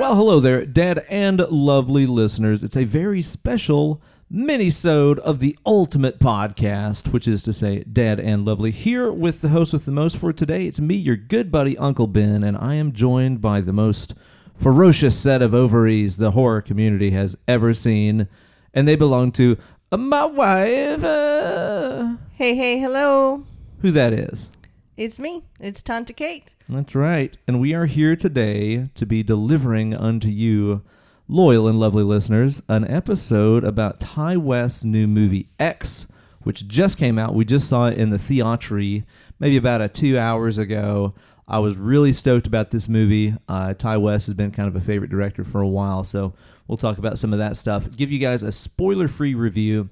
Well, 0.00 0.16
hello 0.16 0.40
there, 0.40 0.64
dead 0.64 1.04
and 1.10 1.40
lovely 1.50 2.06
listeners. 2.06 2.64
It's 2.64 2.74
a 2.74 2.84
very 2.84 3.20
special 3.20 4.00
mini-sode 4.30 5.18
of 5.18 5.40
the 5.40 5.58
ultimate 5.66 6.18
podcast, 6.18 7.12
which 7.12 7.28
is 7.28 7.42
to 7.42 7.52
say, 7.52 7.84
dead 7.84 8.18
and 8.18 8.46
lovely. 8.46 8.70
Here 8.70 9.12
with 9.12 9.42
the 9.42 9.50
host 9.50 9.74
with 9.74 9.84
the 9.84 9.92
most 9.92 10.16
for 10.16 10.32
today, 10.32 10.66
it's 10.66 10.80
me, 10.80 10.94
your 10.94 11.16
good 11.16 11.52
buddy 11.52 11.76
Uncle 11.76 12.06
Ben, 12.06 12.42
and 12.42 12.56
I 12.56 12.76
am 12.76 12.92
joined 12.92 13.42
by 13.42 13.60
the 13.60 13.74
most 13.74 14.14
ferocious 14.56 15.18
set 15.18 15.42
of 15.42 15.52
ovaries 15.52 16.16
the 16.16 16.30
horror 16.30 16.62
community 16.62 17.10
has 17.10 17.36
ever 17.46 17.74
seen, 17.74 18.26
and 18.72 18.88
they 18.88 18.96
belong 18.96 19.32
to 19.32 19.58
uh, 19.92 19.98
my 19.98 20.24
wife. 20.24 21.04
Uh, 21.04 22.16
Hey, 22.36 22.54
hey, 22.54 22.78
hello. 22.78 23.44
who 23.82 23.90
that 23.90 24.14
is? 24.14 24.48
It's 25.00 25.18
me. 25.18 25.44
It's 25.58 25.82
Tanta 25.82 26.12
Kate. 26.12 26.50
That's 26.68 26.94
right. 26.94 27.34
And 27.48 27.58
we 27.58 27.72
are 27.72 27.86
here 27.86 28.14
today 28.14 28.90
to 28.96 29.06
be 29.06 29.22
delivering 29.22 29.94
unto 29.94 30.28
you, 30.28 30.82
loyal 31.26 31.66
and 31.66 31.80
lovely 31.80 32.02
listeners, 32.02 32.62
an 32.68 32.86
episode 32.86 33.64
about 33.64 33.98
Ti 33.98 34.36
West's 34.36 34.84
new 34.84 35.06
movie 35.06 35.48
X, 35.58 36.06
which 36.42 36.68
just 36.68 36.98
came 36.98 37.18
out. 37.18 37.34
We 37.34 37.46
just 37.46 37.66
saw 37.66 37.86
it 37.86 37.96
in 37.96 38.10
the 38.10 38.18
theatre 38.18 39.02
maybe 39.38 39.56
about 39.56 39.80
a 39.80 39.88
two 39.88 40.18
hours 40.18 40.58
ago. 40.58 41.14
I 41.48 41.60
was 41.60 41.78
really 41.78 42.12
stoked 42.12 42.46
about 42.46 42.70
this 42.70 42.86
movie. 42.86 43.34
Uh, 43.48 43.72
Ti 43.72 43.96
West 43.96 44.26
has 44.26 44.34
been 44.34 44.50
kind 44.50 44.68
of 44.68 44.76
a 44.76 44.82
favorite 44.82 45.10
director 45.10 45.44
for 45.44 45.62
a 45.62 45.66
while, 45.66 46.04
so 46.04 46.34
we'll 46.68 46.76
talk 46.76 46.98
about 46.98 47.18
some 47.18 47.32
of 47.32 47.38
that 47.38 47.56
stuff. 47.56 47.86
Give 47.96 48.12
you 48.12 48.18
guys 48.18 48.42
a 48.42 48.52
spoiler 48.52 49.08
free 49.08 49.34
review 49.34 49.88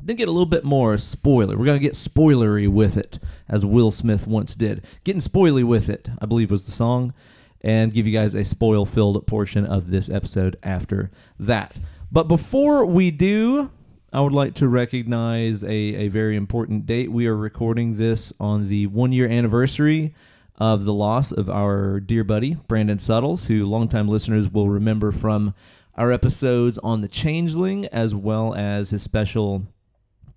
then 0.00 0.16
get 0.16 0.28
a 0.28 0.32
little 0.32 0.46
bit 0.46 0.64
more 0.64 0.96
spoiler. 0.98 1.56
We're 1.56 1.64
going 1.64 1.80
to 1.80 1.84
get 1.84 1.94
spoilery 1.94 2.68
with 2.68 2.96
it, 2.96 3.18
as 3.48 3.64
Will 3.64 3.90
Smith 3.90 4.26
once 4.26 4.54
did. 4.54 4.84
Getting 5.04 5.20
spoily 5.20 5.64
with 5.64 5.88
it, 5.88 6.08
I 6.20 6.26
believe 6.26 6.50
was 6.50 6.64
the 6.64 6.72
song, 6.72 7.12
and 7.60 7.92
give 7.92 8.06
you 8.06 8.12
guys 8.12 8.34
a 8.34 8.44
spoil 8.44 8.86
filled 8.86 9.26
portion 9.26 9.66
of 9.66 9.90
this 9.90 10.08
episode 10.08 10.56
after 10.62 11.10
that. 11.40 11.78
But 12.10 12.24
before 12.24 12.86
we 12.86 13.10
do, 13.10 13.70
I 14.12 14.22
would 14.22 14.32
like 14.32 14.54
to 14.54 14.68
recognize 14.68 15.62
a, 15.62 15.68
a 15.68 16.08
very 16.08 16.36
important 16.36 16.86
date. 16.86 17.12
We 17.12 17.26
are 17.26 17.36
recording 17.36 17.96
this 17.96 18.32
on 18.40 18.68
the 18.68 18.86
one 18.86 19.12
year 19.12 19.28
anniversary 19.28 20.14
of 20.56 20.84
the 20.84 20.94
loss 20.94 21.30
of 21.30 21.50
our 21.50 22.00
dear 22.00 22.24
buddy, 22.24 22.54
Brandon 22.66 22.98
Suttles, 22.98 23.44
who 23.44 23.66
longtime 23.66 24.08
listeners 24.08 24.48
will 24.50 24.68
remember 24.68 25.12
from 25.12 25.54
our 25.94 26.10
episodes 26.10 26.78
on 26.78 27.00
The 27.00 27.08
Changeling, 27.08 27.86
as 27.86 28.14
well 28.14 28.54
as 28.54 28.90
his 28.90 29.02
special 29.02 29.66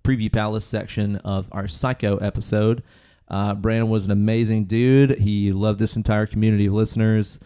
preview 0.02 0.32
palace 0.32 0.64
section 0.64 1.16
of 1.16 1.46
our 1.52 1.68
psycho 1.68 2.16
episode. 2.18 2.82
Uh, 3.28 3.54
brandon 3.54 3.88
was 3.88 4.04
an 4.04 4.10
amazing 4.10 4.64
dude. 4.64 5.18
He 5.18 5.52
loved 5.52 5.78
this 5.78 5.96
entire 5.96 6.26
community 6.26 6.66
of 6.66 6.74
listeners 6.74 7.40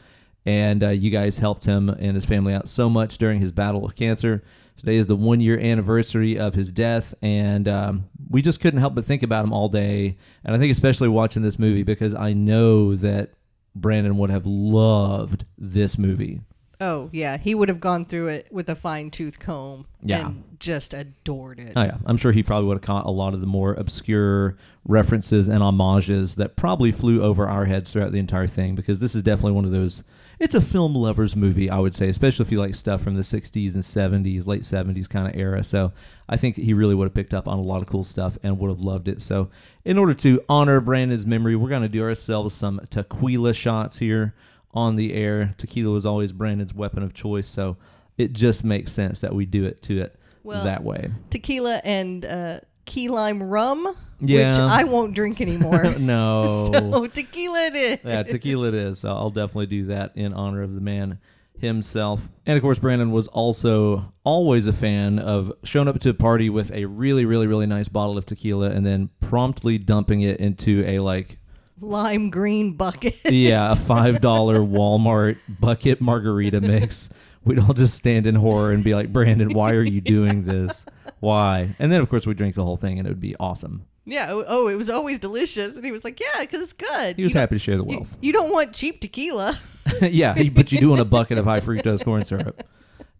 and 0.45 0.83
uh, 0.83 0.89
you 0.91 1.11
guys 1.11 1.39
helped 1.39 1.65
him 1.65 1.89
and 1.89 2.15
his 2.15 2.25
family 2.25 2.55
out 2.55 2.69
so 2.69 2.89
much 2.89 3.19
during 3.19 3.41
his 3.41 3.53
battle 3.53 3.81
with 3.81 3.97
cancer. 3.97 4.43
Today 4.77 4.97
is 4.97 5.07
the 5.07 5.17
one 5.17 5.41
year 5.41 5.59
anniversary 5.59 6.39
of 6.39 6.55
his 6.55 6.71
death 6.71 7.15
and 7.23 7.67
um, 7.67 8.05
we 8.29 8.43
just 8.43 8.61
couldn't 8.61 8.81
help 8.81 8.95
but 8.95 9.05
think 9.05 9.23
about 9.23 9.45
him 9.45 9.53
all 9.53 9.69
day 9.69 10.17
and 10.45 10.55
i 10.55 10.59
think 10.59 10.73
especially 10.73 11.09
watching 11.09 11.43
this 11.43 11.59
movie 11.59 11.83
because 11.83 12.15
i 12.15 12.33
know 12.33 12.95
that 12.97 13.31
brandon 13.75 14.19
would 14.19 14.31
have 14.31 14.47
loved 14.47 15.45
this 15.59 15.99
movie 15.99 16.41
Oh, 16.81 17.09
yeah. 17.13 17.37
He 17.39 17.55
would 17.55 17.69
have 17.69 17.81
gone 17.81 18.05
through 18.05 18.29
it 18.29 18.49
with 18.51 18.69
a 18.69 18.77
fine 18.77 19.11
tooth 19.11 19.39
comb. 19.39 19.87
Yeah. 20.03 20.27
And 20.27 20.45
just 20.59 20.95
adored 20.95 21.61
it. 21.61 21.73
Oh 21.77 21.83
yeah, 21.83 21.99
I'm 22.07 22.17
sure 22.17 22.33
he 22.33 22.43
probably 22.43 22.67
would 22.69 22.79
have 22.79 22.83
caught 22.83 23.07
a 23.07 23.11
lot 23.11 23.35
of 23.35 23.41
the 23.41 23.47
more 23.47 23.75
obscure 23.75 24.57
references 24.85 25.49
and 25.49 25.63
homages 25.63 26.37
that 26.37 26.57
probably 26.57 26.93
flew 26.93 27.23
over 27.23 27.49
our 27.49 27.65
heads 27.65 27.93
throughout 27.93 28.13
the 28.13 28.19
entire 28.19 28.47
thing 28.47 28.75
because 28.75 29.01
this 29.01 29.15
is 29.15 29.23
definitely 29.23 29.53
one 29.53 29.65
of 29.65 29.71
those. 29.71 30.03
It's 30.39 30.55
a 30.55 30.61
film 30.61 30.95
lovers 30.95 31.35
movie, 31.35 31.71
I 31.71 31.79
would 31.79 31.97
say, 31.97 32.09
especially 32.09 32.45
if 32.45 32.53
you 32.53 32.61
like 32.61 32.75
stuff 32.75 33.03
from 33.03 33.17
the 33.17 33.23
60s 33.23 33.75
and 33.75 33.83
70s, 33.83 34.47
late 34.47 34.63
70s 34.63 35.09
kind 35.09 35.27
of 35.27 35.35
era. 35.35 35.65
So 35.65 35.93
I 36.29 36.37
think 36.37 36.57
he 36.57 36.75
really 36.75 36.95
would 36.95 37.07
have 37.07 37.15
picked 37.15 37.33
up 37.33 37.49
on 37.49 37.59
a 37.59 37.63
lot 37.63 37.81
of 37.81 37.89
cool 37.89 38.05
stuff 38.05 38.37
and 38.43 38.59
would 38.59 38.69
have 38.69 38.81
loved 38.81 39.09
it. 39.09 39.23
So 39.23 39.51
in 39.85 39.97
order 39.97 40.13
to 40.15 40.43
honor 40.49 40.81
Brandon's 40.81 41.25
memory, 41.25 41.57
we're 41.57 41.71
going 41.71 41.83
to 41.83 41.89
do 41.89 42.03
ourselves 42.03 42.55
some 42.55 42.81
tequila 42.91 43.55
shots 43.55 43.99
here 43.99 44.35
on 44.77 44.95
the 44.97 45.15
air. 45.15 45.55
Tequila 45.59 45.91
was 45.93 46.07
always 46.07 46.31
Brandon's 46.31 46.75
weapon 46.75 47.03
of 47.03 47.15
choice, 47.15 47.49
so 47.49 47.77
it 48.19 48.33
just 48.33 48.63
makes 48.63 48.93
sense 48.93 49.21
that 49.21 49.35
we 49.35 49.47
do 49.47 49.65
it 49.65 49.83
to 49.83 50.01
it 50.01 50.19
Well, 50.45 50.63
that 50.65 50.85
way. 50.85 51.11
Tequila 51.31 51.81
and 51.83 52.25
uh, 52.25 52.61
key 52.85 53.09
lime 53.09 53.43
rum, 53.43 53.97
which 54.21 54.59
I 54.59 54.85
won't 54.85 55.15
drink 55.15 55.41
anymore. 55.41 55.85
no. 55.99 56.71
So 56.93 57.07
tequila 57.07 57.67
it 57.67 57.77
is. 57.77 57.99
yeah, 58.05 58.23
tequila 58.23 58.69
it 58.69 58.75
is. 58.75 59.01
So 59.01 59.09
I'll 59.09 59.31
definitely 59.31 59.67
do 59.67 59.87
that 59.87 60.13
in 60.17 60.33
honor 60.33 60.63
of 60.63 60.75
the 60.75 60.81
man 60.81 61.19
himself. 61.59 62.21
And 62.45 62.57
of 62.57 62.63
course, 62.63 62.79
Brandon 62.79 63.11
was 63.11 63.29
also 63.29 64.13
always 64.25 64.67
a 64.67 64.73
fan 64.73 65.19
of 65.19 65.53
showing 65.65 65.89
up 65.89 65.99
to 66.01 66.11
a 66.11 66.15
party 66.15 66.51
with 66.51 66.71
a 66.73 66.85
really, 66.85 67.25
really, 67.25 67.47
really 67.47 67.67
nice 67.67 67.89
bottle 67.89 68.19
of 68.19 68.27
tequila 68.27 68.71
and 68.71 68.85
then 68.85 69.09
promptly 69.21 69.79
dumping 69.79 70.21
it 70.21 70.39
into 70.39 70.85
a 70.87 70.99
like 71.01 71.39
Lime 71.81 72.31
green 72.31 72.73
bucket. 72.73 73.17
yeah, 73.31 73.73
a 73.73 73.75
five 73.77 74.21
dollar 74.21 74.57
Walmart 74.57 75.39
bucket 75.61 76.01
margarita 76.01 76.61
mix. 76.61 77.11
We'd 77.45 77.59
all 77.61 77.75
just 77.75 77.95
stand 77.95 78.27
in 78.27 78.35
horror 78.35 78.73
and 78.73 78.83
be 78.83 78.95
like, 78.95 79.13
Brandon, 79.13 79.53
why 79.53 79.73
are 79.73 79.83
you 79.83 80.01
doing 80.01 80.45
this? 80.45 80.85
Why? 81.21 81.77
And 81.79 81.93
then 81.93 82.01
of 82.01 82.09
course 82.09 82.27
we 82.27 82.35
drink 82.35 82.55
the 82.57 82.65
whole 82.65 82.77
thing 82.77 82.99
and 82.99 83.07
it 83.07 83.11
would 83.11 83.21
be 83.21 83.37
awesome. 83.37 83.85
yeah. 84.05 84.27
Oh, 84.31 84.45
oh, 84.49 84.69
it 84.69 84.75
was 84.77 84.91
always 84.91 85.19
delicious. 85.21 85.77
And 85.77 85.85
he 85.85 85.93
was 85.93 86.03
like, 86.03 86.19
yeah, 86.19 86.41
because 86.41 86.61
it's 86.63 86.73
good. 86.73 87.17
He 87.17 87.23
was 87.23 87.35
You 87.35 87.41
happy 87.41 87.55
to 87.55 87.59
share 87.61 87.77
the 87.77 87.85
don't- 87.85 87.93
you- 87.93 87.99
wealth. 87.99 88.17
You, 88.21 88.33
don't 88.33 88.51
want 88.53 88.73
cheap 88.73 89.01
tequila. 89.01 89.59
yeah, 90.03 90.35
but 90.55 90.73
you 90.73 90.81
do 90.81 90.89
want 90.89 91.01
a 91.01 91.05
bucket 91.05 91.39
of 91.39 91.45
high 91.45 91.61
fructose 91.61 92.03
corn 92.05 92.25
syrup. 92.25 92.63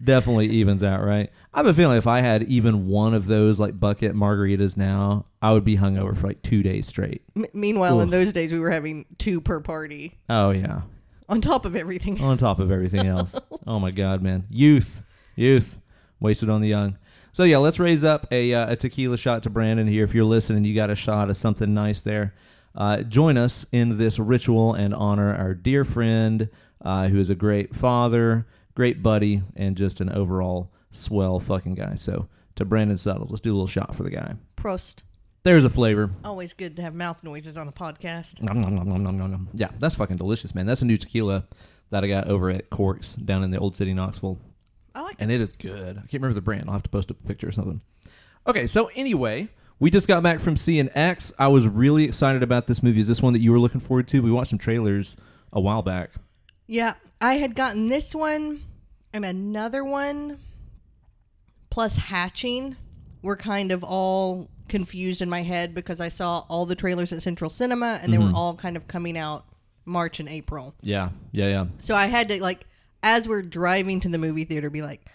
Definitely 0.03 0.49
evens 0.51 0.83
out, 0.83 1.03
right? 1.03 1.31
I 1.55 1.59
have 1.59 1.67
a 1.67 1.73
feeling 1.73 1.97
if 1.97 2.07
I 2.07 2.21
had 2.21 2.43
even 2.45 2.87
one 2.87 3.15
of 3.15 3.27
those 3.27 3.59
like 3.59 3.81
bucket 3.81 4.15
margaritas 4.15 4.77
now, 4.77 5.25
I 5.41 5.53
would 5.53 5.65
be 5.65 5.79
hungover 5.79 6.15
for 6.17 6.27
like 6.27 6.43
two 6.43 6.63
days 6.63 6.87
straight. 6.87 7.23
M- 7.35 7.47
meanwhile, 7.55 8.01
in 8.03 8.11
those 8.11 8.33
days, 8.35 8.53
we 8.53 8.59
were 8.59 8.71
having 8.71 9.07
two 9.17 9.41
per 9.41 9.61
party 9.61 10.19
Oh 10.29 10.51
yeah, 10.51 10.83
on 11.31 11.41
top 11.41 11.65
of 11.65 11.75
everything. 11.75 12.21
on 12.23 12.37
top 12.37 12.59
of 12.59 12.71
everything 12.71 13.07
else. 13.07 13.35
Oh 13.67 13.81
my 13.81 13.91
god, 13.91 14.21
man, 14.23 14.45
youth, 14.51 15.01
youth, 15.35 15.79
wasted 16.21 16.51
on 16.51 16.61
the 16.61 16.69
young. 16.69 16.99
So 17.33 17.45
yeah, 17.45 17.59
let's 17.59 17.79
raise 17.79 18.05
up 18.05 18.27
a, 18.31 18.53
uh, 18.55 18.73
a 18.73 18.77
tequila 18.77 19.17
shot 19.17 19.43
to 19.45 19.51
Brandon 19.51 19.87
here. 19.87 20.05
If 20.05 20.15
you're 20.15 20.25
listening, 20.25 20.65
you 20.65 20.75
got 20.75 20.91
a 20.91 20.95
shot 20.95 21.31
of 21.31 21.37
something 21.39 21.73
nice 21.75 22.01
there. 22.03 22.35
Uh, 22.75 22.99
join 23.03 23.39
us 23.39 23.65
in 23.73 23.97
this 23.97 24.19
ritual 24.19 24.75
and 24.75 24.95
honor 24.95 25.35
our 25.35 25.55
dear 25.55 25.85
friend, 25.85 26.49
uh, 26.83 27.09
who 27.09 27.19
is 27.19 27.31
a 27.31 27.35
great 27.35 27.75
father, 27.75 28.47
great 28.77 29.03
buddy, 29.03 29.43
and 29.57 29.77
just 29.77 30.01
an 30.01 30.11
overall 30.11 30.71
swell 30.91 31.41
fucking 31.41 31.75
guy. 31.75 31.97
So 31.97 32.29
to 32.55 32.65
Brandon 32.65 32.99
Suttles, 32.99 33.31
let's 33.31 33.41
do 33.41 33.51
a 33.51 33.55
little 33.55 33.67
shot 33.67 33.97
for 33.97 34.05
the 34.05 34.11
guy. 34.11 34.35
Prost. 34.57 35.03
There's 35.43 35.65
a 35.65 35.71
flavor. 35.71 36.11
Always 36.25 36.53
good 36.53 36.77
to 36.77 36.83
have 36.83 36.95
mouth 36.95 37.23
noises 37.25 37.57
on 37.57 37.69
a 37.69 37.73
podcast. 37.73 38.43
Nom, 38.43 38.61
nom, 38.61 38.75
nom, 38.75 38.89
nom, 38.89 39.03
nom, 39.03 39.19
nom, 39.19 39.31
nom. 39.31 39.49
Yeah, 39.55 39.71
that's 39.79 39.95
fucking 39.95 40.17
delicious, 40.17 40.55
man. 40.55 40.67
That's 40.67 40.83
a 40.83 40.87
new 40.87 40.97
tequila 40.97 41.45
that 41.91 42.05
I 42.05 42.09
got 42.09 42.29
over 42.29 42.51
at 42.51 42.69
Corks 42.71 43.15
down 43.15 43.45
in 43.45 43.51
the 43.51 43.59
old 43.59 43.77
city 43.77 43.95
Knoxville. 43.95 44.39
I 44.95 45.03
like 45.03 45.17
and 45.19 45.31
it 45.31 45.41
is 45.41 45.53
good. 45.53 45.99
I 45.99 46.01
can't 46.01 46.15
remember 46.15 46.35
the 46.35 46.41
brand. 46.41 46.65
I'll 46.67 46.73
have 46.73 46.83
to 46.83 46.89
post 46.89 47.11
a 47.11 47.15
picture 47.15 47.49
or 47.49 47.53
something. 47.53 47.81
Okay, 48.47 48.67
so 48.67 48.91
anyway, 48.95 49.49
we 49.79 49.91
just 49.91 50.09
got 50.09 50.23
back 50.23 50.41
from 50.41 50.57
seeing 50.57 50.91
X. 50.95 51.33
I 51.39 51.49
was 51.49 51.67
really 51.69 52.05
excited 52.05 52.43
about 52.43 52.67
this 52.67 52.83
movie. 52.83 53.01
Is 53.01 53.09
this 53.09 53.23
one 53.23 53.33
that 53.35 53.41
you 53.41 53.53
were 53.53 53.61
looking 53.61 53.81
forward 53.81 54.09
to? 54.09 54.21
We 54.21 54.33
watched 54.33 54.51
some 54.51 54.59
trailers 54.59 55.17
a 55.53 55.61
while 55.61 55.83
back. 55.83 56.11
Yeah, 56.67 56.95
I 57.21 57.35
had 57.35 57.55
gotten 57.55 57.89
this 57.89 58.15
one 58.15 58.63
and 59.13 59.25
another 59.25 59.85
one 59.85 60.39
plus 61.71 61.97
Hatching 61.97 62.77
were 63.23 63.37
kind 63.37 63.73
of 63.73 63.85
all 63.85 64.49
confused 64.69 65.23
in 65.23 65.31
my 65.31 65.43
head 65.43 65.75
because 65.75 66.01
I 66.01 66.09
saw 66.09 66.45
all 66.49 66.67
the 66.67 66.75
trailers 66.75 67.13
at 67.13 67.23
Central 67.23 67.51
Cinema 67.51 68.01
and 68.03 68.13
they 68.13 68.19
were 68.19 68.25
mm-hmm. 68.25 68.35
all 68.35 68.55
kind 68.55 68.77
of 68.77 68.89
coming 68.89 69.17
out 69.17 69.45
March 69.85 70.21
and 70.21 70.29
April. 70.29 70.75
Yeah, 70.83 71.11
yeah, 71.33 71.49
yeah. 71.49 71.67
So 71.79 71.95
I 71.95 72.07
had 72.07 72.29
to 72.31 72.43
like 72.43 72.67
as 73.03 73.29
we're 73.29 73.43
driving 73.43 74.01
to 74.01 74.09
the 74.09 74.19
movie 74.19 74.45
theater 74.45 74.69
be 74.71 74.83
like, 74.83 75.07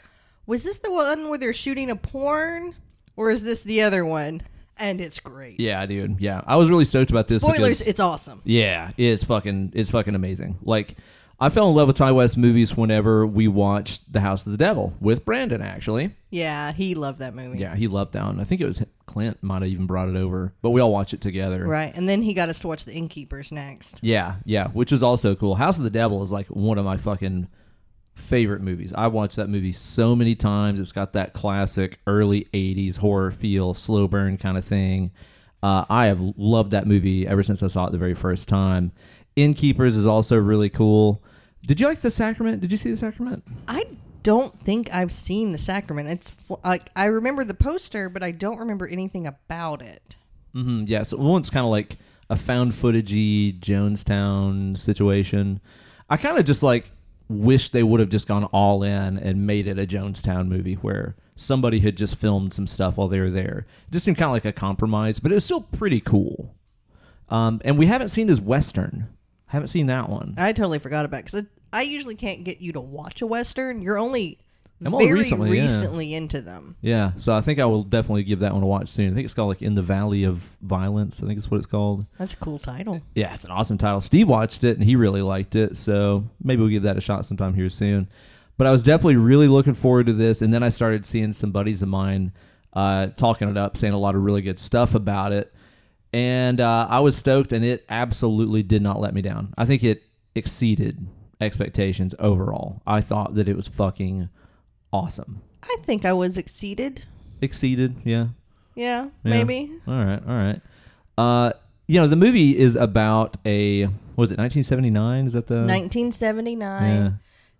was 0.45 0.63
this 0.63 0.79
the 0.79 0.91
one 0.91 1.29
where 1.29 1.37
they're 1.37 1.53
shooting 1.53 1.89
a 1.89 1.95
porn 1.95 2.75
or 3.15 3.29
is 3.29 3.43
this 3.43 3.63
the 3.63 3.81
other 3.81 4.05
one? 4.05 4.41
And 4.77 4.99
it's 4.99 5.19
great. 5.19 5.59
Yeah, 5.59 5.85
dude. 5.85 6.19
Yeah, 6.19 6.41
I 6.47 6.55
was 6.55 6.69
really 6.69 6.85
stoked 6.85 7.11
about 7.11 7.27
this. 7.27 7.41
Spoilers, 7.41 7.57
because- 7.59 7.81
it's 7.81 7.99
awesome. 7.99 8.41
Yeah, 8.45 8.91
it's 8.97 9.23
fucking 9.23 9.73
it's 9.75 9.91
fucking 9.91 10.15
amazing. 10.15 10.57
Like 10.63 10.95
I 11.41 11.49
fell 11.49 11.67
in 11.69 11.75
love 11.75 11.87
with 11.87 11.97
Ti 11.97 12.11
West 12.11 12.37
movies 12.37 12.77
whenever 12.77 13.25
we 13.25 13.47
watched 13.47 14.13
The 14.13 14.19
House 14.19 14.45
of 14.45 14.51
the 14.51 14.59
Devil 14.59 14.93
with 15.01 15.25
Brandon 15.25 15.59
actually. 15.59 16.15
Yeah, 16.29 16.71
he 16.71 16.93
loved 16.93 17.17
that 17.17 17.33
movie. 17.33 17.57
Yeah, 17.57 17.75
he 17.75 17.87
loved 17.87 18.13
that 18.13 18.23
one. 18.23 18.39
I 18.39 18.43
think 18.43 18.61
it 18.61 18.67
was 18.67 18.83
Clint 19.07 19.41
might 19.41 19.63
have 19.63 19.71
even 19.71 19.87
brought 19.87 20.07
it 20.07 20.15
over, 20.15 20.53
but 20.61 20.69
we 20.69 20.81
all 20.81 20.91
watched 20.91 21.15
it 21.15 21.21
together. 21.21 21.65
Right. 21.65 21.91
And 21.95 22.07
then 22.07 22.21
he 22.21 22.35
got 22.35 22.49
us 22.49 22.59
to 22.59 22.67
watch 22.67 22.85
The 22.85 22.93
Innkeepers 22.93 23.51
next. 23.51 24.01
Yeah, 24.03 24.35
yeah, 24.45 24.67
which 24.67 24.91
is 24.91 25.01
also 25.01 25.33
cool. 25.33 25.55
House 25.55 25.79
of 25.79 25.83
the 25.83 25.89
Devil 25.89 26.21
is 26.21 26.31
like 26.31 26.45
one 26.45 26.77
of 26.77 26.85
my 26.85 26.97
fucking 26.97 27.47
favorite 28.13 28.61
movies. 28.61 28.93
I've 28.93 29.13
watched 29.13 29.37
that 29.37 29.49
movie 29.49 29.71
so 29.71 30.15
many 30.15 30.35
times. 30.35 30.79
It's 30.79 30.91
got 30.91 31.13
that 31.13 31.33
classic 31.33 31.97
early 32.05 32.49
80s 32.53 32.97
horror 32.97 33.31
feel, 33.31 33.73
slow 33.73 34.07
burn 34.07 34.37
kind 34.37 34.59
of 34.59 34.65
thing. 34.65 35.09
Uh, 35.63 35.85
I 35.89 36.05
have 36.05 36.19
loved 36.37 36.69
that 36.71 36.85
movie 36.85 37.27
ever 37.27 37.41
since 37.41 37.63
I 37.63 37.67
saw 37.67 37.87
it 37.87 37.93
the 37.93 37.97
very 37.97 38.13
first 38.13 38.47
time. 38.47 38.91
Innkeepers 39.35 39.97
is 39.97 40.05
also 40.05 40.37
really 40.37 40.69
cool. 40.69 41.23
Did 41.65 41.79
you 41.79 41.87
like 41.87 42.01
the 42.01 42.11
Sacrament? 42.11 42.61
Did 42.61 42.71
you 42.71 42.77
see 42.77 42.89
the 42.91 42.97
Sacrament? 42.97 43.43
I 43.67 43.85
don't 44.23 44.57
think 44.59 44.93
I've 44.93 45.11
seen 45.11 45.51
the 45.51 45.57
Sacrament. 45.57 46.09
It's 46.09 46.29
fl- 46.29 46.55
like 46.63 46.91
I 46.95 47.05
remember 47.05 47.43
the 47.43 47.53
poster, 47.53 48.09
but 48.09 48.23
I 48.23 48.31
don't 48.31 48.57
remember 48.57 48.87
anything 48.87 49.27
about 49.27 49.81
it. 49.81 50.15
Mm-hmm. 50.55 50.85
Yeah. 50.87 51.03
So 51.03 51.17
one's 51.17 51.49
kind 51.49 51.65
of 51.65 51.71
like 51.71 51.97
a 52.29 52.35
found 52.35 52.73
footagey 52.73 53.59
Jonestown 53.59 54.77
situation. 54.77 55.59
I 56.09 56.17
kind 56.17 56.37
of 56.37 56.45
just 56.45 56.63
like 56.63 56.91
wish 57.29 57.69
they 57.69 57.83
would 57.83 57.99
have 57.99 58.09
just 58.09 58.27
gone 58.27 58.45
all 58.45 58.83
in 58.83 59.17
and 59.17 59.47
made 59.47 59.67
it 59.67 59.79
a 59.79 59.87
Jonestown 59.87 60.47
movie 60.47 60.75
where 60.75 61.15
somebody 61.35 61.79
had 61.79 61.95
just 61.95 62.15
filmed 62.15 62.53
some 62.53 62.67
stuff 62.67 62.97
while 62.97 63.07
they 63.07 63.19
were 63.19 63.29
there. 63.29 63.65
It 63.87 63.93
just 63.93 64.05
seemed 64.05 64.17
kind 64.17 64.27
of 64.27 64.33
like 64.33 64.45
a 64.45 64.51
compromise, 64.51 65.19
but 65.19 65.31
it 65.31 65.35
was 65.35 65.45
still 65.45 65.61
pretty 65.61 66.01
cool. 66.01 66.53
Um, 67.29 67.61
and 67.63 67.77
we 67.77 67.85
haven't 67.85 68.09
seen 68.09 68.27
his 68.27 68.41
Western. 68.41 69.07
Haven't 69.51 69.67
seen 69.67 69.87
that 69.87 70.07
one. 70.07 70.33
I 70.37 70.53
totally 70.53 70.79
forgot 70.79 71.03
about 71.03 71.19
it 71.19 71.25
because 71.25 71.45
I 71.73 71.81
usually 71.81 72.15
can't 72.15 72.45
get 72.45 72.61
you 72.61 72.71
to 72.71 72.79
watch 72.79 73.21
a 73.21 73.27
western. 73.27 73.81
You're 73.81 73.97
only 73.97 74.39
I'm 74.79 74.93
only 74.93 75.07
very 75.07 75.19
recently, 75.19 76.07
yeah. 76.07 76.17
into 76.17 76.39
them. 76.39 76.77
Yeah, 76.79 77.11
so 77.17 77.35
I 77.35 77.41
think 77.41 77.59
I 77.59 77.65
will 77.65 77.83
definitely 77.83 78.23
give 78.23 78.39
that 78.39 78.53
one 78.53 78.63
a 78.63 78.65
watch 78.65 78.87
soon. 78.87 79.11
I 79.11 79.13
think 79.13 79.25
it's 79.25 79.33
called 79.33 79.49
like 79.49 79.61
In 79.61 79.75
the 79.75 79.81
Valley 79.81 80.23
of 80.23 80.41
Violence. 80.61 81.21
I 81.21 81.27
think 81.27 81.37
it's 81.37 81.51
what 81.51 81.57
it's 81.57 81.65
called. 81.65 82.05
That's 82.17 82.31
a 82.33 82.37
cool 82.37 82.59
title. 82.59 83.01
Yeah, 83.13 83.33
it's 83.33 83.43
an 83.43 83.51
awesome 83.51 83.77
title. 83.77 83.99
Steve 83.99 84.29
watched 84.29 84.63
it 84.63 84.77
and 84.77 84.85
he 84.85 84.95
really 84.95 85.21
liked 85.21 85.57
it, 85.57 85.75
so 85.75 86.23
maybe 86.41 86.61
we'll 86.61 86.71
give 86.71 86.83
that 86.83 86.95
a 86.95 87.01
shot 87.01 87.25
sometime 87.25 87.53
here 87.53 87.69
soon. 87.69 88.09
But 88.57 88.67
I 88.67 88.71
was 88.71 88.83
definitely 88.83 89.17
really 89.17 89.49
looking 89.49 89.73
forward 89.73 90.05
to 90.05 90.13
this, 90.13 90.41
and 90.41 90.53
then 90.53 90.63
I 90.63 90.69
started 90.69 91.05
seeing 91.05 91.33
some 91.33 91.51
buddies 91.51 91.81
of 91.81 91.89
mine 91.89 92.31
uh, 92.71 93.07
talking 93.17 93.49
it 93.49 93.57
up, 93.57 93.75
saying 93.75 93.93
a 93.93 93.99
lot 93.99 94.15
of 94.15 94.21
really 94.23 94.41
good 94.41 94.59
stuff 94.59 94.95
about 94.95 95.33
it, 95.33 95.53
and 96.13 96.59
uh, 96.59 96.87
I 96.89 96.99
was 96.99 97.15
stoked, 97.15 97.53
and 97.53 97.63
it 97.63 97.85
absolutely 97.89 98.63
did 98.63 98.81
not 98.81 98.99
let 98.99 99.13
me 99.13 99.21
down. 99.21 99.53
I 99.57 99.65
think 99.65 99.83
it 99.83 100.03
exceeded 100.35 101.05
expectations 101.39 102.13
overall. 102.19 102.81
I 102.85 103.01
thought 103.01 103.35
that 103.35 103.47
it 103.47 103.55
was 103.55 103.67
fucking 103.67 104.29
awesome. 104.93 105.41
I 105.63 105.75
think 105.83 106.05
I 106.05 106.13
was 106.13 106.37
exceeded. 106.37 107.05
Exceeded, 107.41 107.95
yeah. 108.03 108.27
Yeah, 108.75 109.05
Yeah. 109.05 109.09
maybe. 109.23 109.71
All 109.87 109.93
right, 110.05 110.21
all 110.27 110.35
right. 110.35 110.61
Uh, 111.17 111.53
you 111.87 111.99
know, 111.99 112.07
the 112.07 112.15
movie 112.15 112.57
is 112.57 112.75
about 112.75 113.37
a 113.45 113.85
what 113.85 114.23
was 114.23 114.31
it 114.31 114.37
1979? 114.37 115.25
Is 115.27 115.33
that 115.33 115.47
the 115.47 115.55
1979. 115.65 117.01
Yeah. 117.01 117.11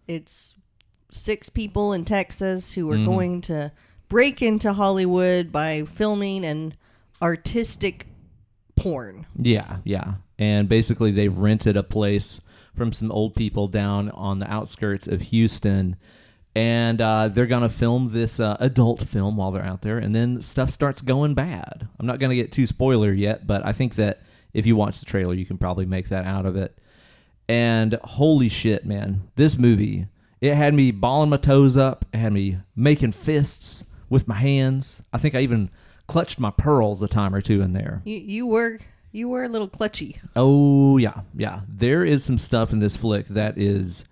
It's 0.08 0.56
six 1.12 1.50
people 1.50 1.92
in 1.94 2.06
Texas 2.06 2.74
who 2.74 2.90
are 2.92 2.98
Mhm. 2.98 3.06
going 3.06 3.42
to 3.42 3.72
break 4.08 4.42
into 4.42 4.74
Hollywood 4.74 5.52
by 5.52 5.84
filming 5.84 6.46
an 6.46 6.76
artistic 7.22 8.08
porn. 8.76 9.26
Yeah, 9.38 9.78
yeah. 9.84 10.16
And 10.40 10.68
basically, 10.68 11.12
they 11.12 11.28
rented 11.28 11.78
a 11.78 11.84
place 11.84 12.42
from 12.76 12.94
some 12.94 13.12
old 13.12 13.36
people 13.36 13.68
down 13.68 14.10
on 14.12 14.40
the 14.40 14.52
outskirts 14.52 15.08
of 15.08 15.22
Houston. 15.22 15.96
And 16.54 17.00
uh, 17.00 17.30
they're 17.30 17.46
going 17.46 17.62
to 17.62 17.70
film 17.70 18.12
this 18.12 18.40
uh, 18.40 18.58
adult 18.60 19.04
film 19.04 19.38
while 19.38 19.52
they're 19.52 19.64
out 19.64 19.82
there. 19.82 19.98
And 19.98 20.14
then 20.14 20.42
stuff 20.42 20.70
starts 20.70 21.02
going 21.02 21.34
bad. 21.34 21.88
I'm 22.00 22.06
not 22.06 22.20
going 22.20 22.30
to 22.30 22.36
get 22.36 22.52
too 22.52 22.66
spoiler 22.66 23.12
yet, 23.14 23.48
but 23.48 23.66
I 23.66 23.72
think 23.72 23.96
that 23.96 24.22
if 24.54 24.66
you 24.66 24.76
watch 24.76 25.00
the 25.00 25.06
trailer, 25.06 25.34
you 25.34 25.46
can 25.46 25.58
probably 25.58 25.86
make 25.86 26.10
that 26.10 26.26
out 26.26 26.46
of 26.46 26.58
it. 26.58 26.78
And 27.48 27.98
holy 28.04 28.50
shit, 28.50 28.86
man. 28.86 29.30
This 29.36 29.58
movie, 29.58 30.08
it 30.42 30.56
had 30.56 30.74
me 30.74 30.92
balling 30.92 31.30
my 31.30 31.38
toes 31.38 31.78
up. 31.78 32.06
It 32.14 32.18
had 32.18 32.34
me 32.34 32.58
making 32.76 33.14
fists 33.14 33.86
with 34.10 34.28
my 34.28 34.36
hands. 34.36 35.02
I 35.14 35.18
think 35.18 35.36
I 35.36 35.42
even 35.42 35.70
clutched 36.12 36.42
my 36.42 36.52
pearls 36.52 37.02
a 37.02 37.08
time 37.08 37.34
or 37.34 37.40
two 37.40 37.62
in 37.62 37.72
there. 37.72 38.02
You 38.04 38.18
you 38.18 38.46
were 38.46 38.80
you 39.14 39.30
were 39.30 39.46
a 39.46 39.48
little 39.48 39.70
clutchy. 39.70 40.18
Oh 40.36 40.98
yeah, 40.98 41.22
yeah. 41.34 41.62
There 41.70 42.04
is 42.04 42.22
some 42.26 42.38
stuff 42.38 42.74
in 42.74 42.80
this 42.80 42.98
flick 42.98 43.28
that 43.28 43.58
is 43.58 44.04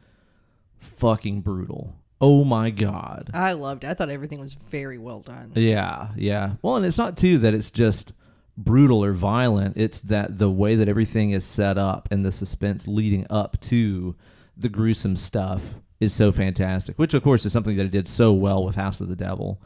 fucking 0.80 1.42
brutal. 1.42 1.94
Oh 2.22 2.46
my 2.46 2.69
god. 2.69 3.31
I 3.34 3.51
loved 3.51 3.84
it. 3.84 3.88
I 3.88 3.96
thought 3.96 4.10
everything 4.10 4.40
was 4.40 4.54
very 4.54 4.98
well 4.98 5.19
done. 5.19 5.51
Yeah, 5.56 6.10
yeah. 6.16 6.54
Well, 6.62 6.78
and 6.78 6.86
it's 6.86 6.98
not 6.98 7.18
too 7.18 7.38
that 7.40 7.54
it's 7.54 7.69
just 7.69 8.13
brutal 8.56 9.04
or 9.04 9.12
violent. 9.12 9.75
It's 9.75 10.00
that 10.00 10.38
the 10.38 10.50
way 10.50 10.75
that 10.75 10.88
everything 10.88 11.31
is 11.31 11.44
set 11.44 11.78
up 11.78 12.07
and 12.12 12.24
the 12.24 12.31
suspense 12.31 12.88
leading 12.88 13.28
up 13.30 13.60
to 13.62 14.16
the 14.56 14.69
gruesome 14.69 15.18
stuff 15.18 15.62
is 16.00 16.13
so 16.13 16.31
fantastic. 16.31 16.98
Which 16.98 17.13
of 17.13 17.24
course 17.24 17.46
is 17.46 17.51
something 17.51 17.75
that 17.75 17.88
it 17.88 17.92
did 17.92 18.07
so 18.07 18.31
well 18.31 18.63
with 18.63 18.75
House 18.75 19.01
of 19.01 19.10
the 19.10 19.18
Devil. 19.18 19.62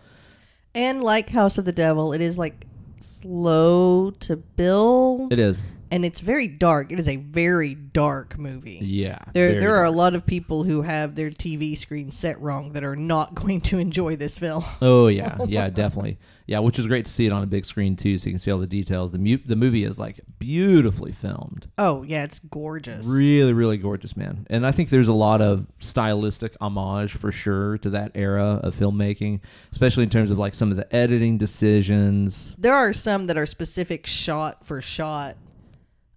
And 0.75 1.03
like 1.03 1.29
House 1.29 1.57
of 1.57 1.65
the 1.65 1.71
Devil, 1.71 2.13
it 2.13 2.21
is 2.21 2.37
like 2.37 2.65
slow 2.99 4.11
to 4.21 4.37
build 4.37 5.31
It 5.31 5.39
is. 5.39 5.61
And 5.93 6.03
it's 6.03 6.19
very 6.21 6.47
dark. 6.47 6.91
It 6.91 6.99
is 6.99 7.07
a 7.07 7.17
very 7.17 7.75
dark 7.75 8.37
movie. 8.37 8.79
Yeah. 8.81 9.19
There, 9.33 9.59
there 9.59 9.75
are 9.75 9.85
a 9.85 9.91
lot 9.91 10.15
of 10.15 10.25
people 10.25 10.63
who 10.63 10.81
have 10.81 11.13
their 11.15 11.29
TV 11.29 11.77
screen 11.77 12.09
set 12.11 12.41
wrong 12.41 12.71
that 12.73 12.83
are 12.83 12.95
not 12.95 13.35
going 13.41 13.61
to 13.61 13.77
enjoy 13.77 14.15
this 14.15 14.37
film. 14.37 14.63
Oh 14.81 15.07
yeah, 15.07 15.37
yeah, 15.47 15.69
definitely. 15.69 16.17
Yeah, 16.45 16.59
which 16.59 16.77
is 16.77 16.87
great 16.87 17.05
to 17.05 17.11
see 17.11 17.25
it 17.25 17.31
on 17.31 17.41
a 17.41 17.45
big 17.45 17.63
screen 17.65 17.95
too, 17.95 18.17
so 18.17 18.27
you 18.27 18.33
can 18.33 18.39
see 18.39 18.51
all 18.51 18.59
the 18.59 18.67
details. 18.67 19.13
The 19.13 19.17
mu- 19.17 19.37
the 19.37 19.55
movie 19.55 19.85
is 19.85 19.97
like 19.97 20.19
beautifully 20.39 21.13
filmed, 21.13 21.69
Oh 21.77 22.03
yeah, 22.03 22.23
it's 22.25 22.39
gorgeous. 22.39 23.05
really, 23.05 23.53
really 23.53 23.77
gorgeous, 23.77 24.17
man. 24.17 24.45
And 24.49 24.67
I 24.67 24.71
think 24.73 24.89
there's 24.89 25.07
a 25.07 25.13
lot 25.13 25.41
of 25.41 25.67
stylistic 25.79 26.57
homage 26.59 27.13
for 27.13 27.31
sure 27.31 27.77
to 27.77 27.91
that 27.91 28.11
era 28.15 28.59
of 28.61 28.75
filmmaking, 28.75 29.39
especially 29.71 30.03
in 30.03 30.09
terms 30.09 30.31
of 30.31 30.39
like 30.39 30.53
some 30.53 30.69
of 30.69 30.75
the 30.75 30.93
editing 30.93 31.37
decisions. 31.37 32.55
There 32.59 32.75
are 32.75 32.91
some 32.91 33.25
that 33.25 33.37
are 33.37 33.45
specific 33.45 34.05
shot 34.05 34.65
for 34.65 34.81
shot 34.81 35.37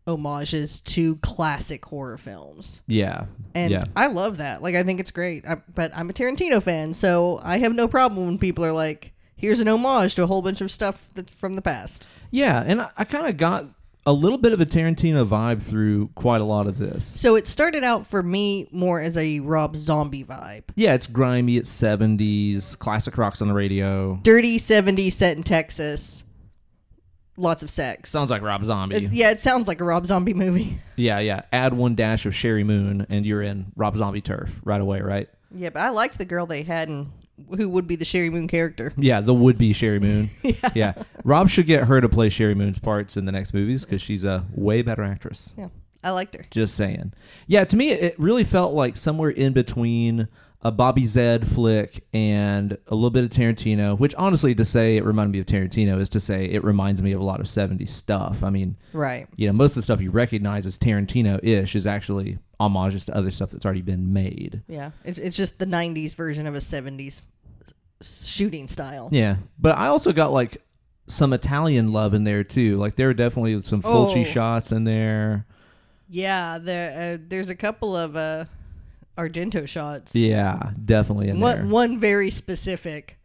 homages 0.07 0.81
to 0.83 1.17
classic 1.17 1.85
horror 1.85 2.19
films. 2.19 2.83
Yeah, 2.87 3.27
And 3.55 3.71
yeah, 3.73 3.85
I 3.97 4.07
love 4.07 4.39
that. 4.39 4.63
Like 4.63 4.75
I 4.75 4.83
think 4.83 5.01
it's 5.01 5.11
great. 5.11 5.47
I, 5.47 5.57
but 5.75 5.91
I'm 5.95 6.11
a 6.11 6.13
Tarantino 6.13 6.63
fan, 6.63 6.95
so 6.95 7.41
I 7.43 7.59
have 7.59 7.75
no 7.75 7.89
problem 7.89 8.27
when 8.27 8.39
people 8.39 8.65
are 8.65 8.73
like, 8.73 9.13
"Here's 9.37 9.61
an 9.61 9.69
homage 9.69 10.15
to 10.17 10.23
a 10.23 10.27
whole 10.27 10.43
bunch 10.43 10.61
of 10.61 10.71
stuff 10.71 11.09
that's 11.15 11.35
from 11.35 11.55
the 11.55 11.63
past." 11.63 12.07
yeah. 12.31 12.63
And 12.67 12.83
I, 12.83 12.91
I 12.97 13.05
kind 13.05 13.27
of 13.27 13.37
got 13.37 13.67
a 14.09 14.13
little 14.13 14.39
bit 14.39 14.53
of 14.53 14.61
a 14.61 14.67
Tarantino 14.67 15.27
vibe 15.27 15.61
through 15.61 16.09
quite 16.15 16.41
a 16.41 16.45
lot 16.45 16.69
of 16.69 16.79
this. 16.79 17.05
So 17.05 17.35
it 17.35 17.45
started 17.47 17.83
out 17.83 18.07
for 18.07 18.23
me 18.23 18.69
more 18.71 19.01
as 19.01 19.17
a 19.17 19.41
Rob 19.41 19.75
Zombie 19.75 20.23
vibe. 20.23 20.63
Yeah, 20.77 20.95
it's 20.95 21.09
grimy. 21.09 21.57
It's 21.57 21.71
70s, 21.71 22.79
classic 22.79 23.19
rocks 23.19 23.43
on 23.43 23.49
the 23.49 23.55
radio. 23.55 24.21
Dirty 24.23 24.59
70s 24.61 25.13
set 25.13 25.37
in 25.37 25.43
Texas. 25.43 26.25
Lots 27.37 27.63
of 27.63 27.69
sex. 27.71 28.11
Sounds 28.11 28.31
like 28.31 28.41
Rob 28.43 28.65
Zombie. 28.65 28.97
It- 28.97 29.13
yeah, 29.13 29.31
it 29.31 29.41
sounds 29.41 29.69
like 29.69 29.81
a 29.81 29.85
Rob 29.85 30.07
Zombie 30.07 30.35
movie. 30.35 30.81
Yeah, 30.99 31.19
yeah. 31.19 31.43
Add 31.53 31.75
one 31.75 31.95
dash 31.95 32.25
of 32.25 32.33
Sheri 32.33 32.65
Moon, 32.65 33.07
and 33.11 33.27
you're 33.27 33.43
in 33.43 33.67
Rob 33.77 33.99
Zombie 33.99 34.23
turf 34.23 34.51
right 34.65 34.81
away, 34.81 35.03
right? 35.03 35.29
Yeah, 35.55 35.69
but 35.69 35.81
I 35.83 35.91
liked 35.91 36.17
the 36.17 36.25
girl 36.25 36.47
they 36.47 36.63
had 36.63 36.89
and 36.89 37.09
who 37.55 37.69
would 37.69 37.87
be 37.87 37.97
the 37.97 38.07
Sheri 38.07 38.31
Moon 38.33 38.49
character. 38.49 38.95
Yeah, 38.97 39.21
the 39.21 39.35
would-be 39.35 39.75
Sheri 39.75 40.01
Moon. 40.01 40.31
yeah. 40.75 40.95
Rob 41.23 41.51
should 41.51 41.67
get 41.67 41.85
her 41.85 42.01
to 42.01 42.09
play 42.09 42.31
Sheri 42.31 42.57
Moon's 42.57 42.79
parts 42.79 43.19
in 43.19 43.27
the 43.27 43.33
next 43.33 43.53
movies 43.53 43.85
because 43.85 44.01
she's 44.01 44.25
a 44.25 44.47
way 44.55 44.81
better 44.81 45.05
actress. 45.05 45.53
Yeah, 45.59 45.69
I 46.03 46.13
liked 46.13 46.35
her. 46.35 46.45
Just 46.51 46.77
saying. 46.77 47.13
Yeah, 47.47 47.65
to 47.65 47.77
me, 47.77 47.91
it 47.91 48.19
really 48.19 48.45
felt 48.45 48.73
like 48.73 48.97
somewhere 48.97 49.29
in 49.29 49.53
between 49.53 50.29
a 50.63 50.73
Bobby 50.73 51.07
Zed 51.07 51.47
flick 51.47 52.05
and 52.13 52.77
a 52.89 52.95
little 52.95 53.11
bit 53.11 53.25
of 53.25 53.31
Tarantino. 53.31 53.97
Which, 53.99 54.15
honestly, 54.17 54.55
to 54.55 54.65
say 54.65 54.97
it 54.97 55.05
reminded 55.05 55.33
me 55.33 55.39
of 55.41 55.47
Tarantino 55.47 56.01
is 56.01 56.09
to 56.11 56.21
say 56.21 56.47
it 56.47 56.65
reminds 56.65 57.03
me 57.03 57.13
of 57.13 57.21
a 57.21 57.25
lot 57.25 57.41
of 57.41 57.47
'70s 57.47 57.89
stuff. 57.91 58.43
I 58.43 58.51
mean, 58.51 58.77
Right. 58.93 59.29
you 59.37 59.47
know, 59.47 59.53
most 59.53 59.73
of 59.73 59.77
the 59.77 59.83
stuff 59.83 60.01
you 60.01 60.11
recognize 60.11 60.67
as 60.67 60.79
Tarantino-ish 60.79 61.77
is 61.77 61.87
actually 61.87 62.39
homages 62.59 63.05
to 63.05 63.17
other 63.17 63.31
stuff 63.31 63.51
that's 63.51 63.65
already 63.65 63.83
been 63.83 64.13
made. 64.13 64.63
Yeah, 64.67 64.91
it's, 65.05 65.19
it's 65.19 65.37
just 65.37 65.59
the 65.59 65.67
90s 65.67 66.15
version 66.15 66.47
of 66.47 66.55
a 66.55 66.61
70s 66.61 67.21
shooting 68.03 68.69
style. 68.69 69.09
Yeah, 69.13 69.37
but 69.59 69.77
I 69.77 69.87
also 69.89 70.13
got 70.13 70.33
like 70.33 70.63
some 71.07 71.33
Italian 71.33 71.93
love 71.93 72.15
in 72.15 72.25
there 72.25 72.45
too. 72.45 72.77
Like 72.77 72.97
there 72.97 73.07
were 73.09 73.15
definitely 73.15 73.61
some 73.63 73.83
Fulci 73.83 74.21
Oh. 74.23 74.25
shots 74.25 74.73
in 74.73 74.85
there. 74.85 75.47
Yeah, 76.09 76.59
there 76.59 77.15
uh, 77.15 77.19
there's 77.29 77.51
a 77.51 77.55
couple 77.55 77.97
of 77.97 78.17
uh, 78.17 78.45
Argento 79.17 79.67
shots. 79.67 80.15
Yeah, 80.15 80.71
definitely 80.85 81.29
in 81.29 81.41
there. 81.41 81.57
one 81.63 81.71
one 81.71 81.99
very 81.99 82.31
specific 82.31 83.19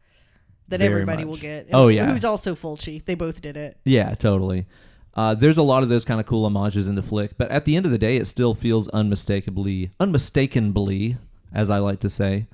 that 0.69 0.79
Very 0.79 0.91
everybody 0.93 1.23
much. 1.25 1.29
will 1.31 1.37
get. 1.37 1.67
Oh, 1.73 1.89
yeah. 1.89 2.09
who's 2.09 2.23
also 2.23 2.55
Fulci. 2.55 3.03
They 3.03 3.15
both 3.15 3.41
did 3.41 3.57
it. 3.57 3.77
Yeah, 3.83 4.15
totally. 4.15 4.67
Uh, 5.13 5.33
there's 5.33 5.57
a 5.57 5.63
lot 5.63 5.83
of 5.83 5.89
those 5.89 6.05
kind 6.05 6.21
of 6.21 6.25
cool 6.25 6.43
homages 6.43 6.87
in 6.87 6.95
the 6.95 7.01
flick, 7.01 7.37
but 7.37 7.51
at 7.51 7.65
the 7.65 7.75
end 7.75 7.85
of 7.85 7.91
the 7.91 7.97
day, 7.97 8.15
it 8.15 8.25
still 8.27 8.53
feels 8.53 8.87
unmistakably, 8.89 9.91
unmistakably, 9.99 11.17
as 11.53 11.69
I 11.69 11.79
like 11.79 11.99
to 11.99 12.09
say, 12.09 12.47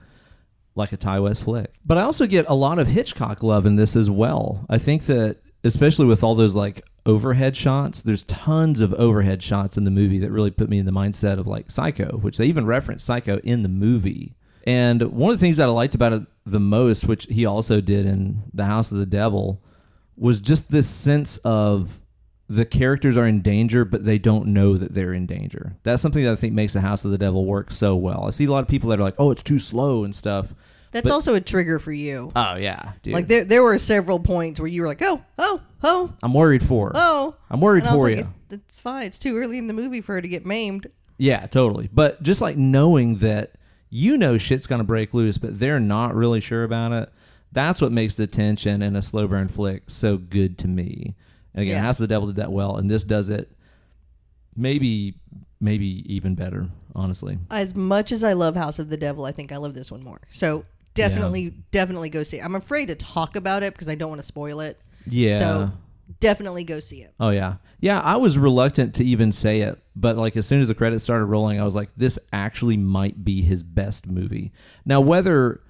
like 0.74 0.92
a 0.92 0.98
Ti 0.98 1.20
West 1.20 1.44
flick. 1.44 1.72
But 1.86 2.00
I 2.00 2.02
also 2.02 2.26
get 2.26 2.48
a 2.50 2.56
lot 2.56 2.80
of 2.80 2.88
Hitchcock 2.88 3.44
love 3.44 3.68
in 3.68 3.76
this 3.76 3.96
as 3.96 4.10
well. 4.10 4.66
I 4.68 4.80
think 4.80 5.06
that, 5.06 5.38
especially 5.68 6.06
with 6.06 6.24
all 6.24 6.36
those 6.36 6.56
like 6.56 6.84
overhead 7.06 7.56
shots, 7.56 8.02
there's 8.02 8.24
tons 8.26 8.82
of 8.82 8.94
overhead 8.96 9.42
shots 9.42 9.78
in 9.78 9.84
the 9.84 9.92
movie 9.92 10.20
that 10.20 10.32
really 10.32 10.52
put 10.52 10.70
me 10.70 10.80
in 10.80 10.86
the 10.86 10.92
mindset 10.92 11.40
of 11.40 11.48
like 11.48 11.72
Psycho, 11.72 12.18
which 12.18 12.38
they 12.38 12.46
even 12.46 12.66
reference 12.66 13.04
Psycho 13.04 13.38
in 13.40 13.64
the 13.64 13.70
movie. 13.70 14.36
And 14.66 15.02
one 15.04 15.32
of 15.32 15.40
the 15.40 15.46
things 15.46 15.58
that 15.58 15.70
I 15.70 15.72
liked 15.72 15.96
about 15.96 16.14
it 16.14 16.24
the 16.46 16.60
most, 16.60 17.06
which 17.06 17.26
he 17.26 17.46
also 17.46 17.80
did 17.82 18.06
in 18.06 18.44
The 18.54 18.66
House 18.66 18.92
of 18.92 18.98
the 18.98 19.06
Devil, 19.06 19.62
was 20.18 20.42
just 20.42 20.72
this 20.72 20.90
sense 20.90 21.38
of 21.40 22.00
the 22.50 22.66
characters 22.66 23.18
are 23.18 23.28
in 23.28 23.42
danger, 23.42 23.86
but 23.86 24.06
they 24.06 24.18
don't 24.18 24.48
know 24.48 24.78
that 24.78 24.94
they're 24.94 25.14
in 25.14 25.26
danger. 25.26 25.76
That's 25.84 26.02
something 26.02 26.24
that 26.24 26.32
I 26.32 26.36
think 26.36 26.54
makes 26.54 26.74
the 26.74 26.82
House 26.82 27.06
of 27.06 27.12
the 27.12 27.18
Devil 27.18 27.46
work 27.46 27.72
so 27.72 27.96
well. 27.96 28.26
I 28.26 28.32
see 28.32 28.46
a 28.46 28.52
lot 28.52 28.64
of 28.64 28.70
people 28.70 28.90
that 28.90 29.00
are 29.00 29.04
like, 29.04 29.16
"Oh, 29.18 29.32
it's 29.32 29.44
too 29.44 29.60
slow" 29.60 30.04
and 30.04 30.16
stuff. 30.16 30.54
That's 30.92 31.04
But- 31.06 31.14
also 31.14 31.36
a 31.36 31.42
trigger 31.42 31.80
for 31.80 31.92
you. 31.92 32.32
Oh 32.36 32.56
yeah, 32.56 32.94
dude. 33.04 33.14
Like 33.14 33.28
there, 33.28 33.44
there 33.46 33.64
were 33.64 33.78
several 33.78 34.20
points 34.20 34.60
where 34.60 34.68
you 34.68 34.82
were 34.82 34.88
like, 34.88 35.02
"Oh, 35.02 35.22
oh, 35.38 35.62
oh, 35.84 36.14
I'm 36.24 36.34
worried 36.34 36.66
for. 36.66 36.88
her. 36.88 36.94
oh." 36.96 37.36
I'm 37.50 37.60
worried 37.62 37.84
And 37.84 37.90
I 37.90 37.96
was 37.96 38.02
for 38.04 38.10
like, 38.10 38.18
you. 38.18 38.34
"It- 38.52 38.62
It's 38.66 38.76
fine. 38.80 39.06
It's 39.06 39.20
too 39.20 39.36
early 39.38 39.58
in 39.58 39.68
the 39.68 39.74
movie 39.74 40.02
for 40.02 40.14
her 40.14 40.22
to 40.22 40.28
get 40.28 40.46
maimed. 40.46 40.88
Yeah, 41.18 41.46
totally. 41.48 41.90
But 41.94 42.22
just 42.24 42.42
like 42.42 42.58
knowing 42.58 43.16
that 43.18 43.54
you 43.90 44.18
know 44.18 44.38
shit's 44.38 44.68
gonna 44.68 44.84
break 44.84 45.14
loose, 45.14 45.38
but 45.38 45.60
they're 45.60 45.80
not 45.80 46.16
really 46.16 46.40
sure 46.40 46.64
about 46.64 46.92
it. 46.94 47.10
That's 47.52 47.82
what 47.82 47.92
makes 47.92 48.16
the 48.16 48.28
tension 48.28 48.82
in 48.82 48.96
a 48.96 49.02
slow 49.02 49.28
burn 49.28 49.48
flick 49.48 49.84
so 49.88 50.18
good 50.18 50.58
to 50.60 50.68
me. 50.68 51.16
And 51.54 51.64
again, 51.64 51.78
Yeah. 51.78 51.82
House 51.82 52.00
of 52.00 52.04
the 52.08 52.14
Devil 52.14 52.28
did 52.28 52.36
that 52.38 52.52
well, 52.52 52.78
and 52.78 52.90
this 52.90 53.04
does 53.04 53.30
it 53.30 53.52
maybe 54.56 55.16
maybe 55.60 56.04
even 56.14 56.36
better, 56.36 56.70
honestly. 56.96 57.40
As 57.50 57.74
much 57.76 58.12
as 58.12 58.24
I 58.24 58.34
love 58.34 58.56
House 58.56 58.78
of 58.80 58.90
the 58.90 58.98
Devil, 58.98 59.26
I 59.26 59.32
think 59.32 59.52
I 59.52 59.58
love 59.58 59.74
this 59.74 59.92
one 59.92 60.04
more. 60.04 60.22
So 60.30 60.66
definitely, 60.98 61.54
definitely 61.72 62.10
go 62.10 62.24
see 62.24 62.40
it. 62.40 62.46
I'm 62.46 62.56
afraid 62.56 62.88
to 62.88 62.96
talk 62.96 63.36
about 63.36 63.64
it 63.64 63.74
because 63.74 63.90
I 63.90 63.96
don't 63.96 64.10
want 64.10 64.20
to 64.22 64.28
spoil 64.28 64.60
it. 64.60 64.80
Yeah. 65.06 65.40
So 65.40 65.72
definitely 66.20 66.64
go 66.64 66.80
see 66.80 67.02
it. 67.02 67.14
Oh 67.20 67.30
yeah, 67.30 67.56
yeah. 67.80 68.00
I 68.00 68.16
was 68.18 68.38
reluctant 68.38 68.96
to 68.96 69.04
even 69.04 69.32
say 69.32 69.62
it, 69.62 69.82
but 69.96 70.18
like 70.18 70.36
as 70.38 70.46
soon 70.46 70.60
as 70.60 70.68
the 70.68 70.76
credits 70.76 71.04
started 71.04 71.26
rolling, 71.26 71.60
I 71.60 71.64
was 71.64 71.76
like, 71.76 71.90
"This 71.96 72.20
actually 72.34 72.78
might 72.78 73.24
be 73.24 73.42
his 73.42 73.64
best 73.64 74.08
movie." 74.08 74.52
Now, 74.86 75.02
whether 75.02 75.62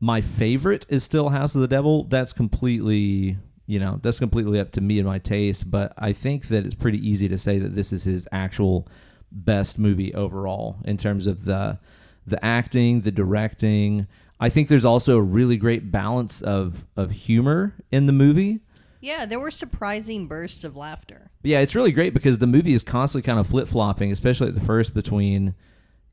my 0.00 0.20
favorite 0.20 0.86
is 0.88 1.02
still 1.02 1.30
House 1.30 1.54
of 1.54 1.60
the 1.60 1.68
Devil, 1.68 2.04
that's 2.04 2.32
completely, 2.32 3.38
you 3.66 3.78
know, 3.78 3.98
that's 4.02 4.18
completely 4.18 4.60
up 4.60 4.72
to 4.72 4.80
me 4.80 4.98
and 4.98 5.06
my 5.06 5.18
taste. 5.18 5.70
But 5.70 5.94
I 5.96 6.12
think 6.12 6.48
that 6.48 6.66
it's 6.66 6.74
pretty 6.74 7.06
easy 7.06 7.28
to 7.28 7.38
say 7.38 7.58
that 7.58 7.74
this 7.74 7.92
is 7.92 8.04
his 8.04 8.28
actual 8.32 8.88
best 9.30 9.78
movie 9.78 10.14
overall 10.14 10.76
in 10.84 10.96
terms 10.96 11.26
of 11.26 11.44
the 11.44 11.78
the 12.26 12.42
acting, 12.44 13.02
the 13.02 13.10
directing. 13.10 14.06
I 14.40 14.48
think 14.48 14.68
there's 14.68 14.84
also 14.84 15.16
a 15.16 15.22
really 15.22 15.56
great 15.56 15.90
balance 15.90 16.42
of 16.42 16.84
of 16.96 17.10
humor 17.10 17.74
in 17.90 18.06
the 18.06 18.12
movie. 18.12 18.60
Yeah, 19.00 19.26
there 19.26 19.38
were 19.38 19.50
surprising 19.50 20.26
bursts 20.26 20.64
of 20.64 20.76
laughter. 20.76 21.30
Yeah, 21.42 21.60
it's 21.60 21.74
really 21.74 21.92
great 21.92 22.14
because 22.14 22.38
the 22.38 22.46
movie 22.46 22.72
is 22.72 22.82
constantly 22.82 23.26
kind 23.26 23.38
of 23.38 23.46
flip 23.46 23.68
flopping, 23.68 24.10
especially 24.10 24.48
at 24.48 24.54
the 24.54 24.62
first 24.62 24.94
between 24.94 25.54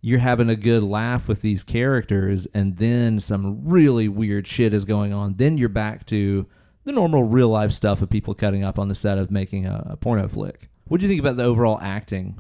you're 0.02 0.20
having 0.20 0.50
a 0.50 0.56
good 0.56 0.84
laugh 0.84 1.28
with 1.28 1.42
these 1.42 1.64
characters 1.64 2.48
and 2.54 2.78
then 2.78 3.20
some 3.20 3.62
really 3.64 4.08
weird 4.08 4.46
shit 4.48 4.74
is 4.74 4.84
going 4.84 5.14
on. 5.14 5.36
Then 5.36 5.58
you're 5.58 5.70
back 5.70 6.06
to 6.08 6.48
the 6.84 6.92
normal 6.92 7.24
real 7.24 7.50
life 7.50 7.72
stuff 7.72 8.02
of 8.02 8.10
people 8.10 8.34
cutting 8.34 8.64
up 8.64 8.80
on 8.80 8.88
the 8.88 8.96
set 8.96 9.18
of 9.18 9.32
making 9.32 9.68
a, 9.68 9.92
a 9.92 9.98
porno 9.98 10.28
flick. 10.28 10.70
What 10.86 11.00
do 11.00 11.06
you 11.06 11.10
think 11.10 11.22
about 11.22 11.38
the 11.38 11.44
overall 11.44 11.80
acting? 11.82 12.40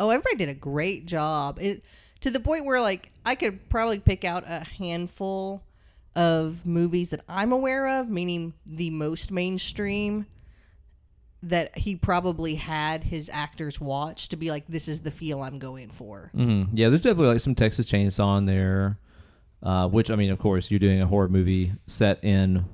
Oh, 0.00 0.10
everybody 0.10 0.36
did 0.36 0.48
a 0.48 0.54
great 0.54 1.06
job. 1.06 1.58
It 1.60 1.82
to 2.20 2.30
the 2.30 2.40
point 2.40 2.64
where 2.64 2.80
like 2.80 3.10
I 3.24 3.34
could 3.34 3.68
probably 3.68 3.98
pick 3.98 4.24
out 4.24 4.44
a 4.46 4.64
handful 4.64 5.62
of 6.16 6.66
movies 6.66 7.10
that 7.10 7.20
I'm 7.28 7.52
aware 7.52 8.00
of, 8.00 8.08
meaning 8.08 8.54
the 8.66 8.90
most 8.90 9.30
mainstream 9.30 10.26
that 11.42 11.78
he 11.78 11.94
probably 11.94 12.56
had 12.56 13.04
his 13.04 13.30
actors 13.32 13.80
watch 13.80 14.28
to 14.28 14.36
be 14.36 14.50
like 14.50 14.66
this 14.66 14.88
is 14.88 15.00
the 15.00 15.10
feel 15.10 15.42
I'm 15.42 15.60
going 15.60 15.90
for. 15.90 16.30
hmm 16.34 16.64
Yeah, 16.72 16.88
there's 16.88 17.02
definitely 17.02 17.28
like 17.34 17.40
some 17.40 17.54
Texas 17.54 17.88
Chainsaw 17.90 18.38
in 18.38 18.46
there, 18.46 18.98
uh, 19.62 19.88
which 19.88 20.10
I 20.10 20.16
mean, 20.16 20.30
of 20.30 20.38
course, 20.38 20.70
you're 20.70 20.80
doing 20.80 21.00
a 21.00 21.06
horror 21.06 21.28
movie 21.28 21.72
set 21.86 22.22
in 22.24 22.64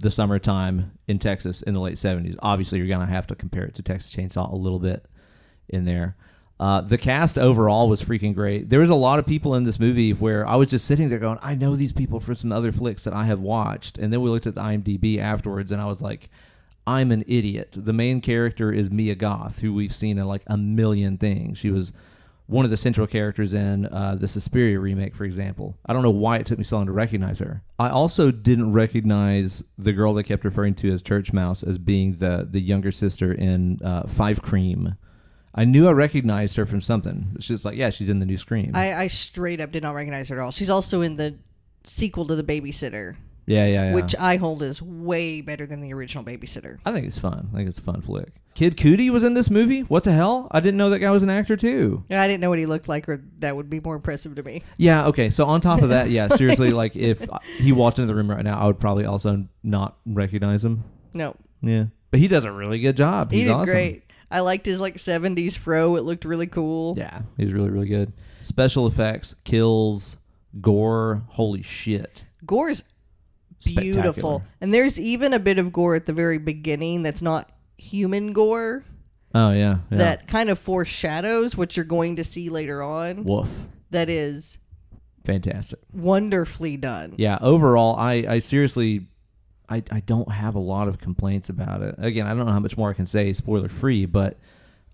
the 0.00 0.10
summertime 0.10 0.92
in 1.08 1.18
Texas 1.18 1.62
in 1.62 1.72
the 1.72 1.80
late 1.80 1.94
70s. 1.94 2.36
Obviously, 2.40 2.78
you're 2.78 2.88
gonna 2.88 3.06
have 3.06 3.26
to 3.28 3.34
compare 3.34 3.64
it 3.64 3.74
to 3.76 3.82
Texas 3.82 4.14
Chainsaw 4.14 4.52
a 4.52 4.56
little 4.56 4.80
bit 4.80 5.06
in 5.70 5.86
there. 5.86 6.16
Uh, 6.60 6.80
the 6.80 6.98
cast 6.98 7.38
overall 7.38 7.88
was 7.88 8.02
freaking 8.02 8.34
great. 8.34 8.70
There 8.70 8.80
was 8.80 8.90
a 8.90 8.94
lot 8.94 9.18
of 9.18 9.26
people 9.26 9.54
in 9.56 9.64
this 9.64 9.80
movie 9.80 10.12
where 10.12 10.46
I 10.46 10.56
was 10.56 10.68
just 10.68 10.84
sitting 10.84 11.08
there 11.08 11.18
going, 11.18 11.38
I 11.42 11.54
know 11.54 11.74
these 11.74 11.92
people 11.92 12.20
from 12.20 12.36
some 12.36 12.52
other 12.52 12.70
flicks 12.70 13.04
that 13.04 13.12
I 13.12 13.24
have 13.24 13.40
watched. 13.40 13.98
And 13.98 14.12
then 14.12 14.20
we 14.20 14.30
looked 14.30 14.46
at 14.46 14.54
the 14.54 14.60
IMDb 14.60 15.18
afterwards, 15.18 15.72
and 15.72 15.82
I 15.82 15.86
was 15.86 16.00
like, 16.00 16.30
I'm 16.86 17.10
an 17.10 17.24
idiot. 17.26 17.76
The 17.76 17.92
main 17.92 18.20
character 18.20 18.72
is 18.72 18.90
Mia 18.90 19.14
Goth, 19.14 19.60
who 19.60 19.74
we've 19.74 19.94
seen 19.94 20.18
in 20.18 20.26
like 20.26 20.42
a 20.46 20.56
million 20.56 21.18
things. 21.18 21.58
She 21.58 21.70
was 21.70 21.92
one 22.46 22.64
of 22.64 22.70
the 22.70 22.76
central 22.76 23.06
characters 23.06 23.54
in 23.54 23.86
uh, 23.86 24.16
the 24.16 24.28
Suspiria 24.28 24.78
remake, 24.78 25.14
for 25.14 25.24
example. 25.24 25.78
I 25.86 25.92
don't 25.92 26.02
know 26.02 26.10
why 26.10 26.36
it 26.36 26.46
took 26.46 26.58
me 26.58 26.64
so 26.64 26.76
long 26.76 26.86
to 26.86 26.92
recognize 26.92 27.38
her. 27.38 27.62
I 27.78 27.88
also 27.88 28.30
didn't 28.30 28.72
recognize 28.72 29.64
the 29.78 29.92
girl 29.92 30.12
they 30.12 30.22
kept 30.22 30.44
referring 30.44 30.74
to 30.76 30.92
as 30.92 31.02
Church 31.02 31.32
Mouse 31.32 31.62
as 31.62 31.78
being 31.78 32.12
the 32.12 32.46
the 32.48 32.60
younger 32.60 32.92
sister 32.92 33.32
in 33.32 33.80
uh, 33.82 34.06
Five 34.06 34.42
Cream. 34.42 34.96
I 35.54 35.64
knew 35.64 35.86
I 35.88 35.92
recognized 35.92 36.56
her 36.56 36.66
from 36.66 36.80
something. 36.80 37.36
She's 37.40 37.64
like, 37.64 37.76
yeah, 37.76 37.90
she's 37.90 38.08
in 38.08 38.18
the 38.18 38.26
new 38.26 38.36
Scream. 38.36 38.72
I, 38.74 38.94
I 38.94 39.06
straight 39.06 39.60
up 39.60 39.70
did 39.72 39.82
not 39.82 39.94
recognize 39.94 40.28
her 40.30 40.36
at 40.38 40.42
all. 40.42 40.50
She's 40.50 40.70
also 40.70 41.00
in 41.00 41.16
the 41.16 41.36
sequel 41.84 42.26
to 42.26 42.34
The 42.34 42.42
Babysitter, 42.42 43.14
yeah, 43.46 43.66
yeah, 43.66 43.84
yeah. 43.88 43.94
which 43.94 44.16
I 44.18 44.36
hold 44.36 44.62
is 44.62 44.80
way 44.82 45.40
better 45.42 45.66
than 45.66 45.80
the 45.80 45.92
original 45.94 46.24
Babysitter. 46.24 46.78
I 46.84 46.92
think 46.92 47.06
it's 47.06 47.18
fun. 47.18 47.50
I 47.52 47.56
think 47.56 47.68
it's 47.68 47.78
a 47.78 47.82
fun 47.82 48.00
flick. 48.02 48.32
Kid 48.54 48.76
Cudi 48.76 49.10
was 49.10 49.24
in 49.24 49.34
this 49.34 49.50
movie. 49.50 49.80
What 49.80 50.04
the 50.04 50.12
hell? 50.12 50.46
I 50.52 50.60
didn't 50.60 50.78
know 50.78 50.90
that 50.90 51.00
guy 51.00 51.10
was 51.10 51.24
an 51.24 51.30
actor 51.30 51.56
too. 51.56 52.04
I 52.08 52.28
didn't 52.28 52.40
know 52.40 52.50
what 52.50 52.60
he 52.60 52.66
looked 52.66 52.88
like, 52.88 53.08
or 53.08 53.22
that 53.38 53.56
would 53.56 53.68
be 53.68 53.80
more 53.80 53.96
impressive 53.96 54.36
to 54.36 54.42
me. 54.44 54.62
Yeah. 54.76 55.06
Okay. 55.08 55.30
So 55.30 55.44
on 55.46 55.60
top 55.60 55.82
of 55.82 55.88
that, 55.88 56.10
yeah, 56.10 56.28
seriously, 56.36 56.70
like 56.70 56.94
if 56.94 57.26
he 57.58 57.72
walked 57.72 57.98
into 57.98 58.06
the 58.06 58.14
room 58.14 58.30
right 58.30 58.44
now, 58.44 58.58
I 58.58 58.66
would 58.66 58.78
probably 58.78 59.04
also 59.06 59.44
not 59.64 59.96
recognize 60.06 60.64
him. 60.64 60.84
No, 61.14 61.34
Yeah. 61.62 61.86
But 62.12 62.20
he 62.20 62.28
does 62.28 62.44
a 62.44 62.52
really 62.52 62.78
good 62.78 62.96
job. 62.96 63.32
he 63.32 63.38
He's 63.38 63.48
did 63.48 63.52
awesome. 63.54 63.74
great. 63.74 64.03
I 64.34 64.40
liked 64.40 64.66
his 64.66 64.80
like 64.80 64.96
'70s 64.96 65.56
fro. 65.56 65.96
It 65.96 66.02
looked 66.02 66.24
really 66.24 66.48
cool. 66.48 66.94
Yeah, 66.98 67.22
he's 67.36 67.52
really 67.52 67.70
really 67.70 67.88
good. 67.88 68.12
Special 68.42 68.86
effects, 68.86 69.34
kills, 69.44 70.16
gore. 70.60 71.22
Holy 71.28 71.62
shit. 71.62 72.24
Gore's 72.44 72.82
beautiful, 73.64 74.42
and 74.60 74.74
there's 74.74 74.98
even 75.00 75.32
a 75.32 75.38
bit 75.38 75.58
of 75.58 75.72
gore 75.72 75.94
at 75.94 76.06
the 76.06 76.12
very 76.12 76.38
beginning 76.38 77.02
that's 77.02 77.22
not 77.22 77.50
human 77.78 78.32
gore. 78.32 78.84
Oh 79.34 79.50
yeah. 79.52 79.78
yeah. 79.90 79.98
That 79.98 80.28
kind 80.28 80.50
of 80.50 80.58
foreshadows 80.58 81.56
what 81.56 81.76
you're 81.76 81.84
going 81.84 82.16
to 82.16 82.24
see 82.24 82.50
later 82.50 82.82
on. 82.82 83.24
woof. 83.24 83.48
That 83.90 84.08
is 84.10 84.58
Fantastic. 85.24 85.78
wonderfully 85.92 86.76
done. 86.76 87.14
Yeah. 87.18 87.38
Overall, 87.40 87.96
I 87.96 88.12
I 88.28 88.38
seriously. 88.40 89.06
I, 89.68 89.82
I 89.90 90.00
don't 90.00 90.30
have 90.30 90.54
a 90.54 90.60
lot 90.60 90.88
of 90.88 90.98
complaints 90.98 91.48
about 91.48 91.82
it. 91.82 91.94
Again, 91.98 92.26
I 92.26 92.34
don't 92.34 92.46
know 92.46 92.52
how 92.52 92.60
much 92.60 92.76
more 92.76 92.90
I 92.90 92.94
can 92.94 93.06
say 93.06 93.32
spoiler 93.32 93.68
free, 93.68 94.06
but 94.06 94.38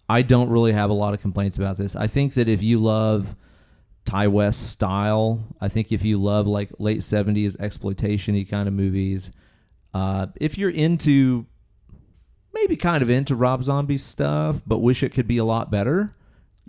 I 0.08 0.22
don't 0.22 0.48
really 0.48 0.72
have 0.72 0.90
a 0.90 0.94
lot 0.94 1.14
of 1.14 1.20
complaints 1.20 1.56
about 1.56 1.76
this. 1.76 1.96
I 1.96 2.06
think 2.06 2.34
that 2.34 2.48
if 2.48 2.62
you 2.62 2.80
love 2.80 3.34
Ti 4.04 4.28
West 4.28 4.70
style, 4.70 5.40
I 5.60 5.68
think 5.68 5.92
if 5.92 6.04
you 6.04 6.20
love 6.20 6.46
like 6.46 6.70
late 6.78 7.00
70s 7.00 7.58
exploitation 7.60 8.34
y 8.34 8.46
kind 8.48 8.68
of 8.68 8.74
movies, 8.74 9.30
uh, 9.94 10.28
if 10.36 10.56
you're 10.56 10.70
into 10.70 11.46
maybe 12.52 12.76
kind 12.76 13.02
of 13.02 13.10
into 13.10 13.34
Rob 13.34 13.64
Zombie 13.64 13.98
stuff, 13.98 14.60
but 14.66 14.78
wish 14.78 15.02
it 15.02 15.10
could 15.10 15.26
be 15.26 15.38
a 15.38 15.44
lot 15.44 15.70
better. 15.70 16.12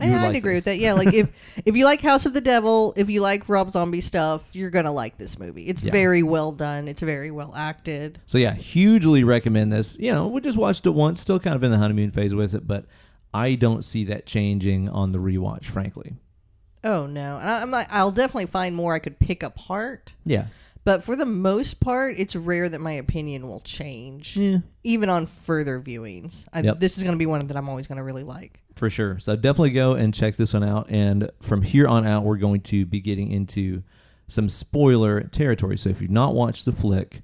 I'd 0.02 0.28
like 0.28 0.38
agree 0.38 0.56
with 0.56 0.66
that. 0.66 0.78
Yeah, 0.80 0.94
like 0.94 1.14
if 1.14 1.30
if 1.66 1.76
you 1.76 1.86
like 1.86 2.02
House 2.02 2.26
of 2.26 2.34
the 2.34 2.42
Devil, 2.42 2.94
if 2.98 3.10
you 3.10 3.22
like 3.22 3.48
Rob 3.50 3.70
Zombie 3.72 4.02
stuff, 4.02 4.56
you're 4.56 4.70
gonna 4.72 4.92
like 4.92 5.18
this 5.18 5.38
movie. 5.40 5.68
It's 5.68 5.84
Yeah. 5.84 5.92
very 5.92 6.24
well 6.24 6.52
done. 6.52 6.88
It's 6.88 7.02
very 7.02 7.32
well 7.32 7.54
acted. 7.56 8.20
So 8.26 8.38
yeah, 8.38 8.54
hugely 8.54 9.24
recommend 9.24 9.72
this. 9.72 9.98
You 10.00 10.12
know, 10.12 10.28
we 10.28 10.42
just 10.42 10.58
watched 10.58 10.86
it 10.86 10.92
once, 10.92 11.22
still 11.22 11.40
kind 11.40 11.56
of 11.56 11.64
in 11.64 11.72
the 11.72 11.78
honeymoon 11.78 12.12
phase 12.12 12.34
with 12.36 12.54
it, 12.56 12.68
but 12.68 12.86
I 13.34 13.56
don't 13.56 13.84
see 13.84 14.04
that 14.06 14.26
changing 14.26 14.90
on 14.90 15.12
the 15.12 15.20
rewatch, 15.20 15.66
frankly. 15.66 16.16
Oh 16.84 17.06
no, 17.06 17.38
and 17.38 17.50
I, 17.50 17.62
I'm 17.62 17.70
like, 17.72 17.88
I'll 17.92 18.12
definitely 18.12 18.48
find 18.48 18.76
more 18.76 18.94
I 18.94 19.00
could 19.00 19.20
pick 19.20 19.44
apart. 19.44 20.14
Yeah. 20.26 20.48
But 20.84 21.04
for 21.04 21.16
the 21.16 21.26
most 21.26 21.80
part, 21.80 22.16
it's 22.18 22.36
rare 22.36 22.68
that 22.68 22.82
my 22.82 22.94
opinion 22.94 23.48
will 23.48 23.60
change, 23.60 24.36
Yeah. 24.36 24.60
even 24.84 25.10
on 25.10 25.28
further 25.28 25.80
viewings. 25.80 26.44
I, 26.52 26.62
Yep. 26.62 26.80
This 26.80 26.98
is 26.98 27.04
going 27.04 27.14
to 27.14 27.20
be 27.20 27.28
one 27.28 27.46
that 27.46 27.56
I'm 27.56 27.70
always 27.70 27.88
going 27.88 27.98
to 27.98 28.04
really 28.04 28.24
like. 28.24 28.60
For 28.76 28.90
sure. 28.90 29.20
So 29.20 29.36
definitely 29.36 29.72
go 29.72 29.94
and 29.94 30.14
check 30.14 30.38
this 30.38 30.54
one 30.54 30.64
out. 30.64 30.88
And 30.90 31.30
from 31.42 31.62
here 31.62 31.88
on 31.88 32.08
out, 32.08 32.24
we're 32.24 32.38
going 32.38 32.62
to 32.62 32.86
be 32.86 33.00
getting 33.00 33.32
into 33.32 33.84
some 34.28 34.50
spoiler 34.50 35.22
territory. 35.26 35.78
So 35.78 35.90
if 35.90 36.02
you've 36.02 36.10
not 36.10 36.34
watched 36.34 36.66
the 36.66 36.72
flick, 36.72 37.22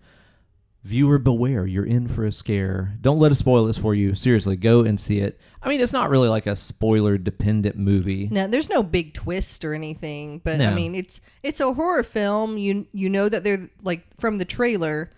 viewer 0.87 1.19
beware, 1.19 1.67
you're 1.67 1.85
in 1.85 2.07
for 2.07 2.25
a 2.25 2.31
scare. 2.31 2.93
Don't 3.01 3.19
let 3.19 3.31
us 3.31 3.39
spoil 3.39 3.65
this 3.65 3.77
for 3.77 3.93
you. 3.93 4.15
Seriously, 4.15 4.55
go 4.55 4.81
and 4.85 4.99
see 4.99 5.19
it. 5.19 5.37
I 5.61 5.67
mean, 5.67 5.81
it's 5.81 5.91
not 5.91 6.09
really 6.09 6.29
like 6.29 6.47
a 6.47 6.55
spoiler 6.55 7.17
dependent 7.17 7.75
movie. 7.75 8.29
Now, 8.31 8.47
there's 8.47 8.69
no 8.69 8.81
big 8.81 9.13
twist 9.13 9.65
or 9.65 9.73
anything, 9.73 10.39
but 10.39 10.61
I 10.61 10.73
mean, 10.73 10.95
it's 10.95 11.19
it's 11.43 11.59
a 11.59 11.73
horror 11.73 12.03
film. 12.03 12.57
You 12.57 12.87
you 12.93 13.09
know 13.09 13.27
that 13.27 13.43
they're 13.43 13.69
like 13.83 14.05
from 14.17 14.37
the 14.37 14.45
trailer, 14.45 15.11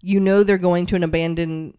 you 0.00 0.20
know 0.20 0.44
they're 0.44 0.58
going 0.58 0.86
to 0.86 0.96
an 0.96 1.02
abandoned 1.02 1.76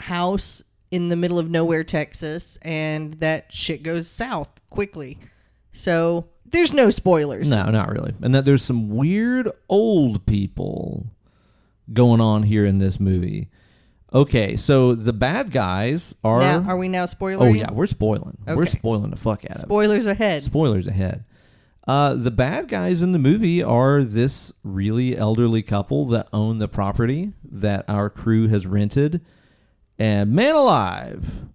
house 0.00 0.62
in 0.90 1.08
the 1.08 1.16
middle 1.16 1.38
of 1.38 1.48
nowhere, 1.48 1.84
Texas, 1.84 2.58
and 2.62 3.14
that 3.14 3.52
shit 3.52 3.84
goes 3.84 4.08
south 4.08 4.60
quickly. 4.68 5.16
So 5.72 6.26
there's 6.44 6.72
no 6.72 6.90
spoilers. 6.90 7.48
No, 7.48 7.66
not 7.66 7.88
really. 7.88 8.14
And 8.20 8.34
that 8.34 8.44
there's 8.44 8.64
some 8.64 8.88
weird 8.88 9.48
old 9.68 10.26
people 10.26 11.06
going 11.92 12.20
on 12.20 12.42
here 12.42 12.64
in 12.64 12.78
this 12.78 13.00
movie. 13.00 13.48
Okay, 14.12 14.56
so 14.56 14.94
the 14.94 15.12
bad 15.12 15.52
guys 15.52 16.14
are. 16.24 16.40
now, 16.40 16.64
are 16.68 16.76
we 16.76 16.88
now 16.88 17.06
spoiling? 17.06 17.48
oh 17.48 17.52
yeah, 17.52 17.70
we're 17.70 17.86
spoiling. 17.86 18.38
We're 18.46 18.66
spoiling 18.66 19.10
the 19.10 19.16
fuck 19.16 19.44
out 19.44 19.56
of 19.56 19.62
it. 19.62 19.66
Spoilers 19.66 20.06
ahead. 20.06 20.42
Spoilers 20.42 20.86
ahead. 20.86 21.24
Uh, 21.86 22.14
the 22.14 22.30
bad 22.30 22.68
guys 22.68 23.02
in 23.02 23.12
the 23.12 23.18
movie 23.18 23.62
are 23.62 24.04
this 24.04 24.52
really 24.62 25.16
elderly 25.16 25.62
couple 25.62 26.06
that 26.06 26.28
own 26.32 26.58
the 26.58 26.68
property 26.68 27.32
that 27.44 27.84
our 27.88 28.10
crew 28.10 28.48
has 28.48 28.66
rented. 28.66 29.20
And 29.98 30.32
man 30.32 30.54
alive, 30.54 31.46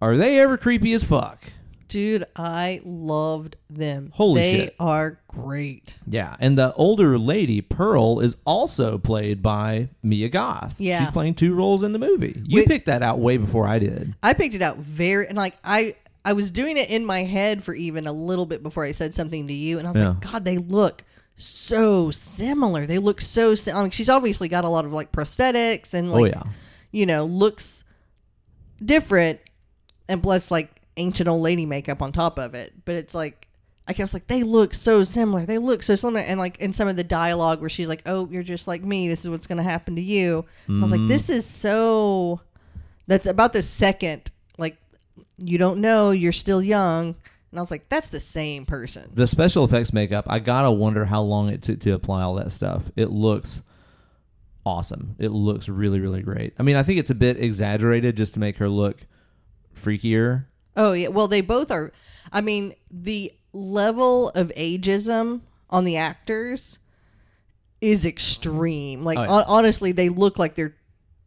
are 0.00 0.16
they 0.16 0.40
ever 0.40 0.56
creepy 0.56 0.92
as 0.92 1.04
fuck? 1.04 1.44
Dude, 1.90 2.24
I 2.36 2.80
loved 2.84 3.56
them. 3.68 4.12
Holy 4.14 4.40
they 4.40 4.58
shit. 4.58 4.76
are 4.78 5.18
great. 5.26 5.96
Yeah, 6.06 6.36
and 6.38 6.56
the 6.56 6.72
older 6.74 7.18
lady, 7.18 7.60
Pearl, 7.60 8.20
is 8.20 8.36
also 8.44 8.96
played 8.96 9.42
by 9.42 9.88
Mia 10.00 10.28
Goth. 10.28 10.80
Yeah. 10.80 11.00
She's 11.00 11.10
playing 11.10 11.34
two 11.34 11.52
roles 11.52 11.82
in 11.82 11.92
the 11.92 11.98
movie. 11.98 12.40
You 12.44 12.58
Wait- 12.58 12.68
picked 12.68 12.86
that 12.86 13.02
out 13.02 13.18
way 13.18 13.38
before 13.38 13.66
I 13.66 13.80
did. 13.80 14.14
I 14.22 14.34
picked 14.34 14.54
it 14.54 14.62
out 14.62 14.76
very 14.76 15.26
and 15.26 15.36
like 15.36 15.56
I 15.64 15.96
I 16.24 16.34
was 16.34 16.52
doing 16.52 16.76
it 16.76 16.90
in 16.90 17.04
my 17.04 17.24
head 17.24 17.64
for 17.64 17.74
even 17.74 18.06
a 18.06 18.12
little 18.12 18.46
bit 18.46 18.62
before 18.62 18.84
I 18.84 18.92
said 18.92 19.12
something 19.12 19.48
to 19.48 19.52
you, 19.52 19.80
and 19.80 19.88
I 19.88 19.90
was 19.90 20.00
like, 20.00 20.20
God, 20.20 20.44
they 20.44 20.58
look 20.58 21.02
so 21.34 22.12
similar. 22.12 22.86
They 22.86 22.98
look 22.98 23.20
so. 23.20 23.56
Sim- 23.56 23.76
I 23.76 23.82
mean, 23.82 23.90
she's 23.90 24.08
obviously 24.08 24.48
got 24.48 24.64
a 24.64 24.68
lot 24.68 24.84
of 24.84 24.92
like 24.92 25.10
prosthetics 25.10 25.92
and 25.92 26.08
oh, 26.08 26.12
like 26.12 26.36
oh, 26.36 26.42
yeah. 26.44 26.52
you 26.92 27.06
know 27.06 27.24
looks 27.24 27.82
different, 28.84 29.40
and 30.08 30.22
plus 30.22 30.52
like 30.52 30.79
ancient 31.00 31.28
old 31.28 31.42
lady 31.42 31.66
makeup 31.66 32.02
on 32.02 32.12
top 32.12 32.38
of 32.38 32.54
it. 32.54 32.72
But 32.84 32.96
it's 32.96 33.14
like. 33.14 33.46
I 33.88 33.92
kept 33.92 34.14
like 34.14 34.28
they 34.28 34.44
look 34.44 34.72
so 34.72 35.02
similar. 35.02 35.44
They 35.44 35.58
look 35.58 35.82
so 35.82 35.96
similar, 35.96 36.20
and 36.20 36.38
like 36.38 36.58
in 36.58 36.72
some 36.72 36.86
of 36.86 36.94
the 36.94 37.02
dialogue 37.02 37.58
where 37.60 37.68
she's 37.68 37.88
like, 37.88 38.02
"Oh, 38.06 38.28
you're 38.30 38.44
just 38.44 38.68
like 38.68 38.84
me. 38.84 39.08
This 39.08 39.22
is 39.22 39.30
what's 39.30 39.48
going 39.48 39.58
to 39.58 39.64
happen 39.64 39.96
to 39.96 40.02
you." 40.02 40.44
I 40.68 40.80
was 40.80 40.92
like, 40.92 41.00
mm. 41.00 41.08
"This 41.08 41.28
is 41.28 41.44
so." 41.44 42.40
That's 43.08 43.26
about 43.26 43.52
the 43.52 43.62
second. 43.62 44.30
Like, 44.58 44.76
you 45.38 45.58
don't 45.58 45.80
know. 45.80 46.12
You're 46.12 46.30
still 46.30 46.62
young, 46.62 47.16
and 47.50 47.58
I 47.58 47.60
was 47.60 47.72
like, 47.72 47.88
"That's 47.88 48.06
the 48.08 48.20
same 48.20 48.64
person." 48.64 49.10
The 49.12 49.26
special 49.26 49.64
effects 49.64 49.92
makeup, 49.92 50.26
I 50.28 50.38
gotta 50.38 50.70
wonder 50.70 51.04
how 51.04 51.22
long 51.22 51.48
it 51.48 51.62
took 51.62 51.80
to 51.80 51.90
apply 51.90 52.22
all 52.22 52.34
that 52.34 52.52
stuff. 52.52 52.84
It 52.94 53.10
looks 53.10 53.62
awesome. 54.64 55.16
It 55.18 55.32
looks 55.32 55.68
really, 55.68 55.98
really 55.98 56.22
great. 56.22 56.54
I 56.60 56.62
mean, 56.62 56.76
I 56.76 56.84
think 56.84 57.00
it's 57.00 57.10
a 57.10 57.14
bit 57.16 57.42
exaggerated 57.42 58.16
just 58.16 58.34
to 58.34 58.40
make 58.40 58.58
her 58.58 58.68
look 58.68 58.98
freakier. 59.74 60.44
Oh 60.80 60.92
yeah. 60.94 61.08
Well, 61.08 61.28
they 61.28 61.42
both 61.42 61.70
are. 61.70 61.92
I 62.32 62.40
mean, 62.40 62.74
the 62.90 63.30
level 63.52 64.30
of 64.30 64.50
ageism 64.56 65.42
on 65.68 65.84
the 65.84 65.96
actors 65.96 66.78
is 67.80 68.06
extreme. 68.06 69.02
Like 69.02 69.18
Oh, 69.18 69.22
yeah. 69.22 69.28
hon- 69.28 69.44
honestly, 69.46 69.92
they 69.92 70.08
look 70.08 70.38
like 70.38 70.54
they're 70.54 70.74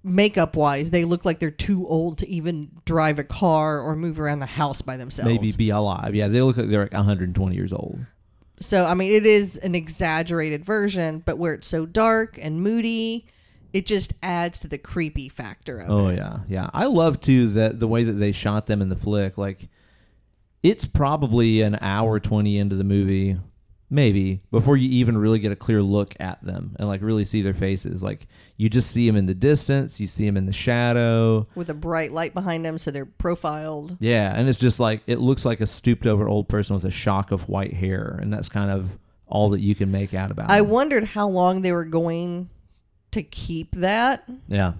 makeup 0.03 0.55
wise. 0.55 0.89
They 0.89 1.05
look 1.05 1.23
like 1.25 1.39
they're 1.39 1.51
too 1.51 1.87
old 1.87 2.17
to 2.19 2.27
even 2.29 2.69
drive 2.85 3.19
a 3.19 3.23
car 3.23 3.79
or 3.79 3.95
move 3.95 4.19
around 4.19 4.39
the 4.39 4.45
house 4.47 4.81
by 4.81 4.97
themselves. 4.97 5.31
Maybe 5.31 5.51
be 5.51 5.69
alive. 5.69 6.13
Yeah, 6.15 6.27
they 6.27 6.41
look 6.41 6.57
like 6.57 6.69
they're 6.69 6.83
like 6.83 6.93
120 6.93 7.55
years 7.55 7.73
old. 7.73 7.99
So 8.59 8.85
I 8.85 8.93
mean, 8.93 9.11
it 9.11 9.25
is 9.25 9.57
an 9.57 9.75
exaggerated 9.75 10.63
version, 10.65 11.21
but 11.25 11.37
where 11.37 11.53
it's 11.53 11.67
so 11.67 11.85
dark 11.85 12.39
and 12.41 12.61
moody, 12.61 13.25
it 13.73 13.85
just 13.85 14.13
adds 14.23 14.59
to 14.59 14.67
the 14.67 14.77
creepy 14.77 15.27
factor 15.29 15.79
of 15.79 15.89
Oh 15.89 16.07
it. 16.07 16.17
yeah, 16.17 16.39
yeah. 16.47 16.69
I 16.73 16.85
love 16.85 17.19
too 17.19 17.47
that 17.49 17.79
the 17.79 17.87
way 17.87 18.03
that 18.03 18.13
they 18.13 18.31
shot 18.31 18.67
them 18.67 18.81
in 18.81 18.89
the 18.89 18.95
flick. 18.95 19.37
Like, 19.37 19.67
it's 20.61 20.85
probably 20.85 21.61
an 21.61 21.77
hour 21.81 22.19
twenty 22.19 22.57
into 22.57 22.75
the 22.75 22.83
movie, 22.83 23.37
maybe 23.89 24.41
before 24.51 24.77
you 24.77 24.89
even 24.89 25.17
really 25.17 25.39
get 25.39 25.51
a 25.51 25.55
clear 25.57 25.81
look 25.81 26.15
at 26.19 26.43
them 26.43 26.75
and 26.79 26.87
like 26.87 27.01
really 27.01 27.25
see 27.25 27.41
their 27.41 27.53
faces. 27.53 28.01
Like, 28.03 28.27
you 28.55 28.69
just 28.69 28.91
see 28.91 29.05
them 29.07 29.15
in 29.15 29.25
the 29.25 29.33
distance, 29.33 29.99
you 29.99 30.07
see 30.07 30.25
them 30.25 30.37
in 30.37 30.45
the 30.45 30.53
shadow. 30.53 31.45
with 31.55 31.69
a 31.69 31.73
bright 31.73 32.11
light 32.11 32.33
behind 32.33 32.63
them, 32.63 32.77
so 32.77 32.91
they're 32.91 33.05
profiled. 33.05 33.97
Yeah, 33.99 34.33
and 34.33 34.47
it's 34.47 34.59
just 34.59 34.79
like 34.79 35.01
it 35.07 35.19
looks 35.19 35.43
like 35.45 35.59
a 35.61 35.65
stooped 35.65 36.05
over 36.05 36.29
old 36.29 36.47
person 36.47 36.75
with 36.75 36.85
a 36.85 36.91
shock 36.91 37.31
of 37.31 37.49
white 37.49 37.73
hair, 37.73 38.17
and 38.21 38.31
that's 38.31 38.49
kind 38.49 38.69
of 38.71 38.87
all 39.27 39.49
that 39.49 39.61
you 39.61 39.73
can 39.73 39.91
make 39.91 40.13
out 40.13 40.29
about. 40.31 40.51
I 40.51 40.61
them. 40.61 40.69
wondered 40.69 41.03
how 41.05 41.27
long 41.27 41.61
they 41.63 41.71
were 41.71 41.85
going 41.85 42.49
to 43.13 43.23
keep 43.23 43.71
that, 43.75 44.23
yeah, 44.47 44.73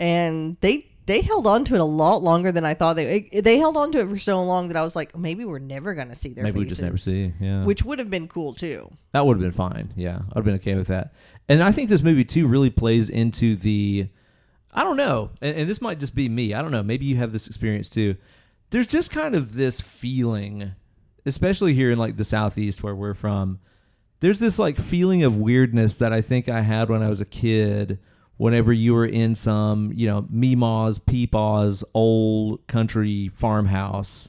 and 0.00 0.56
they 0.60 0.86
they 1.06 1.20
held 1.20 1.46
on 1.46 1.64
to 1.64 1.74
it 1.74 1.80
a 1.80 1.84
lot 1.84 2.22
longer 2.22 2.50
than 2.50 2.64
I 2.64 2.74
thought 2.74 2.96
they 2.96 3.28
they 3.32 3.58
held 3.58 3.76
on 3.76 3.92
to 3.92 4.00
it 4.00 4.08
for 4.08 4.18
so 4.18 4.42
long 4.42 4.68
that 4.68 4.76
I 4.76 4.84
was 4.84 4.96
like, 4.96 5.16
maybe 5.16 5.44
we're 5.44 5.58
never 5.58 5.94
gonna 5.94 6.14
see 6.14 6.32
their 6.32 6.44
maybe 6.44 6.60
we 6.60 6.64
just 6.66 6.82
never 6.82 6.96
see. 6.96 7.32
Yeah, 7.40 7.64
which 7.64 7.84
would 7.84 7.98
have 7.98 8.10
been 8.10 8.28
cool 8.28 8.54
too. 8.54 8.90
That 9.12 9.24
would 9.26 9.34
have 9.36 9.42
been 9.42 9.52
fine. 9.52 9.92
Yeah, 9.96 10.20
I'd 10.30 10.36
have 10.36 10.44
been 10.44 10.54
okay 10.56 10.74
with 10.74 10.88
that. 10.88 11.14
And 11.48 11.62
I 11.62 11.70
think 11.70 11.88
this 11.88 12.02
movie 12.02 12.24
too 12.24 12.48
really 12.48 12.70
plays 12.70 13.08
into 13.08 13.54
the, 13.54 14.08
I 14.72 14.82
don't 14.82 14.96
know, 14.96 15.30
and, 15.40 15.56
and 15.56 15.70
this 15.70 15.80
might 15.80 16.00
just 16.00 16.14
be 16.14 16.28
me. 16.28 16.54
I 16.54 16.62
don't 16.62 16.72
know. 16.72 16.82
Maybe 16.82 17.04
you 17.04 17.16
have 17.18 17.30
this 17.30 17.46
experience 17.46 17.88
too. 17.88 18.16
There's 18.70 18.88
just 18.88 19.12
kind 19.12 19.36
of 19.36 19.54
this 19.54 19.80
feeling, 19.80 20.72
especially 21.24 21.72
here 21.72 21.92
in 21.92 21.98
like 21.98 22.16
the 22.16 22.24
southeast 22.24 22.82
where 22.82 22.96
we're 22.96 23.14
from. 23.14 23.60
There's 24.20 24.38
this 24.38 24.58
like 24.58 24.78
feeling 24.78 25.22
of 25.22 25.36
weirdness 25.36 25.96
that 25.96 26.12
I 26.12 26.20
think 26.20 26.48
I 26.48 26.62
had 26.62 26.88
when 26.88 27.02
I 27.02 27.08
was 27.08 27.20
a 27.20 27.26
kid. 27.26 27.98
Whenever 28.38 28.72
you 28.72 28.92
were 28.92 29.06
in 29.06 29.34
some, 29.34 29.92
you 29.94 30.06
know, 30.06 30.22
Meemaw's, 30.22 30.98
Peepaw's 30.98 31.82
old 31.94 32.66
country 32.66 33.28
farmhouse, 33.28 34.28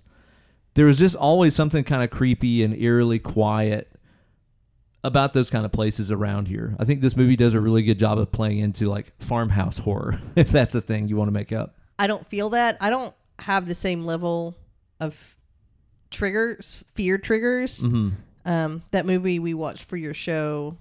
there 0.76 0.86
was 0.86 0.98
just 0.98 1.16
always 1.16 1.54
something 1.54 1.84
kind 1.84 2.04
of 2.04 2.10
creepy 2.10 2.64
and 2.64 2.74
eerily 2.76 3.20
quiet 3.20 3.92
about 5.04 5.34
those 5.34 5.50
kind 5.50 5.66
of 5.66 5.72
places 5.72 6.12
around 6.12 6.48
here. 6.48 6.76
I 6.80 6.86
think 6.86 7.02
this 7.02 7.16
movie 7.16 7.36
does 7.36 7.54
a 7.54 7.60
really 7.60 7.82
good 7.82 8.00
job 8.00 8.20
of 8.20 8.32
playing 8.32 8.60
into 8.60 8.90
like 8.90 9.12
farmhouse 9.20 9.78
horror, 9.80 10.20
if 10.36 10.52
that's 10.52 10.76
a 10.76 10.82
thing 10.82 11.08
you 11.08 11.18
want 11.18 11.28
to 11.30 11.34
make 11.34 11.52
up. 11.52 11.76
I 12.00 12.08
don't 12.08 12.26
feel 12.28 12.50
that. 12.52 12.78
I 12.80 12.90
don't 12.90 13.16
have 13.40 13.68
the 13.68 13.76
same 13.76 14.04
level 14.04 14.56
of 15.00 15.36
triggers, 16.12 16.84
fear 16.94 17.18
triggers. 17.18 17.82
Mm-hmm. 17.82 18.10
Um, 18.48 18.82
that 18.92 19.06
movie 19.06 19.38
we 19.40 19.54
watched 19.54 19.84
for 19.84 19.98
your 19.98 20.14
show, 20.14 20.78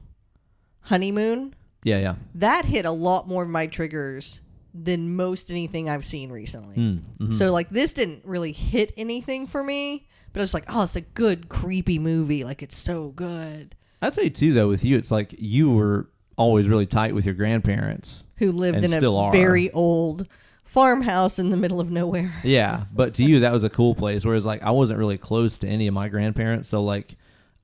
Honeymoon, 0.82 1.54
Yeah, 1.82 1.98
yeah. 1.98 2.14
that 2.36 2.64
hit 2.64 2.84
a 2.84 2.90
lot 2.92 3.26
more 3.28 3.42
of 3.42 3.48
my 3.48 3.66
triggers 3.66 4.40
than 4.72 5.16
most 5.16 5.50
anything 5.50 5.88
I've 5.88 6.04
seen 6.04 6.30
recently. 6.30 6.76
Mm, 6.76 7.00
mhm. 7.18 7.34
So 7.34 7.52
like 7.52 7.68
this 7.70 7.92
didn't 7.92 8.24
really 8.24 8.52
hit 8.52 8.92
anything 8.96 9.46
for 9.46 9.64
me, 9.64 10.06
but 10.32 10.40
I 10.40 10.42
was 10.42 10.54
like, 10.54 10.64
oh, 10.68 10.82
it's 10.84 10.96
a 10.96 11.00
good 11.00 11.48
creepy 11.48 11.98
movie. 11.98 12.44
Like 12.44 12.62
it's 12.62 12.76
so 12.76 13.08
good. 13.08 13.74
I'd 14.02 14.14
say 14.14 14.28
too, 14.28 14.52
though, 14.52 14.68
with 14.68 14.84
you, 14.84 14.96
it's 14.96 15.10
like 15.10 15.34
you 15.38 15.70
were 15.70 16.08
always 16.36 16.68
really 16.68 16.86
tight 16.86 17.14
with 17.14 17.24
your 17.26 17.34
grandparents. 17.34 18.26
Who 18.36 18.52
lived 18.52 18.84
in 18.84 18.90
still 18.90 19.18
a 19.18 19.24
are. 19.24 19.32
very 19.32 19.70
old 19.72 20.28
farmhouse 20.64 21.38
in 21.38 21.48
the 21.50 21.56
middle 21.56 21.80
of 21.80 21.90
nowhere. 21.90 22.32
Yeah, 22.44 22.84
but 22.92 23.14
to 23.14 23.24
you, 23.24 23.40
that 23.40 23.52
was 23.52 23.64
a 23.64 23.70
cool 23.70 23.94
place. 23.94 24.24
Whereas, 24.24 24.44
like, 24.44 24.62
I 24.62 24.70
wasn't 24.72 24.98
really 24.98 25.16
close 25.16 25.56
to 25.58 25.66
any 25.68 25.86
of 25.86 25.94
my 25.94 26.08
grandparents, 26.08 26.68
so 26.68 26.82
like, 26.84 27.16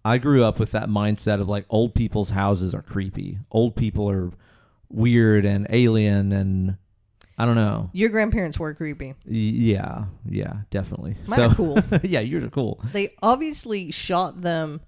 I 0.05 0.19
grew 0.19 0.45
up 0.45 0.59
with 0.59 0.73
that 0.73 0.89
mindset 0.89 1.41
of 1.41 1.49
like 1.49 1.65
old 1.71 1.95
people's 1.95 2.31
houses 2.31 2.75
are 2.75 2.83
creepy. 2.83 3.39
Old 3.51 3.77
people 3.77 4.11
are 4.11 4.31
weird 4.89 5.45
and 5.45 5.67
alien, 5.71 6.33
and 6.33 6.77
I 7.39 7.47
don't 7.47 7.55
know. 7.55 7.91
Your 7.93 8.11
grandparents 8.11 8.59
were 8.59 8.75
creepy. 8.75 9.15
Yeah, 9.25 10.05
yeah, 10.29 10.55
definitely. 10.71 11.17
Mine 11.27 11.37
so 11.37 11.47
are 11.47 11.55
cool. 11.55 11.79
yeah, 12.03 12.21
yours 12.21 12.45
are 12.45 12.51
cool. 12.51 12.81
They 12.93 13.15
obviously 13.23 13.91
shot 13.91 14.43
them. 14.43 14.81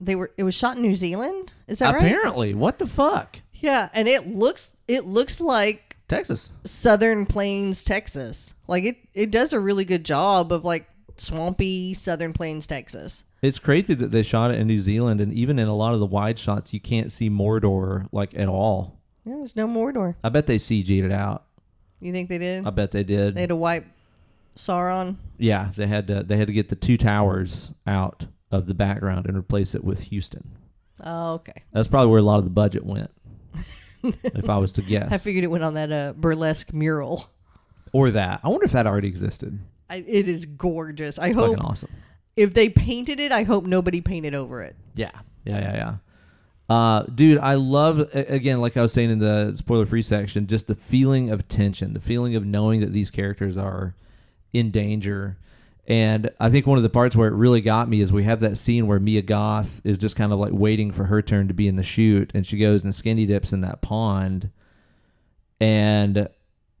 They 0.00 0.14
were. 0.16 0.32
It 0.36 0.44
was 0.44 0.54
shot 0.54 0.76
in 0.76 0.82
New 0.82 0.94
Zealand. 0.94 1.52
Is 1.66 1.78
that 1.78 1.94
right? 1.94 2.02
Apparently, 2.02 2.54
what 2.54 2.78
the 2.78 2.86
fuck? 2.86 3.38
Yeah, 3.54 3.90
and 3.94 4.08
it 4.08 4.26
looks. 4.26 4.76
It 4.88 5.04
looks 5.04 5.40
like 5.40 5.96
Texas. 6.08 6.50
Southern 6.64 7.26
Plains, 7.26 7.84
Texas. 7.84 8.54
Like 8.66 8.84
it. 8.84 8.96
It 9.14 9.30
does 9.30 9.52
a 9.52 9.60
really 9.60 9.84
good 9.84 10.04
job 10.04 10.52
of 10.52 10.64
like 10.64 10.88
swampy 11.16 11.94
Southern 11.94 12.32
Plains, 12.32 12.66
Texas. 12.66 13.24
It's 13.42 13.58
crazy 13.58 13.94
that 13.94 14.12
they 14.12 14.22
shot 14.22 14.52
it 14.52 14.60
in 14.60 14.68
New 14.68 14.78
Zealand, 14.78 15.20
and 15.20 15.32
even 15.32 15.58
in 15.58 15.66
a 15.66 15.74
lot 15.74 15.94
of 15.94 16.00
the 16.00 16.06
wide 16.06 16.38
shots, 16.38 16.72
you 16.72 16.80
can't 16.80 17.10
see 17.10 17.28
Mordor 17.28 18.06
like 18.12 18.34
at 18.38 18.48
all. 18.48 19.00
Yeah, 19.24 19.34
there's 19.36 19.56
no 19.56 19.66
Mordor. 19.66 20.14
I 20.22 20.28
bet 20.28 20.46
they 20.46 20.56
CG'd 20.58 21.04
it 21.04 21.12
out. 21.12 21.44
You 22.00 22.12
think 22.12 22.28
they 22.28 22.38
did? 22.38 22.66
I 22.66 22.70
bet 22.70 22.92
they 22.92 23.02
did. 23.04 23.34
They 23.34 23.40
had 23.40 23.48
to 23.50 23.56
wipe 23.56 23.84
Sauron. 24.56 25.16
yeah, 25.38 25.70
they 25.76 25.86
had 25.86 26.06
to. 26.08 26.22
They 26.22 26.36
had 26.36 26.46
to 26.46 26.52
get 26.52 26.68
the 26.68 26.76
two 26.76 26.96
towers 26.96 27.72
out 27.86 28.26
of 28.50 28.66
the 28.66 28.74
background 28.74 29.26
and 29.26 29.36
replace 29.36 29.74
it 29.74 29.82
with 29.82 30.02
Houston. 30.04 30.52
Oh, 31.00 31.34
okay. 31.34 31.64
That's 31.72 31.88
probably 31.88 32.10
where 32.10 32.20
a 32.20 32.22
lot 32.22 32.38
of 32.38 32.44
the 32.44 32.50
budget 32.50 32.84
went. 32.86 33.10
if 34.04 34.48
I 34.48 34.58
was 34.58 34.72
to 34.72 34.82
guess, 34.82 35.12
I 35.12 35.18
figured 35.18 35.42
it 35.44 35.48
went 35.48 35.64
on 35.64 35.74
that 35.74 35.90
uh, 35.90 36.12
burlesque 36.12 36.72
mural. 36.72 37.28
or 37.92 38.10
that. 38.12 38.40
I 38.44 38.48
wonder 38.48 38.66
if 38.66 38.72
that 38.72 38.86
already 38.86 39.08
existed. 39.08 39.58
I, 39.90 39.96
it 39.96 40.28
is 40.28 40.46
gorgeous. 40.46 41.18
I 41.18 41.32
hope 41.32 41.56
Fucking 41.56 41.64
awesome. 41.64 41.90
If 42.36 42.54
they 42.54 42.68
painted 42.68 43.20
it, 43.20 43.32
I 43.32 43.42
hope 43.42 43.64
nobody 43.64 44.00
painted 44.00 44.34
over 44.34 44.62
it. 44.62 44.76
Yeah, 44.94 45.10
yeah, 45.44 45.60
yeah, 45.60 45.74
yeah. 45.74 45.94
Uh, 46.68 47.02
dude, 47.02 47.38
I 47.38 47.54
love 47.54 48.08
again, 48.14 48.60
like 48.60 48.76
I 48.76 48.82
was 48.82 48.92
saying 48.92 49.10
in 49.10 49.18
the 49.18 49.52
spoiler-free 49.56 50.02
section, 50.02 50.46
just 50.46 50.66
the 50.68 50.74
feeling 50.74 51.30
of 51.30 51.46
tension, 51.48 51.92
the 51.92 52.00
feeling 52.00 52.34
of 52.34 52.46
knowing 52.46 52.80
that 52.80 52.92
these 52.92 53.10
characters 53.10 53.56
are 53.56 53.94
in 54.52 54.70
danger. 54.70 55.36
And 55.86 56.30
I 56.38 56.48
think 56.48 56.66
one 56.66 56.78
of 56.78 56.84
the 56.84 56.88
parts 56.88 57.16
where 57.16 57.28
it 57.28 57.34
really 57.34 57.60
got 57.60 57.88
me 57.88 58.00
is 58.00 58.12
we 58.12 58.24
have 58.24 58.40
that 58.40 58.56
scene 58.56 58.86
where 58.86 59.00
Mia 59.00 59.20
Goth 59.20 59.80
is 59.84 59.98
just 59.98 60.16
kind 60.16 60.32
of 60.32 60.38
like 60.38 60.52
waiting 60.52 60.92
for 60.92 61.04
her 61.04 61.20
turn 61.20 61.48
to 61.48 61.54
be 61.54 61.66
in 61.68 61.76
the 61.76 61.82
chute, 61.82 62.30
and 62.34 62.46
she 62.46 62.56
goes 62.56 62.84
and 62.84 62.94
skinny 62.94 63.26
dips 63.26 63.52
in 63.52 63.60
that 63.62 63.82
pond. 63.82 64.50
and 65.60 66.28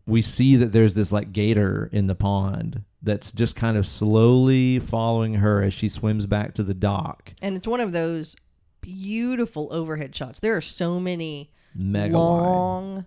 we 0.06 0.22
see 0.22 0.56
that 0.56 0.72
there's 0.72 0.94
this 0.94 1.12
like 1.12 1.32
gator 1.32 1.88
in 1.92 2.06
the 2.06 2.14
pond 2.14 2.82
that's 3.02 3.32
just 3.32 3.56
kind 3.56 3.76
of 3.76 3.86
slowly 3.86 4.78
following 4.78 5.34
her 5.34 5.62
as 5.62 5.74
she 5.74 5.88
swims 5.88 6.26
back 6.26 6.54
to 6.54 6.62
the 6.62 6.74
dock. 6.74 7.32
And 7.42 7.56
it's 7.56 7.66
one 7.66 7.80
of 7.80 7.92
those 7.92 8.36
beautiful 8.80 9.68
overhead 9.72 10.14
shots. 10.14 10.40
There 10.40 10.56
are 10.56 10.60
so 10.60 11.00
many 11.00 11.50
Mega 11.74 12.14
wide. 12.14 12.18
long, 12.20 13.06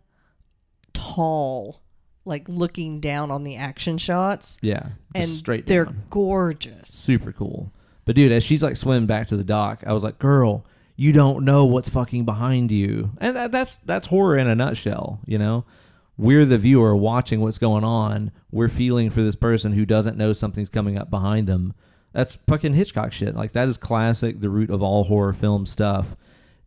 tall, 0.93 1.81
like 2.25 2.47
looking 2.47 2.99
down 2.99 3.31
on 3.31 3.43
the 3.43 3.55
action 3.55 3.97
shots, 3.97 4.58
Yeah, 4.62 4.89
and 5.13 5.29
straight 5.29 5.67
they're 5.67 5.86
down. 5.86 6.03
gorgeous. 6.10 6.89
super 6.91 7.31
cool. 7.31 7.71
But 8.05 8.15
dude, 8.15 8.31
as 8.31 8.43
she's 8.43 8.63
like 8.63 8.77
swimming 8.77 9.08
back 9.08 9.27
to 9.27 9.38
the 9.38 9.43
dock, 9.43 9.84
I 9.86 9.93
was 9.93 10.03
like, 10.03 10.19
"Girl, 10.19 10.65
you 10.95 11.12
don't 11.12 11.43
know 11.45 11.65
what's 11.65 11.89
fucking 11.89 12.25
behind 12.25 12.71
you," 12.71 13.12
and 13.19 13.36
that, 13.36 13.51
that's 13.51 13.75
that's 13.86 14.08
horror 14.08 14.38
in 14.38 14.47
a 14.47 14.55
nutshell. 14.55 15.19
You 15.25 15.38
know, 15.39 15.65
we're 16.17 16.45
the 16.45 16.58
viewer 16.58 16.95
watching 16.95 17.41
what's 17.41 17.58
going 17.58 17.84
on. 17.84 18.32
We're 18.51 18.69
feeling 18.69 19.10
for 19.10 19.21
this 19.21 19.36
person 19.36 19.73
who 19.73 19.86
doesn't 19.86 20.17
know 20.17 20.34
something's 20.34 20.69
coming 20.69 20.97
up 20.97 21.10
behind 21.10 21.47
them. 21.47 21.73
That's 22.13 22.38
fucking 22.47 22.73
Hitchcock 22.73 23.12
shit. 23.12 23.36
Like 23.36 23.51
that 23.54 23.67
is 23.67 23.78
classic, 23.78 24.39
the 24.39 24.49
root 24.49 24.69
of 24.69 24.82
all 24.82 25.04
horror 25.04 25.34
film 25.34 25.65
stuff. 25.65 26.15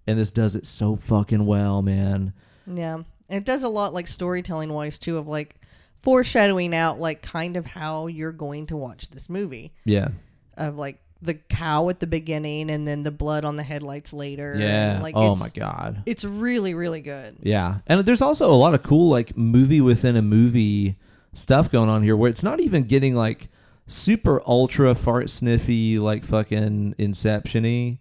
And 0.07 0.19
this 0.19 0.31
does 0.31 0.55
it 0.57 0.67
so 0.67 0.97
fucking 0.97 1.47
well, 1.47 1.81
man. 1.83 2.33
Yeah. 2.67 3.03
It 3.29 3.45
does 3.45 3.63
a 3.63 3.69
lot 3.69 3.93
like 3.93 4.07
storytelling 4.07 4.73
wise 4.73 4.99
too 4.99 5.17
of 5.19 5.27
like 5.27 5.57
foreshadowing 5.99 6.75
out 6.75 6.99
like 6.99 7.23
kind 7.23 7.57
of 7.57 7.67
how 7.67 8.07
you're 8.07 8.33
going 8.33 8.67
to 8.67 8.77
watch 8.77 9.11
this 9.11 9.29
movie. 9.29 9.73
Yeah, 9.85 10.09
Of 10.57 10.77
like 10.77 11.01
the 11.21 11.35
cow 11.35 11.89
at 11.89 12.01
the 12.01 12.07
beginning 12.07 12.71
and 12.71 12.87
then 12.87 13.03
the 13.03 13.11
blood 13.11 13.45
on 13.45 13.57
the 13.57 13.63
headlights 13.63 14.13
later. 14.13 14.57
yeah. 14.59 14.95
And, 14.95 15.03
like 15.03 15.17
oh 15.17 15.37
my 15.37 15.49
god. 15.55 16.03
It's 16.07 16.25
really, 16.25 16.75
really 16.75 17.01
good. 17.01 17.37
Yeah. 17.43 17.79
And 17.87 18.05
there's 18.05 18.23
also 18.23 18.51
a 18.51 18.55
lot 18.55 18.75
of 18.75 18.83
cool 18.83 19.11
like 19.11 19.37
movie 19.37 19.81
within 19.81 20.17
a 20.17 20.23
movie 20.23 20.97
stuff 21.33 21.71
going 21.71 21.89
on 21.89 22.03
here 22.03 22.17
where 22.17 22.31
it's 22.31 22.43
not 22.43 22.61
even 22.61 22.85
getting 22.85 23.15
like 23.15 23.49
super 23.87 24.43
ultra 24.47 24.95
fart 24.95 25.31
sniffy 25.31 25.99
like 25.99 26.25
fucking 26.25 26.95
inception-y. 26.99 27.99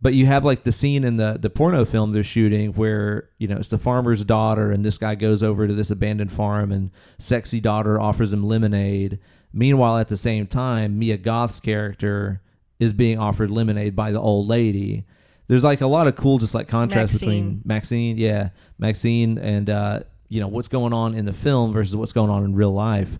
But 0.00 0.12
you 0.12 0.26
have 0.26 0.44
like 0.44 0.64
the 0.64 0.72
scene 0.72 1.02
in 1.02 1.16
the 1.16 1.38
the 1.40 1.50
porno 1.50 1.84
film 1.84 2.12
they're 2.12 2.22
shooting 2.22 2.72
where, 2.74 3.30
you 3.38 3.48
know, 3.48 3.56
it's 3.56 3.68
the 3.68 3.78
farmer's 3.78 4.24
daughter 4.24 4.70
and 4.70 4.84
this 4.84 4.98
guy 4.98 5.14
goes 5.14 5.42
over 5.42 5.66
to 5.66 5.74
this 5.74 5.90
abandoned 5.90 6.30
farm 6.30 6.70
and 6.70 6.90
sexy 7.18 7.58
daughter 7.58 7.98
offers 8.00 8.32
him 8.32 8.44
lemonade. 8.44 9.18
Meanwhile 9.52 9.98
at 9.98 10.08
the 10.08 10.16
same 10.16 10.46
time, 10.46 10.98
Mia 10.98 11.16
Goth's 11.16 11.58
character 11.58 12.42
is 12.84 12.92
being 12.92 13.18
offered 13.18 13.50
lemonade 13.50 13.96
by 13.96 14.12
the 14.12 14.20
old 14.20 14.46
lady. 14.46 15.04
There's 15.46 15.64
like 15.64 15.80
a 15.80 15.86
lot 15.86 16.06
of 16.06 16.16
cool 16.16 16.38
just 16.38 16.54
like 16.54 16.68
contrast 16.68 17.12
between 17.12 17.60
Maxine, 17.64 18.16
yeah, 18.16 18.50
Maxine, 18.78 19.38
and 19.38 19.68
uh, 19.68 20.00
you 20.28 20.40
know 20.40 20.48
what's 20.48 20.68
going 20.68 20.92
on 20.92 21.14
in 21.14 21.24
the 21.24 21.32
film 21.32 21.72
versus 21.72 21.96
what's 21.96 22.12
going 22.12 22.30
on 22.30 22.44
in 22.44 22.54
real 22.54 22.72
life. 22.72 23.18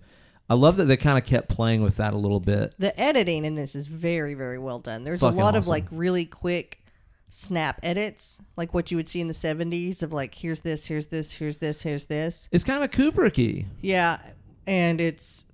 I 0.49 0.53
love 0.53 0.77
that 0.77 0.85
they 0.85 0.97
kind 0.97 1.17
of 1.17 1.25
kept 1.25 1.49
playing 1.49 1.81
with 1.81 1.97
that 1.97 2.13
a 2.13 2.17
little 2.17 2.39
bit. 2.39 2.73
The 2.77 2.97
editing 2.99 3.45
in 3.45 3.53
this 3.53 3.75
is 3.75 3.87
very, 3.87 4.35
very 4.35 4.59
well 4.59 4.79
done. 4.79 5.03
There's 5.03 5.21
Fucking 5.21 5.39
a 5.39 5.43
lot 5.43 5.55
of 5.55 5.67
like 5.67 5.85
really 5.91 6.25
quick 6.25 6.83
snap 7.29 7.79
edits, 7.81 8.37
like 8.55 8.73
what 8.73 8.91
you 8.91 8.97
would 8.97 9.07
see 9.07 9.21
in 9.21 9.27
the 9.27 9.33
70s 9.33 10.03
of 10.03 10.13
like, 10.13 10.35
here's 10.35 10.59
this, 10.59 10.85
here's 10.85 11.07
this, 11.07 11.33
here's 11.33 11.57
this, 11.57 11.81
here's 11.81 12.05
this. 12.05 12.47
It's 12.51 12.63
kind 12.63 12.83
of 12.83 12.91
Kubricky. 12.91 13.65
Yeah. 13.81 14.19
And 14.67 15.01
it's 15.01 15.45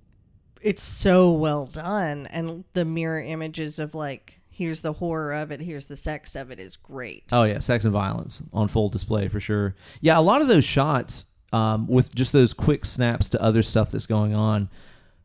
it's 0.62 0.82
so 0.82 1.32
well 1.32 1.66
done. 1.66 2.26
And 2.26 2.64
the 2.72 2.84
mirror 2.84 3.20
images 3.20 3.78
of 3.78 3.94
like, 3.94 4.40
here's 4.50 4.80
the 4.80 4.92
horror 4.92 5.32
of 5.34 5.50
it, 5.50 5.60
here's 5.60 5.86
the 5.86 5.96
sex 5.96 6.34
of 6.34 6.50
it 6.50 6.60
is 6.60 6.76
great. 6.76 7.24
Oh 7.32 7.44
yeah, 7.44 7.58
sex 7.58 7.84
and 7.84 7.92
violence 7.92 8.42
on 8.52 8.68
full 8.68 8.88
display 8.88 9.28
for 9.28 9.40
sure. 9.40 9.74
Yeah, 10.00 10.18
a 10.18 10.20
lot 10.20 10.42
of 10.42 10.48
those 10.48 10.64
shots 10.64 11.26
um, 11.52 11.86
with 11.86 12.14
just 12.14 12.32
those 12.32 12.54
quick 12.54 12.84
snaps 12.84 13.28
to 13.30 13.42
other 13.42 13.62
stuff 13.62 13.90
that's 13.90 14.06
going 14.06 14.34
on. 14.34 14.68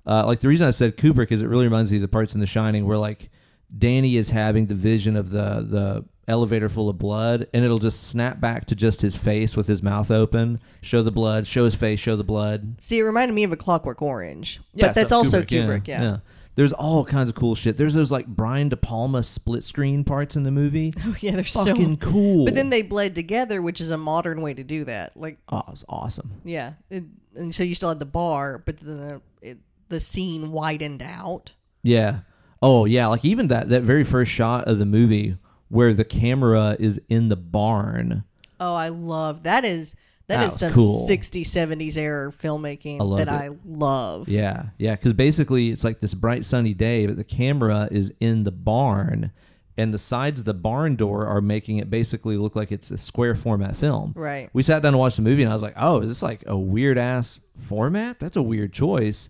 Uh, 0.05 0.25
like 0.25 0.39
the 0.39 0.47
reason 0.47 0.67
I 0.67 0.71
said 0.71 0.97
Kubrick 0.97 1.31
is 1.31 1.41
it 1.41 1.47
really 1.47 1.65
reminds 1.65 1.91
me 1.91 1.97
of 1.97 2.01
the 2.01 2.07
parts 2.07 2.33
in 2.33 2.39
The 2.39 2.45
Shining 2.45 2.85
where 2.85 2.97
like 2.97 3.29
Danny 3.75 4.17
is 4.17 4.29
having 4.29 4.67
the 4.67 4.75
vision 4.75 5.15
of 5.15 5.31
the 5.31 5.65
the 5.69 6.05
elevator 6.27 6.67
full 6.69 6.89
of 6.89 6.97
blood, 6.97 7.47
and 7.53 7.63
it'll 7.63 7.79
just 7.79 8.03
snap 8.07 8.39
back 8.39 8.65
to 8.65 8.75
just 8.75 9.01
his 9.01 9.15
face 9.15 9.55
with 9.55 9.67
his 9.67 9.81
mouth 9.81 10.11
open, 10.11 10.59
show 10.81 11.01
the 11.01 11.11
blood, 11.11 11.47
show 11.47 11.65
his 11.65 11.75
face, 11.75 11.99
show 11.99 12.15
the 12.15 12.23
blood. 12.23 12.75
See, 12.81 12.99
it 12.99 13.03
reminded 13.03 13.33
me 13.33 13.43
of 13.43 13.51
a 13.51 13.57
Clockwork 13.57 14.01
Orange. 14.01 14.59
Yeah, 14.73 14.87
but 14.87 14.95
that's 14.95 15.09
so 15.09 15.17
also 15.17 15.41
Kubrick, 15.41 15.87
yeah. 15.87 16.17
There's 16.55 16.73
all 16.73 17.05
kinds 17.05 17.29
of 17.29 17.35
cool 17.35 17.53
shit. 17.53 17.77
There's 17.77 17.93
those 17.93 18.11
like 18.11 18.25
Brian 18.25 18.67
De 18.67 18.75
Palma 18.75 19.21
split 19.21 19.63
screen 19.63 20.03
parts 20.03 20.35
in 20.35 20.41
the 20.41 20.51
movie. 20.51 20.91
Oh 21.05 21.15
yeah, 21.19 21.31
they're 21.31 21.43
Fucking 21.43 21.99
so 22.01 22.09
cool. 22.11 22.45
But 22.45 22.55
then 22.55 22.71
they 22.71 22.81
bled 22.81 23.13
together, 23.13 23.61
which 23.61 23.79
is 23.79 23.91
a 23.91 23.97
modern 23.97 24.41
way 24.41 24.55
to 24.55 24.63
do 24.63 24.83
that. 24.85 25.15
Like 25.15 25.37
oh, 25.49 25.61
it's 25.69 25.85
awesome. 25.87 26.41
Yeah, 26.43 26.73
it, 26.89 27.03
and 27.35 27.53
so 27.53 27.63
you 27.63 27.75
still 27.75 27.89
had 27.89 27.99
the 27.99 28.05
bar, 28.05 28.63
but 28.65 28.77
the 28.77 29.21
it, 29.41 29.59
the 29.89 29.99
scene 29.99 30.51
widened 30.51 31.03
out. 31.03 31.53
Yeah. 31.83 32.21
Oh 32.61 32.85
yeah, 32.85 33.07
like 33.07 33.23
even 33.25 33.47
that 33.47 33.69
that 33.69 33.83
very 33.83 34.03
first 34.03 34.31
shot 34.31 34.67
of 34.67 34.77
the 34.77 34.85
movie 34.85 35.37
where 35.69 35.93
the 35.93 36.05
camera 36.05 36.75
is 36.79 36.99
in 37.09 37.27
the 37.29 37.35
barn. 37.35 38.23
Oh, 38.59 38.73
I 38.73 38.89
love 38.89 39.43
that. 39.43 39.63
Is 39.65 39.95
that 40.27 40.39
That 40.41 40.53
is 40.53 40.59
some 40.59 40.73
cool. 40.73 41.07
60s, 41.07 41.41
70s 41.45 41.95
era 41.95 42.31
filmmaking 42.31 42.99
I 43.01 43.23
that 43.23 43.27
it. 43.27 43.31
I 43.31 43.49
love. 43.65 44.27
Yeah, 44.27 44.67
yeah, 44.77 44.95
because 44.95 45.13
basically 45.13 45.69
it's 45.69 45.83
like 45.83 45.99
this 45.99 46.13
bright 46.13 46.43
sunny 46.45 46.73
day, 46.73 47.05
but 47.05 47.15
the 47.17 47.23
camera 47.23 47.87
is 47.91 48.11
in 48.19 48.43
the 48.43 48.51
barn, 48.51 49.31
and 49.77 49.93
the 49.93 49.97
sides 49.97 50.39
of 50.41 50.45
the 50.45 50.53
barn 50.53 50.95
door 50.95 51.25
are 51.27 51.39
making 51.39 51.77
it 51.77 51.89
basically 51.89 52.35
look 52.37 52.55
like 52.55 52.71
it's 52.71 52.91
a 52.91 52.97
square 52.97 53.35
format 53.35 53.75
film. 53.75 54.13
Right. 54.15 54.49
We 54.53 54.63
sat 54.63 54.81
down 54.81 54.93
to 54.93 54.97
watch 54.97 55.15
the 55.15 55.21
movie, 55.21 55.43
and 55.43 55.51
I 55.51 55.55
was 55.55 55.63
like, 55.63 55.75
"Oh, 55.77 56.01
is 56.01 56.09
this 56.09 56.23
like 56.23 56.43
a 56.47 56.57
weird 56.57 56.97
ass 56.97 57.39
format? 57.67 58.19
That's 58.19 58.35
a 58.37 58.41
weird 58.41 58.73
choice." 58.73 59.29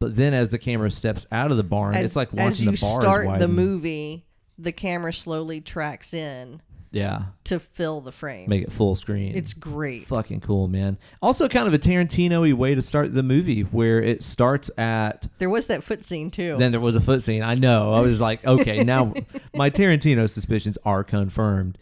But 0.00 0.16
then, 0.16 0.32
as 0.34 0.48
the 0.50 0.58
camera 0.58 0.90
steps 0.90 1.26
out 1.30 1.50
of 1.50 1.56
the 1.58 1.62
barn, 1.62 1.94
As, 1.94 2.04
it's 2.04 2.16
like 2.16 2.30
as 2.32 2.34
watching 2.34 2.66
you 2.70 2.76
the 2.76 2.80
bars 2.80 2.94
start 3.02 3.24
the 3.24 3.28
widen. 3.28 3.52
movie, 3.52 4.24
the 4.58 4.72
camera 4.72 5.12
slowly 5.12 5.60
tracks 5.60 6.12
in 6.14 6.62
Yeah, 6.90 7.24
to 7.44 7.60
fill 7.60 8.00
the 8.00 8.10
frame. 8.10 8.48
make 8.48 8.62
it 8.62 8.72
full 8.72 8.96
screen. 8.96 9.36
it's 9.36 9.52
great. 9.52 10.06
fucking 10.06 10.40
cool, 10.40 10.68
man. 10.68 10.96
Also, 11.20 11.48
kind 11.48 11.68
of 11.68 11.74
a 11.74 11.78
Tarantino-y 11.78 12.52
way 12.54 12.74
to 12.74 12.80
start 12.82 13.12
the 13.14 13.22
movie, 13.22 13.60
where 13.62 14.02
it 14.02 14.22
starts 14.22 14.70
at. 14.78 15.26
There 15.38 15.50
was 15.50 15.66
that 15.66 15.84
foot 15.84 16.02
scene 16.04 16.30
too. 16.30 16.56
Then 16.56 16.72
there 16.72 16.80
was 16.80 16.96
a 16.96 17.00
foot 17.00 17.22
scene. 17.22 17.42
I 17.42 17.54
know. 17.54 17.92
I 17.92 18.00
was 18.00 18.20
like, 18.22 18.44
okay, 18.46 18.82
now 18.82 19.12
my 19.54 19.68
Tarantino 19.70 20.28
suspicions 20.30 20.78
are 20.84 21.04
confirmed. 21.04 21.76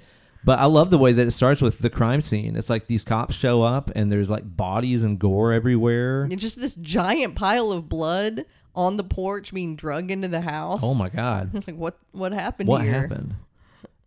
But 0.44 0.58
I 0.60 0.66
love 0.66 0.90
the 0.90 0.98
way 0.98 1.12
that 1.12 1.26
it 1.26 1.30
starts 1.32 1.60
with 1.60 1.80
the 1.80 1.90
crime 1.90 2.22
scene. 2.22 2.56
It's 2.56 2.70
like 2.70 2.86
these 2.86 3.04
cops 3.04 3.34
show 3.34 3.62
up 3.62 3.90
and 3.94 4.10
there's 4.10 4.30
like 4.30 4.56
bodies 4.56 5.02
and 5.02 5.18
gore 5.18 5.52
everywhere. 5.52 6.26
It's 6.30 6.40
just 6.42 6.60
this 6.60 6.74
giant 6.76 7.34
pile 7.34 7.72
of 7.72 7.88
blood 7.88 8.46
on 8.74 8.96
the 8.96 9.04
porch 9.04 9.52
being 9.52 9.74
drug 9.74 10.10
into 10.10 10.28
the 10.28 10.40
house. 10.42 10.80
Oh 10.82 10.94
my 10.94 11.08
god, 11.08 11.50
It's 11.54 11.66
like 11.66 11.76
what 11.76 11.98
what 12.12 12.32
happened 12.32 12.68
what 12.68 12.82
here? 12.82 12.92
happened? 12.92 13.34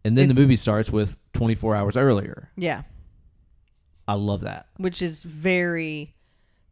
And 0.03 0.17
then 0.17 0.29
the 0.29 0.33
movie 0.33 0.55
starts 0.55 0.89
with 0.89 1.15
24 1.33 1.75
hours 1.75 1.95
earlier. 1.97 2.49
Yeah. 2.57 2.83
I 4.07 4.15
love 4.15 4.41
that. 4.41 4.67
which 4.77 5.01
is 5.01 5.23
very, 5.23 6.15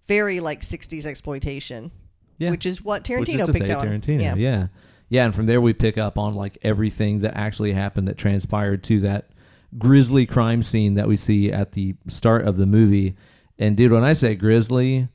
very 0.08 0.40
like 0.40 0.62
'60s 0.62 1.06
exploitation. 1.06 1.92
Yeah. 2.38 2.52
Which 2.52 2.66
is 2.66 2.82
what 2.84 3.08
is 3.10 3.18
Tarantino 3.18 3.46
to 3.46 3.54
picked 3.54 3.70
up 3.70 3.82
on. 3.82 3.88
Tarantino, 3.88 4.22
yeah. 4.22 4.36
yeah. 4.36 4.68
yeah, 5.10 5.26
And 5.26 5.36
from 5.36 5.46
there 5.46 5.60
we 5.62 5.74
pick 5.74 5.98
up 5.98 6.18
on 6.18 6.36
like 6.36 6.58
everything 6.62 7.20
that 7.20 7.36
actually 7.36 7.74
happened 7.74 8.08
that 8.08 8.18
transpired 8.18 8.82
to 8.86 9.02
that 9.02 9.30
grisly 9.78 10.26
crime 10.26 10.64
scene 10.64 10.96
that 10.96 11.08
we 11.08 11.16
see 11.16 11.52
at 11.52 11.74
the 11.74 11.96
start 12.08 12.48
of 12.48 12.58
the 12.58 12.66
movie. 12.66 13.16
And 13.58 13.78
dude, 13.78 13.92
when 13.92 14.04
I 14.04 14.14
say 14.14 14.36
grisly, 14.36 15.08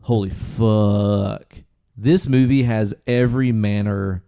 holy 0.00 0.30
fuck. 0.30 1.54
This 1.96 2.26
movie 2.26 2.62
has 2.62 2.94
every 3.06 3.52
manner 3.52 4.24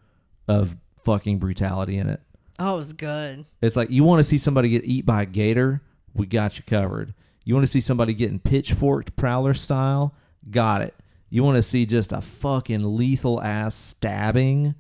of 0.46 0.76
fucking 1.04 1.38
brutality 1.38 1.96
in 1.96 2.08
it. 2.08 2.20
Oh, 2.58 2.74
it 2.74 2.78
was 2.78 2.92
good. 2.92 3.46
It's 3.61 3.76
like 3.76 3.90
you 3.90 4.04
want 4.04 4.20
to 4.20 4.24
see 4.24 4.38
somebody 4.38 4.68
get 4.68 4.85
eat 4.85 5.06
by 5.06 5.22
a 5.22 5.26
gator, 5.26 5.80
we 6.14 6.26
got 6.26 6.58
you 6.58 6.64
covered. 6.64 7.14
You 7.44 7.54
want 7.54 7.66
to 7.66 7.72
see 7.72 7.80
somebody 7.80 8.14
getting 8.14 8.38
pitchforked 8.38 9.16
prowler 9.16 9.54
style, 9.54 10.14
got 10.50 10.82
it. 10.82 10.94
You 11.30 11.42
want 11.42 11.56
to 11.56 11.62
see 11.62 11.87
just 11.87 12.12
a 12.12 12.20
fucking 12.20 12.96
lethal 12.96 13.42
ass 13.42 13.74
stabbing, 13.74 14.74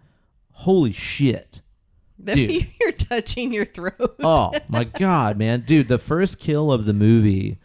holy 0.50 0.92
shit. 0.92 1.61
Dude. 2.24 2.68
You're 2.80 2.92
touching 2.92 3.52
your 3.52 3.64
throat. 3.64 4.16
Oh 4.22 4.52
my 4.68 4.84
god, 4.84 5.38
man, 5.38 5.60
dude! 5.62 5.88
The 5.88 5.98
first 5.98 6.38
kill 6.38 6.70
of 6.72 6.84
the 6.86 6.92
movie, 6.92 7.58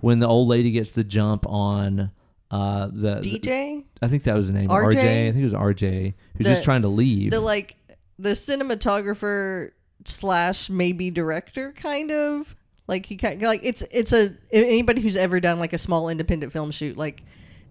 when 0.00 0.18
the 0.18 0.26
old 0.28 0.48
lady 0.48 0.70
gets 0.70 0.90
the 0.92 1.04
jump 1.04 1.46
on 1.48 2.10
uh, 2.50 2.88
the 2.92 3.16
DJ, 3.16 3.84
I 4.02 4.08
think 4.08 4.24
that 4.24 4.34
was 4.34 4.48
the 4.48 4.52
name. 4.52 4.68
RJ? 4.68 4.92
RJ. 4.94 4.98
I 5.28 5.32
think 5.32 5.36
it 5.36 5.44
was 5.44 5.52
RJ 5.54 6.14
who's 6.36 6.46
The- 6.46 6.52
just 6.52 6.64
trying 6.64 6.82
to 6.82 6.88
leave. 6.88 7.30
the 7.30 7.40
like 7.40 7.76
the 8.18 8.30
cinematographer 8.30 9.70
slash 10.04 10.68
maybe 10.68 11.10
director 11.10 11.72
kind 11.72 12.10
of 12.10 12.54
like 12.88 13.06
he 13.06 13.16
kind 13.16 13.40
like 13.40 13.60
it's 13.62 13.82
it's 13.92 14.12
a 14.12 14.34
anybody 14.52 15.00
who's 15.00 15.16
ever 15.16 15.38
done 15.40 15.58
like 15.60 15.72
a 15.72 15.78
small 15.78 16.08
independent 16.08 16.52
film 16.52 16.72
shoot 16.72 16.96
like 16.96 17.22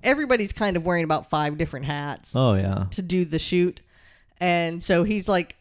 everybody's 0.03 0.53
kind 0.53 0.77
of 0.77 0.85
wearing 0.85 1.03
about 1.03 1.29
five 1.29 1.57
different 1.57 1.85
hats 1.85 2.33
oh 2.35 2.53
yeah, 2.53 2.85
to 2.91 3.01
do 3.01 3.25
the 3.25 3.37
shoot 3.37 3.81
and 4.39 4.81
so 4.81 5.03
he's 5.03 5.27
like 5.27 5.55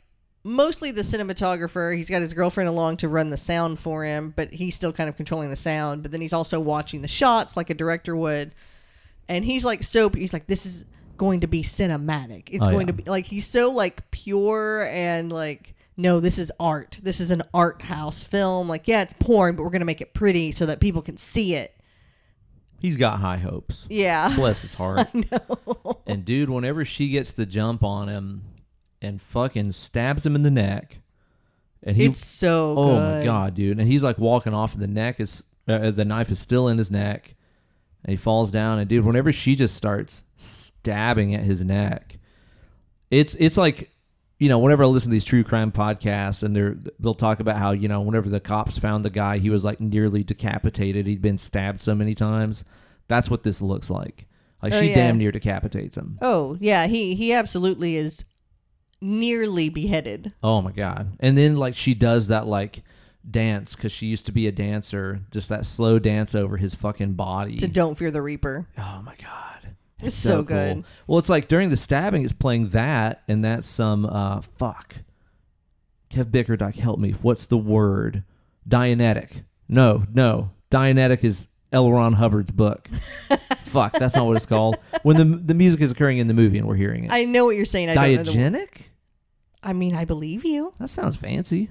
mostly 0.45 0.91
the 0.91 1.03
cinematographer. 1.03 1.97
He's 1.97 2.09
got 2.11 2.23
his 2.23 2.35
girlfriend 2.35 2.69
along 2.69 2.99
to 2.99 3.09
run 3.09 3.31
the 3.31 3.37
sound 3.37 3.79
for 3.81 4.05
him, 4.05 4.33
but 4.37 4.53
he's 4.53 4.75
still 4.75 4.93
kind 4.93 5.09
of 5.09 5.17
controlling 5.17 5.51
the 5.51 5.57
sound. 5.57 6.03
But 6.03 6.13
then 6.13 6.21
he's 6.21 6.33
also 6.33 6.59
watching 6.61 7.03
the 7.03 7.09
shots 7.09 7.57
like 7.57 7.71
a 7.71 7.75
director 7.75 8.17
would. 8.17 8.55
And 9.29 9.45
he's 9.45 9.65
like 9.65 9.83
so 9.83 10.09
he's 10.09 10.33
like 10.33 10.47
this 10.47 10.67
is 10.67 10.85
going 11.17 11.41
to 11.41 11.47
be 11.47 11.63
cinematic. 11.63 12.49
It's 12.51 12.65
Oh, 12.65 12.71
going 12.71 12.87
yeah. 12.89 12.93
to 12.97 13.03
be 13.03 13.05
like 13.05 13.27
he's 13.27 13.47
so 13.47 13.71
like 13.71 14.11
pure 14.11 14.87
and 14.91 15.31
like 15.31 15.75
no, 15.97 16.19
this 16.19 16.39
is 16.39 16.51
art. 16.59 16.99
This 17.03 17.21
is 17.21 17.31
an 17.31 17.43
art 17.53 17.83
house 17.83 18.25
film. 18.25 18.69
Like 18.69 18.89
yeah, 18.89 19.03
it's 19.03 19.13
porn, 19.21 19.55
but 19.57 19.63
we're 19.65 19.71
going 19.71 19.81
to 19.81 19.87
make 19.87 20.01
it 20.01 20.15
pretty 20.15 20.51
so 20.53 20.65
that 20.67 20.81
people 20.81 21.03
can 21.03 21.17
see 21.19 21.55
it. 21.55 21.77
He's 22.81 22.97
got 22.97 23.21
high 23.21 23.37
hopes. 23.37 23.87
Yeah. 23.91 24.35
Bless 24.35 24.63
his 24.63 24.73
heart. 24.81 25.09
And 26.07 26.25
dude, 26.25 26.49
whenever 26.49 26.85
she 26.87 27.11
gets 27.11 27.33
the 27.33 27.45
jump 27.45 27.83
on 27.83 28.09
him 28.09 28.43
and 29.03 29.21
fucking 29.21 29.73
stabs 29.73 30.25
him 30.27 30.35
in 30.35 30.43
the 30.43 30.51
neck, 30.51 30.99
and 31.83 31.97
he, 31.97 32.07
It's 32.07 32.25
so 32.25 32.75
oh 32.77 32.87
good. 32.95 33.19
my 33.21 33.25
god, 33.25 33.55
dude, 33.55 33.79
and 33.79 33.89
he's 33.91 34.03
like 34.05 34.19
walking 34.19 34.55
off, 34.55 34.75
and 34.75 34.83
the 34.83 34.87
neck 34.87 35.21
is, 35.21 35.43
uh, 35.69 35.91
the 35.91 36.05
knife 36.05 36.31
is 36.31 36.39
still 36.39 36.69
in 36.69 36.79
his 36.79 36.91
neck, 36.91 37.35
and 38.05 38.11
he 38.11 38.17
falls 38.17 38.51
down, 38.51 38.79
and 38.79 38.89
dude, 38.89 39.05
whenever 39.05 39.33
she 39.33 39.55
just 39.57 39.75
starts 39.77 40.25
stabbing 40.37 41.35
at 41.35 41.43
his 41.43 41.65
neck, 41.65 42.19
it's 43.11 43.35
it's 43.37 43.57
like, 43.57 43.91
you 44.39 44.49
know, 44.49 44.59
whenever 44.59 44.85
I 44.85 44.87
listen 44.87 45.11
to 45.11 45.15
these 45.15 45.25
true 45.25 45.45
crime 45.45 45.73
podcasts, 45.73 46.43
and 46.43 46.55
they're 46.55 46.77
they'll 46.99 47.15
talk 47.15 47.41
about 47.41 47.57
how 47.57 47.73
you 47.73 47.89
know 47.89 48.01
whenever 48.03 48.29
the 48.29 48.41
cops 48.41 48.79
found 48.79 49.05
the 49.05 49.11
guy, 49.11 49.39
he 49.39 49.51
was 49.51 49.65
like 49.65 49.81
nearly 49.81 50.23
decapitated, 50.23 51.07
he'd 51.07 51.23
been 51.23 51.39
stabbed 51.39 51.83
so 51.83 51.95
many 51.95 52.15
times. 52.15 52.65
That's 53.09 53.29
what 53.31 53.43
this 53.43 53.61
looks 53.61 53.91
like. 53.91 54.27
Like 54.63 54.73
Oh, 54.75 54.81
she 54.81 54.91
yeah. 54.91 54.95
damn 54.95 55.19
near 55.19 55.33
decapitates 55.33 55.97
him. 55.97 56.19
Oh, 56.23 56.57
yeah, 56.61 56.87
he 56.87 57.15
he 57.15 57.33
absolutely 57.33 57.97
is 57.97 58.25
nearly 59.01 59.69
beheaded. 59.69 60.33
Oh 60.43 60.61
my 60.63 60.73
god! 60.73 61.17
And 61.21 61.37
then 61.37 61.57
like 61.57 61.77
she 61.77 61.95
does 61.95 62.29
that 62.29 62.47
like 62.47 62.83
dance 63.29 63.75
because 63.75 63.93
she 63.93 64.07
used 64.07 64.27
to 64.27 64.33
be 64.33 64.47
a 64.47 64.53
dancer. 64.53 65.21
Just 65.31 65.49
that 65.49 65.67
slow 65.67 65.99
dance 65.99 66.35
over 66.35 66.57
his 66.57 66.75
fucking 66.75 67.15
body. 67.15 67.57
To 67.59 67.69
Don't 67.69 67.97
Fear 67.97 68.11
the 68.11 68.23
Reaper. 68.23 68.67
oh 68.79 69.03
my 69.05 69.15
god! 69.21 69.75
It's 70.03 70.17
so 70.17 70.43
good. 70.43 70.85
Well, 71.07 71.19
it's 71.19 71.29
like 71.29 71.49
during 71.49 71.71
the 71.71 71.77
stabbing, 71.77 72.25
it's 72.25 72.33
playing 72.33 72.71
that, 72.71 73.23
and 73.29 73.45
that's 73.45 73.69
some 73.69 74.07
uh 74.07 74.41
fuck. 74.41 74.97
Kev 76.11 76.25
Bickerdike, 76.25 76.77
help 76.77 76.99
me. 76.99 77.13
What's 77.13 77.47
the 77.47 77.59
word? 77.59 78.25
Dianetic. 78.69 79.45
No, 79.69 80.05
no. 80.13 80.51
Dianetic 80.71 81.23
is 81.23 81.49
L. 81.73 81.93
Ron 81.93 82.15
Hubbard's 82.15 82.51
book. 82.51 82.89
fuck, 83.65 83.93
that's 83.93 84.17
not 84.17 84.27
what 84.27 84.37
it's 84.37 84.47
called. 84.47 84.77
When 85.03 85.17
the 85.17 85.25
the 85.25 85.55
music 85.55 85.81
is 85.81 85.91
occurring 85.91 86.19
in 86.19 86.27
the 86.27 86.35
movie 86.35 86.59
and 86.59 86.67
we're 86.67 86.75
hearing 86.77 87.05
it. 87.05 87.13
I 87.13 87.25
know 87.25 87.45
what 87.45 87.57
you're 87.57 87.65
saying. 87.65 87.91
I 87.91 87.95
don't 87.95 88.27
know 88.27 88.33
Diagenic. 88.33 88.90
I 89.63 89.73
mean, 89.73 89.95
I 89.95 90.05
believe 90.05 90.45
you. 90.45 90.73
That 90.79 90.89
sounds 90.89 91.17
fancy. 91.17 91.71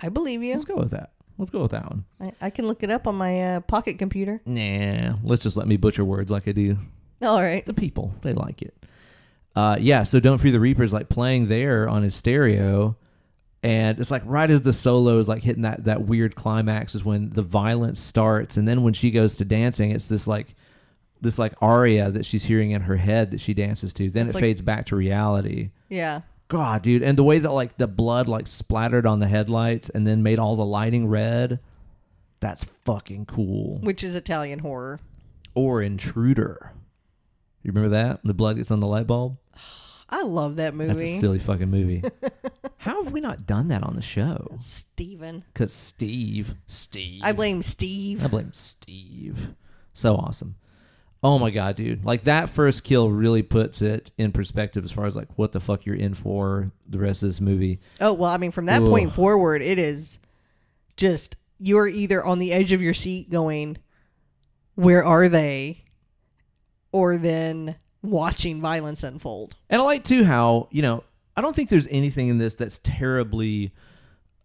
I 0.00 0.08
believe 0.08 0.42
you. 0.42 0.52
Let's 0.54 0.64
go 0.64 0.76
with 0.76 0.90
that. 0.90 1.12
Let's 1.38 1.50
go 1.50 1.62
with 1.62 1.70
that 1.70 1.88
one. 1.88 2.04
I, 2.20 2.32
I 2.40 2.50
can 2.50 2.66
look 2.66 2.82
it 2.82 2.90
up 2.90 3.06
on 3.06 3.14
my 3.14 3.40
uh, 3.40 3.60
pocket 3.60 3.98
computer. 3.98 4.40
Nah, 4.44 5.14
let's 5.22 5.42
just 5.42 5.56
let 5.56 5.66
me 5.66 5.76
butcher 5.76 6.04
words 6.04 6.30
like 6.30 6.46
I 6.48 6.52
do. 6.52 6.76
All 7.22 7.40
right. 7.40 7.64
The 7.64 7.74
people, 7.74 8.12
they 8.22 8.32
like 8.32 8.62
it. 8.62 8.74
Uh, 9.54 9.76
yeah, 9.80 10.02
so 10.02 10.18
Don't 10.18 10.38
Fear 10.38 10.52
the 10.52 10.60
Reaper 10.60 10.82
is 10.82 10.92
like 10.92 11.08
playing 11.08 11.48
there 11.48 11.88
on 11.88 12.02
his 12.02 12.14
stereo. 12.14 12.96
And 13.62 14.00
it's 14.00 14.10
like 14.10 14.22
right 14.24 14.50
as 14.50 14.62
the 14.62 14.72
solo 14.72 15.18
is 15.18 15.28
like 15.28 15.42
hitting 15.44 15.62
that, 15.62 15.84
that 15.84 16.02
weird 16.02 16.34
climax 16.34 16.94
is 16.96 17.04
when 17.04 17.30
the 17.30 17.42
violence 17.42 18.00
starts. 18.00 18.56
And 18.56 18.66
then 18.66 18.82
when 18.82 18.92
she 18.92 19.10
goes 19.12 19.36
to 19.36 19.44
dancing, 19.44 19.92
it's 19.92 20.08
this 20.08 20.26
like 20.26 20.56
this 21.20 21.38
like 21.38 21.54
aria 21.62 22.10
that 22.10 22.26
she's 22.26 22.42
hearing 22.44 22.72
in 22.72 22.82
her 22.82 22.96
head 22.96 23.30
that 23.30 23.40
she 23.40 23.54
dances 23.54 23.92
to. 23.92 24.10
Then 24.10 24.26
It's 24.26 24.32
it 24.32 24.34
like- 24.38 24.42
fades 24.42 24.62
back 24.62 24.86
to 24.86 24.96
reality. 24.96 25.70
Yeah. 25.88 26.22
God, 26.52 26.82
dude. 26.82 27.02
And 27.02 27.16
the 27.16 27.24
way 27.24 27.38
that 27.38 27.50
like 27.50 27.78
the 27.78 27.86
blood 27.86 28.28
like 28.28 28.46
splattered 28.46 29.06
on 29.06 29.20
the 29.20 29.26
headlights 29.26 29.88
and 29.88 30.06
then 30.06 30.22
made 30.22 30.38
all 30.38 30.54
the 30.54 30.66
lighting 30.66 31.08
red. 31.08 31.60
That's 32.40 32.64
fucking 32.84 33.24
cool. 33.24 33.78
Which 33.78 34.04
is 34.04 34.14
Italian 34.14 34.58
horror. 34.58 35.00
or 35.54 35.80
Intruder. 35.80 36.72
You 37.62 37.72
remember 37.72 37.88
that? 37.90 38.20
The 38.22 38.34
blood 38.34 38.56
gets 38.56 38.70
on 38.70 38.80
the 38.80 38.86
light 38.86 39.06
bulb. 39.06 39.38
I 40.10 40.24
love 40.24 40.56
that 40.56 40.74
movie. 40.74 40.92
That's 40.92 41.02
a 41.02 41.18
silly 41.20 41.38
fucking 41.38 41.70
movie. 41.70 42.02
How 42.76 43.02
have 43.02 43.14
we 43.14 43.22
not 43.22 43.46
done 43.46 43.68
that 43.68 43.82
on 43.82 43.96
the 43.96 44.02
show? 44.02 44.56
Steven. 44.60 45.42
Because 45.54 45.72
Steve, 45.72 46.54
Steve, 46.66 47.22
I 47.24 47.32
blame 47.32 47.62
Steve. 47.62 48.22
I 48.22 48.28
blame 48.28 48.52
Steve. 48.52 49.54
So 49.94 50.16
awesome. 50.16 50.56
Oh 51.24 51.38
my 51.38 51.50
god, 51.50 51.76
dude! 51.76 52.04
Like 52.04 52.24
that 52.24 52.50
first 52.50 52.82
kill 52.82 53.08
really 53.10 53.42
puts 53.42 53.80
it 53.80 54.10
in 54.18 54.32
perspective 54.32 54.82
as 54.84 54.90
far 54.90 55.06
as 55.06 55.14
like 55.14 55.28
what 55.36 55.52
the 55.52 55.60
fuck 55.60 55.86
you're 55.86 55.94
in 55.94 56.14
for 56.14 56.72
the 56.88 56.98
rest 56.98 57.22
of 57.22 57.28
this 57.28 57.40
movie. 57.40 57.78
Oh, 58.00 58.12
well, 58.12 58.30
I 58.30 58.38
mean, 58.38 58.50
from 58.50 58.66
that 58.66 58.82
point 58.82 59.14
forward, 59.14 59.62
it 59.62 59.78
is 59.78 60.18
just 60.96 61.36
you're 61.58 61.86
either 61.86 62.24
on 62.24 62.40
the 62.40 62.52
edge 62.52 62.72
of 62.72 62.82
your 62.82 62.94
seat 62.94 63.30
going, 63.30 63.78
Where 64.74 65.04
are 65.04 65.28
they? 65.28 65.84
Or 66.90 67.16
then 67.16 67.76
watching 68.02 68.60
violence 68.60 69.02
unfold. 69.02 69.54
And 69.70 69.80
I 69.80 69.84
like 69.84 70.04
too 70.04 70.24
how, 70.24 70.68
you 70.70 70.82
know, 70.82 71.04
I 71.36 71.40
don't 71.40 71.54
think 71.54 71.68
there's 71.68 71.88
anything 71.88 72.28
in 72.28 72.38
this 72.38 72.54
that's 72.54 72.80
terribly 72.82 73.72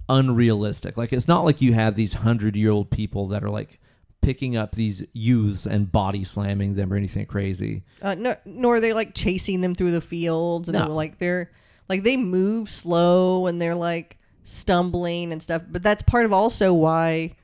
unrealistic. 0.08 0.96
Like 0.96 1.12
it's 1.12 1.28
not 1.28 1.44
like 1.44 1.62
you 1.62 1.74
have 1.74 1.96
these 1.96 2.14
hundred 2.14 2.56
year 2.56 2.72
old 2.72 2.90
people 2.90 3.28
that 3.30 3.44
are 3.44 3.50
like 3.50 3.80
picking 4.22 4.58
up 4.58 4.74
these 4.74 5.04
youths 5.14 5.66
and 5.66 5.92
body 5.92 6.24
slamming 6.24 6.76
them 6.76 6.92
or 6.92 6.96
anything 6.96 7.26
crazy. 7.26 7.84
Uh, 8.02 8.16
no, 8.16 8.36
nor 8.46 8.76
are 8.76 8.80
they 8.82 8.94
like 8.94 9.14
chasing 9.14 9.62
them 9.62 9.74
through 9.76 9.92
the 9.92 10.02
fields 10.02 10.68
and 10.68 10.74
No. 10.78 10.86
they're 10.86 10.94
like 10.94 11.18
they're 11.20 11.52
like 11.88 12.04
they 12.04 12.18
move 12.18 12.70
slow 12.70 13.48
and 13.48 13.62
they're 13.62 13.76
like 13.76 14.18
stumbling 14.44 15.32
and 15.32 15.42
stuff. 15.42 15.62
But 15.70 15.84
that's 15.84 16.02
part 16.02 16.26
of 16.26 16.34
also 16.34 16.74
why 16.74 17.36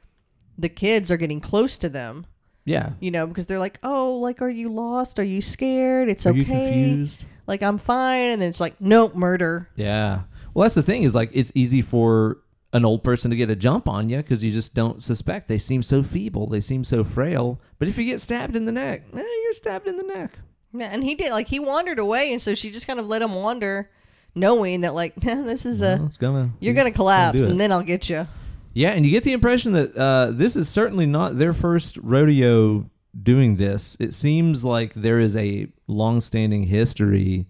the 0.58 0.70
kids 0.70 1.10
are 1.12 1.18
getting 1.18 1.40
close 1.42 1.78
to 1.80 1.90
them. 1.90 2.26
Yeah. 2.66 2.92
You 3.00 3.12
know, 3.12 3.28
because 3.28 3.46
they're 3.46 3.60
like, 3.60 3.78
"Oh, 3.84 4.14
like, 4.16 4.42
are 4.42 4.50
you 4.50 4.70
lost? 4.70 5.20
Are 5.20 5.24
you 5.24 5.42
scared? 5.42 6.08
It's 6.10 6.26
Are 6.26 6.32
okay. 6.32 7.06
Like, 7.46 7.62
I'm 7.62 7.78
fine." 7.78 8.32
And 8.32 8.42
then 8.42 8.48
it's 8.50 8.62
like, 8.62 8.76
"Nope, 8.80 9.16
murder." 9.16 9.70
Yeah. 9.76 10.22
Well, 10.54 10.64
that's 10.64 10.76
the 10.76 10.84
thing 10.84 11.04
is 11.04 11.14
like 11.16 11.30
it's 11.34 11.52
easy 11.56 11.82
for 11.82 12.38
an 12.74 12.84
old 12.86 13.04
person 13.04 13.30
to 13.32 13.38
get 13.38 13.50
a 13.50 13.56
jump 13.56 13.88
on 13.88 14.10
you 14.10 14.18
because 14.18 14.44
you 14.44 14.52
just 14.52 14.74
don't 14.74 15.02
suspect. 15.02 15.48
They 15.48 15.58
seem 15.60 15.82
so 15.84 16.04
feeble. 16.04 16.48
They 16.48 16.60
seem 16.60 16.84
so 16.84 17.04
frail. 17.04 17.62
But 17.80 17.88
if 17.88 17.98
you 17.98 18.04
get 18.06 18.20
stabbed 18.20 18.56
in 18.56 18.66
the 18.66 18.72
neck, 18.72 19.04
eh, 19.16 19.24
you're 19.44 19.54
stabbed 19.54 19.88
in 19.88 19.96
the 19.98 20.04
neck. 20.04 20.32
Yeah, 20.74 20.88
and 20.92 21.04
he 21.04 21.14
did 21.16 21.32
like 21.32 21.48
he 21.48 21.60
wandered 21.60 22.00
away, 22.00 22.32
and 22.34 22.42
so 22.42 22.56
she 22.56 22.72
just 22.72 22.88
kind 22.88 23.00
of 23.00 23.06
let 23.06 23.22
him 23.22 23.34
wander, 23.36 23.90
knowing 24.36 24.82
that 24.82 24.94
like 24.96 25.14
this 25.22 25.66
is 25.66 25.82
a 25.82 25.98
Well, 26.00 26.12
gonna. 26.18 26.50
you're 26.60 26.74
gonna 26.74 26.92
collapse, 26.92 27.42
it. 27.42 27.48
and 27.50 27.60
then 27.60 27.72
I'll 27.72 27.84
get 27.84 28.10
you. 28.10 28.28
Yeah, 28.74 28.90
and 28.90 29.06
you 29.06 29.12
get 29.12 29.24
the 29.24 29.34
impression 29.34 29.74
that 29.74 29.96
uh, 29.96 30.32
this 30.32 30.56
is 30.56 30.68
certainly 30.68 31.06
not 31.06 31.38
their 31.38 31.54
first 31.54 31.98
rodeo 31.98 32.90
doing 33.22 33.58
this. 33.58 33.96
It 34.00 34.16
seems 34.16 34.66
like 34.66 34.96
there 34.96 35.20
is 35.20 35.36
a 35.38 35.68
long-standing 35.86 36.64
history 36.64 37.46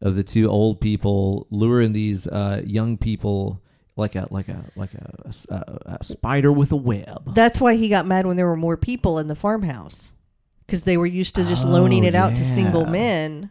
of 0.00 0.14
the 0.14 0.24
two 0.24 0.48
old 0.48 0.80
people 0.80 1.46
luring 1.50 1.92
these 1.92 2.26
uh, 2.26 2.62
young 2.64 2.96
people 2.96 3.60
like 3.96 4.14
a 4.14 4.26
like 4.30 4.48
a 4.48 4.64
like 4.76 4.94
a 4.94 5.96
a 6.00 6.04
spider 6.04 6.50
with 6.52 6.72
a 6.72 6.76
web. 6.76 7.34
That's 7.34 7.60
why 7.60 7.76
he 7.76 7.88
got 7.88 8.06
mad 8.06 8.26
when 8.26 8.36
there 8.36 8.46
were 8.46 8.56
more 8.56 8.76
people 8.76 9.18
in 9.18 9.26
the 9.28 9.34
farmhouse, 9.36 10.12
because 10.66 10.84
they 10.84 10.96
were 10.96 11.06
used 11.06 11.34
to 11.36 11.44
just 11.44 11.64
loaning 11.66 12.04
Oh, 12.04 12.08
it 12.08 12.14
out 12.14 12.36
to 12.36 12.44
single 12.44 12.86
men. 12.86 13.50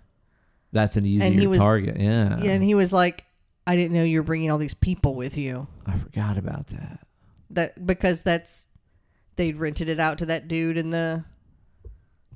That's 0.72 0.98
an 0.98 1.06
easier 1.06 1.28
And 1.28 1.40
he 1.40 1.48
was- 1.48 1.58
target. 1.58 1.98
Yeah. 2.00 2.42
Yeah, 2.42 2.52
and 2.52 2.64
he 2.64 2.76
was 2.76 2.92
like, 2.94 3.26
"I 3.68 3.76
didn't 3.76 3.92
know 3.94 4.04
you 4.04 4.20
were 4.20 4.24
bringing 4.24 4.50
all 4.50 4.58
these 4.58 4.74
people 4.74 5.16
with 5.16 5.38
you." 5.38 5.68
I 5.86 5.98
forgot 5.98 6.38
about 6.38 6.68
that. 6.68 7.06
That 7.52 7.86
because 7.86 8.22
that's 8.22 8.68
they'd 9.36 9.58
rented 9.58 9.90
it 9.90 10.00
out 10.00 10.18
to 10.20 10.26
that 10.28 10.48
dude 10.48 10.78
in 10.78 10.90
the 10.92 11.24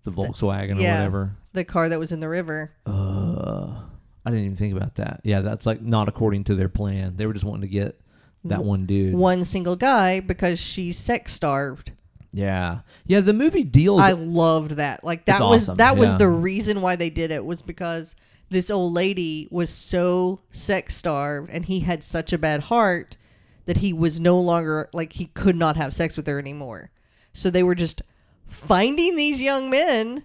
The 0.03 0.11
Volkswagen 0.11 0.77
or 0.77 0.81
yeah. 0.81 0.97
whatever. 0.99 1.35
the 1.53 1.63
car 1.63 1.87
that 1.89 1.97
was 1.99 2.11
in 2.11 2.19
the 2.19 2.29
river. 2.29 2.71
Uh, 2.85 3.81
I 4.25 4.31
didn't 4.31 4.45
even 4.45 4.57
think 4.57 4.75
about 4.75 4.95
that. 4.95 5.21
Yeah, 5.23 5.41
that's 5.41 5.65
like 5.65 5.81
not 5.81 6.09
according 6.09 6.45
to 6.45 6.55
their 6.55 6.69
plan. 6.69 7.15
They 7.15 7.25
were 7.25 7.33
just 7.33 7.45
wanting 7.45 7.61
to 7.61 7.67
get 7.67 7.99
that 8.45 8.63
one 8.63 8.85
dude. 8.85 9.13
One 9.13 9.45
single 9.45 9.75
guy 9.75 10.19
because 10.19 10.59
she's 10.59 10.97
sex 10.97 11.33
starved. 11.33 11.91
Yeah, 12.31 12.79
yeah. 13.05 13.21
The 13.21 13.33
movie 13.33 13.63
deals. 13.63 14.01
I 14.01 14.11
loved 14.11 14.71
that. 14.71 15.03
Like 15.03 15.25
that 15.25 15.41
was 15.41 15.63
awesome, 15.63 15.77
that 15.77 15.97
was 15.97 16.11
yeah. 16.11 16.17
the 16.17 16.29
reason 16.29 16.81
why 16.81 16.95
they 16.95 17.09
did 17.09 17.31
it 17.31 17.45
was 17.45 17.61
because 17.61 18.15
this 18.49 18.69
old 18.69 18.93
lady 18.93 19.47
was 19.51 19.69
so 19.69 20.39
sex 20.51 20.95
starved 20.95 21.49
and 21.51 21.65
he 21.65 21.81
had 21.81 22.03
such 22.03 22.33
a 22.33 22.37
bad 22.37 22.63
heart 22.63 23.17
that 23.65 23.77
he 23.77 23.93
was 23.93 24.19
no 24.19 24.39
longer 24.39 24.89
like 24.93 25.13
he 25.13 25.25
could 25.25 25.55
not 25.55 25.77
have 25.77 25.93
sex 25.93 26.17
with 26.17 26.27
her 26.27 26.39
anymore. 26.39 26.91
So 27.33 27.49
they 27.49 27.63
were 27.63 27.75
just 27.75 28.01
finding 28.47 29.15
these 29.15 29.41
young 29.41 29.69
men 29.69 30.23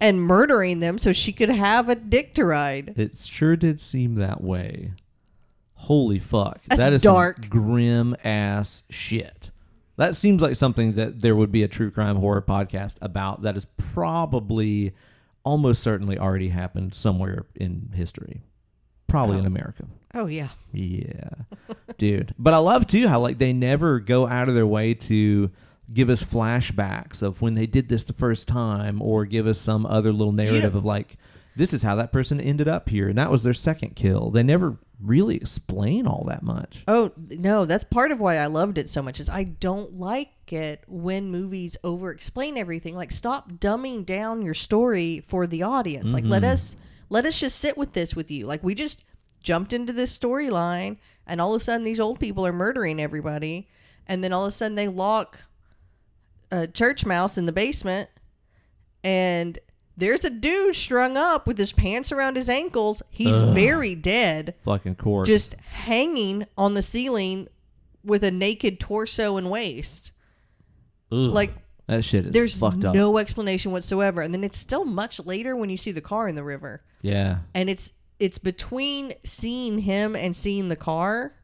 and 0.00 0.20
murdering 0.22 0.80
them 0.80 0.98
so 0.98 1.12
she 1.12 1.32
could 1.32 1.48
have 1.50 1.88
a 1.88 1.94
dick 1.94 2.34
to 2.34 2.44
ride. 2.44 2.94
it 2.96 3.16
sure 3.16 3.56
did 3.56 3.80
seem 3.80 4.14
that 4.16 4.42
way. 4.42 4.92
Holy 5.74 6.18
fuck! 6.18 6.60
That's 6.68 6.78
that 6.78 6.92
is 6.92 7.02
dark. 7.02 7.48
grim 7.48 8.16
ass 8.24 8.82
shit. 8.90 9.50
That 9.96 10.14
seems 10.14 10.42
like 10.42 10.54
something 10.56 10.92
that 10.92 11.20
there 11.20 11.34
would 11.36 11.50
be 11.52 11.62
a 11.62 11.68
true 11.68 11.90
crime 11.90 12.16
horror 12.16 12.42
podcast 12.42 12.96
about. 13.00 13.42
That 13.42 13.56
is 13.56 13.64
probably, 13.76 14.94
almost 15.44 15.82
certainly, 15.82 16.18
already 16.18 16.48
happened 16.50 16.94
somewhere 16.94 17.46
in 17.56 17.90
history. 17.94 18.42
Probably 19.08 19.38
in 19.38 19.44
Oh. 19.44 19.46
America. 19.48 19.84
Oh 20.14 20.26
yeah. 20.26 20.48
Yeah, 20.72 21.30
dude. 21.98 22.34
But 22.38 22.54
I 22.54 22.58
love 22.58 22.86
too 22.86 23.08
how 23.08 23.20
like 23.20 23.38
they 23.38 23.52
never 23.52 23.98
go 24.00 24.26
out 24.26 24.48
of 24.48 24.54
their 24.54 24.66
way 24.66 24.94
to 24.94 25.50
give 25.92 26.10
us 26.10 26.22
flashbacks 26.22 27.22
of 27.22 27.40
when 27.40 27.54
they 27.54 27.66
did 27.66 27.88
this 27.88 28.04
the 28.04 28.12
first 28.12 28.48
time, 28.48 29.00
or 29.00 29.24
give 29.24 29.46
us 29.46 29.60
some 29.60 29.86
other 29.86 30.12
little 30.12 30.32
narrative 30.32 30.74
of 30.74 30.84
like 30.84 31.16
this 31.58 31.72
is 31.72 31.82
how 31.82 31.96
that 31.96 32.12
person 32.12 32.40
ended 32.40 32.68
up 32.68 32.88
here, 32.88 33.08
and 33.08 33.18
that 33.18 33.30
was 33.30 33.42
their 33.42 33.52
second 33.52 33.96
kill. 33.96 34.30
They 34.30 34.44
never 34.44 34.78
really 35.00 35.36
explain 35.36 36.06
all 36.06 36.24
that 36.28 36.42
much. 36.42 36.84
Oh 36.86 37.10
no, 37.16 37.64
that's 37.64 37.84
part 37.84 38.12
of 38.12 38.20
why 38.20 38.36
I 38.36 38.46
loved 38.46 38.78
it 38.78 38.88
so 38.88 39.02
much. 39.02 39.18
Is 39.18 39.28
I 39.28 39.44
don't 39.44 39.94
like 39.94 40.52
it 40.52 40.84
when 40.86 41.30
movies 41.30 41.76
over 41.82 42.10
explain 42.10 42.56
everything. 42.56 42.94
Like 42.94 43.10
stop 43.10 43.52
dumbing 43.52 44.06
down 44.06 44.42
your 44.42 44.54
story 44.54 45.24
for 45.28 45.46
the 45.46 45.64
audience. 45.64 46.12
Like 46.12 46.24
let 46.24 46.42
mm-hmm. 46.42 46.52
us 46.52 46.76
let 47.08 47.26
us 47.26 47.40
just 47.40 47.58
sit 47.58 47.76
with 47.76 47.92
this 47.92 48.14
with 48.14 48.30
you. 48.30 48.46
Like 48.46 48.62
we 48.62 48.74
just 48.74 49.04
jumped 49.42 49.72
into 49.72 49.92
this 49.92 50.16
storyline, 50.16 50.98
and 51.26 51.40
all 51.40 51.54
of 51.54 51.60
a 51.60 51.64
sudden 51.64 51.82
these 51.82 52.00
old 52.00 52.20
people 52.20 52.46
are 52.46 52.52
murdering 52.52 53.00
everybody, 53.00 53.68
and 54.06 54.22
then 54.22 54.32
all 54.32 54.46
of 54.46 54.52
a 54.52 54.56
sudden 54.56 54.76
they 54.76 54.88
lock 54.88 55.40
a 56.50 56.66
church 56.66 57.04
mouse 57.06 57.36
in 57.38 57.46
the 57.46 57.52
basement, 57.52 58.08
and 59.04 59.58
there's 59.96 60.24
a 60.24 60.30
dude 60.30 60.76
strung 60.76 61.16
up 61.16 61.46
with 61.46 61.58
his 61.58 61.72
pants 61.72 62.12
around 62.12 62.36
his 62.36 62.48
ankles. 62.48 63.02
He's 63.10 63.40
very 63.40 63.94
dead 63.94 64.54
Fucking 64.64 64.94
corpse. 64.96 65.26
just 65.28 65.54
hanging 65.54 66.46
on 66.56 66.74
the 66.74 66.82
ceiling 66.82 67.48
with 68.04 68.22
a 68.22 68.30
naked 68.30 68.78
torso 68.80 69.36
and 69.36 69.50
waist. 69.50 70.12
Ugh. 71.10 71.18
Like 71.18 71.52
that 71.86 72.04
shit 72.04 72.26
is 72.26 72.32
there's 72.32 72.56
fucked 72.56 72.84
up. 72.84 72.94
no 72.94 73.18
explanation 73.18 73.72
whatsoever. 73.72 74.20
And 74.22 74.32
then 74.32 74.44
it's 74.44 74.58
still 74.58 74.84
much 74.84 75.18
later 75.24 75.56
when 75.56 75.68
you 75.70 75.76
see 75.76 75.90
the 75.90 76.00
car 76.00 76.28
in 76.28 76.34
the 76.34 76.44
river. 76.44 76.82
yeah, 77.02 77.38
And 77.54 77.68
it's 77.68 77.92
it's 78.20 78.38
between 78.38 79.14
seeing 79.24 79.80
him 79.80 80.14
and 80.16 80.34
seeing 80.36 80.68
the 80.68 80.76
car 80.76 81.34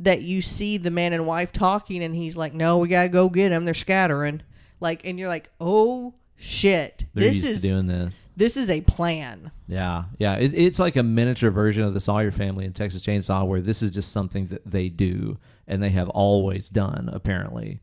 that 0.00 0.22
you 0.22 0.42
see 0.42 0.76
the 0.76 0.90
man 0.90 1.12
and 1.12 1.26
wife 1.26 1.52
talking 1.52 2.02
and 2.02 2.14
he's 2.14 2.36
like, 2.36 2.54
"No, 2.54 2.78
we 2.78 2.88
got 2.88 3.04
to 3.04 3.08
go 3.08 3.28
get 3.28 3.50
them. 3.50 3.64
They're 3.64 3.74
scattering." 3.74 4.42
Like 4.80 5.02
and 5.04 5.18
you're 5.18 5.28
like, 5.28 5.50
"Oh 5.60 6.14
shit. 6.36 7.06
they're 7.14 7.24
this 7.24 7.36
used 7.36 7.46
is 7.46 7.62
to 7.62 7.68
doing 7.68 7.86
this. 7.86 8.28
this 8.36 8.56
is 8.56 8.68
a 8.70 8.80
plan." 8.82 9.50
Yeah, 9.68 10.04
yeah. 10.18 10.34
It, 10.34 10.52
it's 10.54 10.78
like 10.78 10.96
a 10.96 11.02
miniature 11.02 11.50
version 11.50 11.84
of 11.84 11.94
the 11.94 12.00
Sawyer 12.00 12.30
family 12.30 12.64
in 12.64 12.72
Texas 12.72 13.04
Chainsaw, 13.04 13.46
where 13.46 13.60
this 13.60 13.82
is 13.82 13.90
just 13.92 14.12
something 14.12 14.46
that 14.48 14.62
they 14.68 14.88
do 14.88 15.38
and 15.66 15.82
they 15.82 15.90
have 15.90 16.08
always 16.10 16.68
done, 16.68 17.08
apparently, 17.12 17.80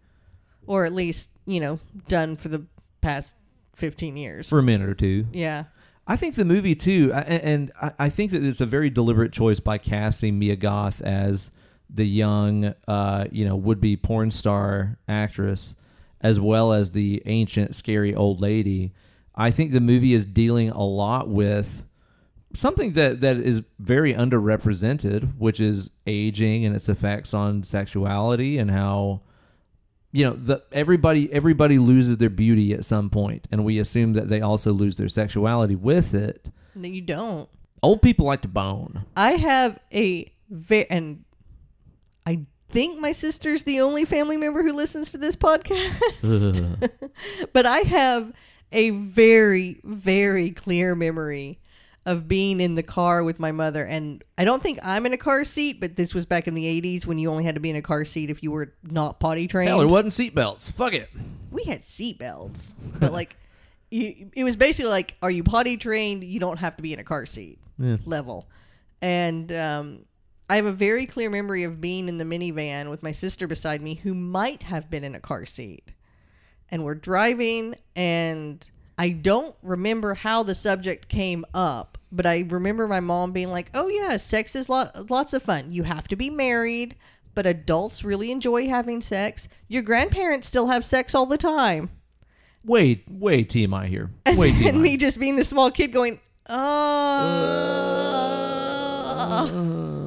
Or 0.68 0.86
at 0.86 0.94
least, 0.94 1.32
you 1.48 1.60
know, 1.60 1.80
done 2.08 2.36
for 2.38 2.48
the 2.50 2.66
past 3.02 3.36
15 3.76 4.16
years. 4.18 4.48
for 4.48 4.60
a 4.60 4.64
minute 4.64 4.88
or 4.88 4.94
two. 4.94 5.26
yeah. 5.34 5.64
I 6.08 6.16
think 6.18 6.36
the 6.36 6.44
movie 6.46 6.76
too, 6.76 7.14
and 7.14 7.72
I 7.82 7.92
I 8.00 8.10
think 8.10 8.32
that 8.32 8.44
it's 8.44 8.60
a 8.60 8.66
very 8.66 8.90
deliberate 8.90 9.32
choice 9.32 9.60
by 9.60 9.78
casting 9.78 10.38
Mia 10.38 10.56
Goth 10.58 11.00
as 11.02 11.52
the 11.94 12.06
young, 12.06 12.74
uh, 12.88 13.26
you 13.32 13.46
know, 13.46 13.56
would-be 13.56 13.98
porn 13.98 14.32
star 14.32 14.98
actress, 15.08 15.76
as 16.22 16.40
well 16.40 16.72
as 16.72 16.92
the 16.92 17.22
ancient, 17.26 17.76
scary 17.76 18.14
old 18.16 18.40
lady. 18.42 18.94
I 19.36 19.52
think 19.52 19.72
the 19.72 19.80
movie 19.82 20.14
is 20.14 20.26
dealing 20.26 20.70
a 20.70 20.84
lot 20.84 21.28
with 21.30 21.84
something 22.54 22.94
that 22.94 23.22
that 23.22 23.38
is 23.38 23.62
very 23.80 24.14
underrepresented, 24.14 25.38
which 25.38 25.60
is 25.60 25.90
aging 26.06 26.66
and 26.66 26.76
its 26.76 26.90
effects 26.90 27.34
on 27.34 27.64
sexuality 27.64 28.58
and 28.58 28.70
how 28.72 29.22
you 30.12 30.26
know 30.26 30.34
the 30.34 30.62
everybody 30.74 31.32
everybody 31.32 31.80
loses 31.80 32.18
their 32.18 32.30
beauty 32.30 32.74
at 32.74 32.84
some 32.84 33.10
point 33.10 33.48
and 33.52 33.64
we 33.64 33.80
assume 33.80 34.12
that 34.14 34.28
they 34.28 34.42
also 34.42 34.74
lose 34.74 34.98
their 34.98 35.08
sexuality 35.08 35.76
with 35.76 36.14
it 36.14 36.52
No, 36.76 36.90
you 36.90 37.00
don't. 37.00 37.48
old 37.82 38.02
people 38.02 38.26
like 38.26 38.42
to 38.42 38.50
bone 38.50 39.06
I 39.16 39.32
have 39.38 39.80
a 39.94 40.30
very, 40.50 40.90
and 40.90 41.24
I 42.26 42.46
think 42.70 43.00
my 43.00 43.12
sister's 43.12 43.64
the 43.64 43.82
only 43.82 44.06
family 44.06 44.38
member 44.38 44.64
who 44.64 44.74
listens 44.74 45.12
to 45.12 45.18
this 45.18 45.36
podcast. 45.36 46.90
but 47.54 47.66
I 47.66 47.80
have 47.80 48.34
a 48.72 48.92
very, 48.92 49.82
very 49.84 50.52
clear 50.52 50.96
memory 50.96 51.60
of 52.06 52.28
being 52.28 52.60
in 52.60 52.74
the 52.76 52.84
car 52.84 53.24
with 53.24 53.40
my 53.40 53.52
mother. 53.52 53.86
And 53.86 54.24
I 54.38 54.44
don't 54.46 54.64
think 54.64 54.80
I'm 54.82 55.06
in 55.06 55.14
a 55.14 55.18
car 55.18 55.44
seat, 55.44 55.80
but 55.80 55.98
this 55.98 56.16
was 56.16 56.26
back 56.26 56.48
in 56.48 56.56
the 56.56 56.66
80s 56.82 57.06
when 57.06 57.20
you 57.20 57.30
only 57.30 57.44
had 57.44 57.56
to 57.56 57.62
be 57.62 57.70
in 57.70 57.76
a 57.76 57.82
car 57.82 58.06
seat 58.06 58.30
if 58.32 58.42
you 58.42 58.50
were 58.52 58.74
not 58.84 59.20
potty 59.20 59.48
trained. 59.48 59.70
hell 59.70 59.80
there 59.80 59.88
wasn't 59.88 60.14
seatbelts 60.14 60.72
fuck 60.74 60.94
it 60.94 61.10
we 61.52 61.64
had 61.66 61.82
seatbelts, 61.82 62.72
but 62.98 63.12
like, 63.12 63.36
you, 63.92 64.30
it 64.34 64.46
was 64.46 64.56
basically 64.56 64.90
like, 64.90 65.18
are 65.22 65.30
you 65.30 65.44
potty 65.44 65.76
trained? 65.76 66.24
You 66.24 66.40
don't 66.40 66.58
have 66.58 66.78
to 66.78 66.82
be 66.82 66.94
in 66.94 67.00
a 67.00 67.04
car 67.04 67.26
seat 67.26 67.60
Yeah. 67.78 67.98
level. 68.06 68.48
And 69.02 69.52
um, 69.52 70.06
I 70.52 70.58
have 70.58 70.66
a 70.66 70.74
very 70.74 71.06
clear 71.06 71.30
memory 71.30 71.64
of 71.64 71.80
being 71.80 72.10
in 72.10 72.18
the 72.18 72.26
minivan 72.26 72.90
with 72.90 73.02
my 73.02 73.14
sister 73.14 73.48
beside 73.48 73.82
me, 73.82 73.96
who 73.96 74.14
might 74.14 74.64
have 74.64 74.90
been 74.90 75.06
in 75.06 75.16
a 75.16 75.20
car 75.22 75.46
seat. 75.46 75.94
And 76.70 76.84
we're 76.84 76.94
driving, 76.94 77.76
and 77.96 78.70
I 78.98 79.12
don't 79.12 79.56
remember 79.64 80.14
how 80.14 80.44
the 80.44 80.54
subject 80.54 81.08
came 81.08 81.46
up, 81.54 81.98
but 82.12 82.26
I 82.26 82.44
remember 82.50 82.86
my 82.86 83.00
mom 83.00 83.32
being 83.32 83.48
like, 83.48 83.72
"Oh 83.74 83.88
yeah, 83.88 84.18
sex 84.18 84.54
is 84.54 84.68
lot 84.68 85.10
lots 85.10 85.32
of 85.32 85.42
fun. 85.42 85.72
You 85.72 85.84
have 85.84 86.10
to 86.10 86.18
be 86.18 86.30
married." 86.30 86.98
But 87.34 87.48
adults 87.48 88.04
really 88.04 88.30
enjoy 88.30 88.68
having 88.68 89.00
sex. 89.00 89.48
Your 89.70 89.84
grandparents 89.84 90.50
still 90.50 90.68
have 90.68 90.84
sex 90.84 91.16
all 91.16 91.26
the 91.26 91.38
time. 91.38 91.92
way 92.66 93.06
way 93.10 93.46
tmi 93.46 93.88
here 93.88 94.12
way 94.36 94.50
and 94.68 94.82
me 94.82 94.98
just 94.98 95.18
being 95.18 95.38
the 95.38 95.46
small 95.46 95.72
kid 95.72 95.94
going, 95.94 96.20
uh, 96.46 96.54
uh, 99.16 100.01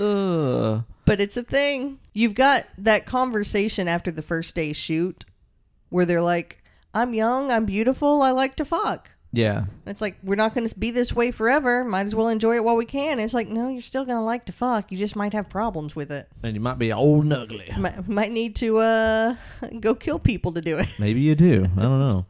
but 0.00 1.20
it's 1.20 1.36
a 1.36 1.42
thing. 1.42 1.98
You've 2.12 2.34
got 2.34 2.66
that 2.78 3.06
conversation 3.06 3.88
after 3.88 4.10
the 4.10 4.22
first 4.22 4.54
day 4.54 4.72
shoot 4.72 5.24
where 5.88 6.06
they're 6.06 6.20
like, 6.22 6.62
I'm 6.94 7.14
young, 7.14 7.50
I'm 7.50 7.66
beautiful, 7.66 8.22
I 8.22 8.30
like 8.32 8.56
to 8.56 8.64
fuck. 8.64 9.10
yeah 9.32 9.66
It's 9.86 10.00
like, 10.00 10.16
we're 10.24 10.34
not 10.34 10.54
going 10.54 10.66
to 10.66 10.78
be 10.78 10.90
this 10.90 11.12
way 11.12 11.30
forever. 11.30 11.84
Might 11.84 12.06
as 12.06 12.14
well 12.14 12.28
enjoy 12.28 12.56
it 12.56 12.64
while 12.64 12.76
we 12.76 12.84
can. 12.84 13.18
It's 13.20 13.34
like, 13.34 13.48
no, 13.48 13.68
you're 13.68 13.82
still 13.82 14.04
going 14.04 14.18
to 14.18 14.22
like 14.24 14.44
to 14.46 14.52
fuck. 14.52 14.90
You 14.90 14.98
just 14.98 15.14
might 15.16 15.32
have 15.32 15.48
problems 15.48 15.94
with 15.94 16.10
it. 16.10 16.28
and 16.42 16.54
you 16.54 16.60
might 16.60 16.78
be 16.78 16.92
old 16.92 17.24
and 17.24 17.32
ugly 17.32 17.72
Might, 17.78 18.08
might 18.08 18.32
need 18.32 18.56
to 18.56 18.78
uh, 18.78 19.36
go 19.80 19.94
kill 19.94 20.18
people 20.18 20.52
to 20.54 20.60
do 20.60 20.78
it. 20.78 20.88
Maybe 20.98 21.20
you 21.20 21.34
do. 21.34 21.66
I 21.76 21.82
don't 21.82 22.08
know. 22.08 22.26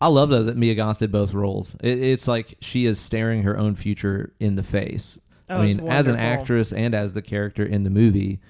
I 0.00 0.08
love 0.08 0.30
though 0.30 0.42
that 0.42 0.56
Mia 0.56 0.74
Goth 0.74 0.98
did 0.98 1.12
both 1.12 1.32
roles. 1.32 1.76
It, 1.80 1.98
it's 2.02 2.26
like 2.26 2.56
she 2.60 2.86
is 2.86 2.98
staring 2.98 3.44
her 3.44 3.56
own 3.56 3.74
future 3.76 4.32
in 4.40 4.56
the 4.56 4.62
face. 4.64 5.18
Oh, 5.50 5.58
I 5.58 5.66
mean, 5.66 5.80
as 5.88 6.06
an 6.06 6.16
actress 6.16 6.72
and 6.72 6.94
as 6.94 7.12
the 7.12 7.22
character 7.22 7.64
in 7.64 7.82
the 7.84 7.90
movie, 7.90 8.40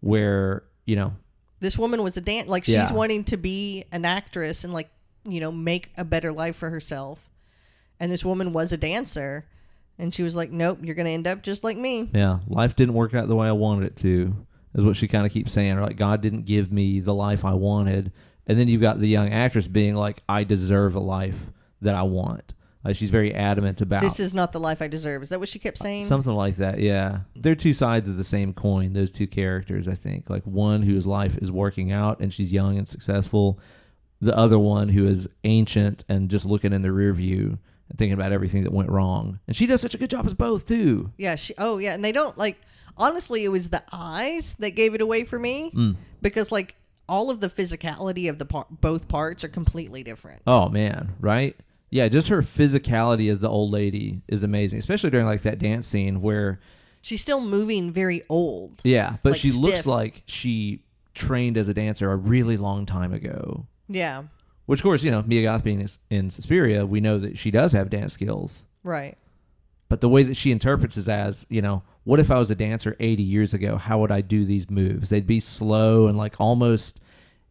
where 0.00 0.64
you 0.86 0.96
know, 0.96 1.12
This 1.60 1.76
woman 1.76 2.02
was 2.02 2.16
a 2.16 2.20
dance, 2.20 2.48
like 2.48 2.64
she's 2.64 2.74
Yeah. 2.74 2.92
wanting 2.92 3.24
to 3.24 3.36
be 3.36 3.84
an 3.92 4.04
actress 4.04 4.64
and 4.64 4.72
like, 4.72 4.88
you 5.28 5.40
know, 5.40 5.52
make 5.52 5.90
a 5.96 6.04
better 6.04 6.32
life 6.32 6.56
for 6.56 6.70
herself. 6.70 7.28
And 8.00 8.10
this 8.12 8.24
woman 8.24 8.52
was 8.52 8.72
a 8.72 8.76
dancer. 8.78 9.44
And 9.98 10.14
she 10.14 10.22
was 10.22 10.36
like, 10.36 10.52
nope, 10.52 10.78
you're 10.82 10.94
going 10.94 11.06
to 11.06 11.12
end 11.12 11.26
up 11.26 11.42
just 11.42 11.64
like 11.64 11.76
me. 11.76 12.08
yeah, 12.14 12.38
life 12.46 12.76
didn't 12.76 12.94
work 12.94 13.12
out 13.14 13.26
the 13.28 13.34
way 13.34 13.48
I 13.48 13.52
wanted 13.52 13.86
it 13.86 13.96
to. 13.96 14.34
Is 14.74 14.84
what 14.84 14.94
she 14.96 15.08
kind 15.08 15.26
of 15.26 15.32
keeps 15.32 15.52
saying. 15.52 15.76
Or 15.76 15.82
like 15.82 15.96
God 15.96 16.20
didn't 16.22 16.44
give 16.44 16.70
me 16.70 17.00
the 17.00 17.14
life 17.14 17.44
I 17.44 17.54
wanted. 17.54 18.12
And 18.46 18.58
then 18.58 18.68
you've 18.68 18.80
got 18.80 19.00
the 19.00 19.08
young 19.08 19.30
actress 19.32 19.66
being 19.66 19.96
like, 19.96 20.22
I 20.28 20.44
deserve 20.44 20.94
a 20.94 21.00
life 21.00 21.46
that 21.82 21.96
I 21.96 22.02
want. 22.04 22.54
Like 22.88 22.96
she's 22.96 23.10
very 23.10 23.34
adamant 23.34 23.82
about 23.82 24.00
This 24.00 24.18
is 24.18 24.32
not 24.32 24.52
the 24.52 24.58
life 24.58 24.80
I 24.80 24.88
deserve. 24.88 25.22
Is 25.22 25.28
that 25.28 25.38
what 25.38 25.48
she 25.50 25.58
kept 25.58 25.76
saying? 25.76 26.06
Something 26.06 26.32
like 26.32 26.56
that, 26.56 26.78
yeah. 26.80 27.20
They're 27.36 27.54
two 27.54 27.74
sides 27.74 28.08
of 28.08 28.16
the 28.16 28.24
same 28.24 28.54
coin, 28.54 28.94
those 28.94 29.12
two 29.12 29.26
characters, 29.26 29.86
I 29.86 29.94
think. 29.94 30.30
Like 30.30 30.42
one 30.44 30.80
whose 30.82 31.06
life 31.06 31.36
is 31.36 31.52
working 31.52 31.92
out 31.92 32.20
and 32.20 32.32
she's 32.32 32.50
young 32.50 32.78
and 32.78 32.88
successful, 32.88 33.60
the 34.22 34.34
other 34.34 34.58
one 34.58 34.88
who 34.88 35.06
is 35.06 35.28
ancient 35.44 36.04
and 36.08 36.30
just 36.30 36.46
looking 36.46 36.72
in 36.72 36.80
the 36.80 36.90
rear 36.90 37.12
view 37.12 37.58
and 37.90 37.98
thinking 37.98 38.14
about 38.14 38.32
everything 38.32 38.64
that 38.64 38.72
went 38.72 38.90
wrong. 38.90 39.38
And 39.46 39.54
she 39.54 39.66
does 39.66 39.82
such 39.82 39.94
a 39.94 39.98
good 39.98 40.08
job 40.10 40.24
as 40.26 40.32
both, 40.32 40.66
too. 40.66 41.12
yeah. 41.18 41.34
She, 41.36 41.52
oh, 41.58 41.76
yeah. 41.76 41.92
And 41.92 42.02
they 42.04 42.12
don't 42.12 42.38
like. 42.38 42.58
Honestly, 42.96 43.44
it 43.44 43.48
was 43.48 43.70
the 43.70 43.82
eyes 43.92 44.56
that 44.60 44.70
gave 44.70 44.94
it 44.94 45.00
away 45.00 45.24
for 45.24 45.38
me 45.38 45.70
Mm. 45.74 45.94
because 46.20 46.50
like 46.50 46.74
all 47.08 47.30
of 47.30 47.38
the 47.40 47.48
physicality 47.48 48.28
of 48.28 48.38
the 48.38 48.44
par- 48.44 48.66
both 48.70 49.06
parts 49.08 49.44
are 49.44 49.48
completely 49.48 50.02
different. 50.02 50.42
Oh, 50.46 50.68
man, 50.68 51.12
right? 51.20 51.54
Yeah, 51.90 52.08
just 52.08 52.28
her 52.28 52.42
physicality 52.42 53.30
as 53.30 53.40
the 53.40 53.48
old 53.48 53.70
lady 53.70 54.22
is 54.28 54.42
amazing, 54.42 54.78
especially 54.78 55.10
during 55.10 55.26
like 55.26 55.42
that 55.42 55.58
dance 55.58 55.86
scene 55.86 56.20
where, 56.20 56.60
She's 57.00 57.22
still 57.22 57.40
moving 57.40 57.92
very 57.92 58.22
old. 58.28 58.80
yeah, 58.84 59.16
but 59.22 59.32
Like 59.32 59.40
she 59.40 59.52
looks 59.52 59.86
like 59.86 60.22
she 60.26 60.82
trained 61.14 61.56
as 61.56 61.68
a 61.68 61.74
dancer 61.74 62.10
a 62.10 62.16
really 62.16 62.56
long 62.56 62.84
time 62.86 63.12
ago. 63.12 63.66
Yeah. 63.88 64.24
Which, 64.66 64.80
of 64.80 64.82
course, 64.84 65.02
you 65.02 65.10
know, 65.10 65.22
Mia 65.22 65.42
Goth 65.44 65.64
being 65.64 65.88
in 66.10 66.28
Suspiria, 66.30 66.84
we 66.84 67.00
know 67.00 67.18
that 67.18 67.38
she 67.38 67.50
does 67.50 67.72
have 67.72 67.88
dance 67.88 68.12
skills. 68.12 68.66
Right. 68.82 69.16
But 69.88 70.02
the 70.02 70.08
way 70.10 70.22
that 70.24 70.36
she 70.36 70.50
interprets 70.50 70.98
is 70.98 71.08
as, 71.08 71.46
you 71.48 71.62
know, 71.62 71.82
what 72.04 72.18
if 72.18 72.30
I 72.30 72.38
was 72.38 72.50
a 72.50 72.54
dancer 72.54 72.94
80 73.00 73.22
years 73.22 73.54
ago? 73.54 73.76
How 73.78 73.98
would 74.00 74.10
I 74.12 74.20
do 74.20 74.44
these 74.44 74.68
moves? 74.68 75.08
They'd 75.08 75.26
be 75.26 75.40
slow 75.40 76.08
and 76.08 76.18
like 76.18 76.34
almost, 76.38 77.00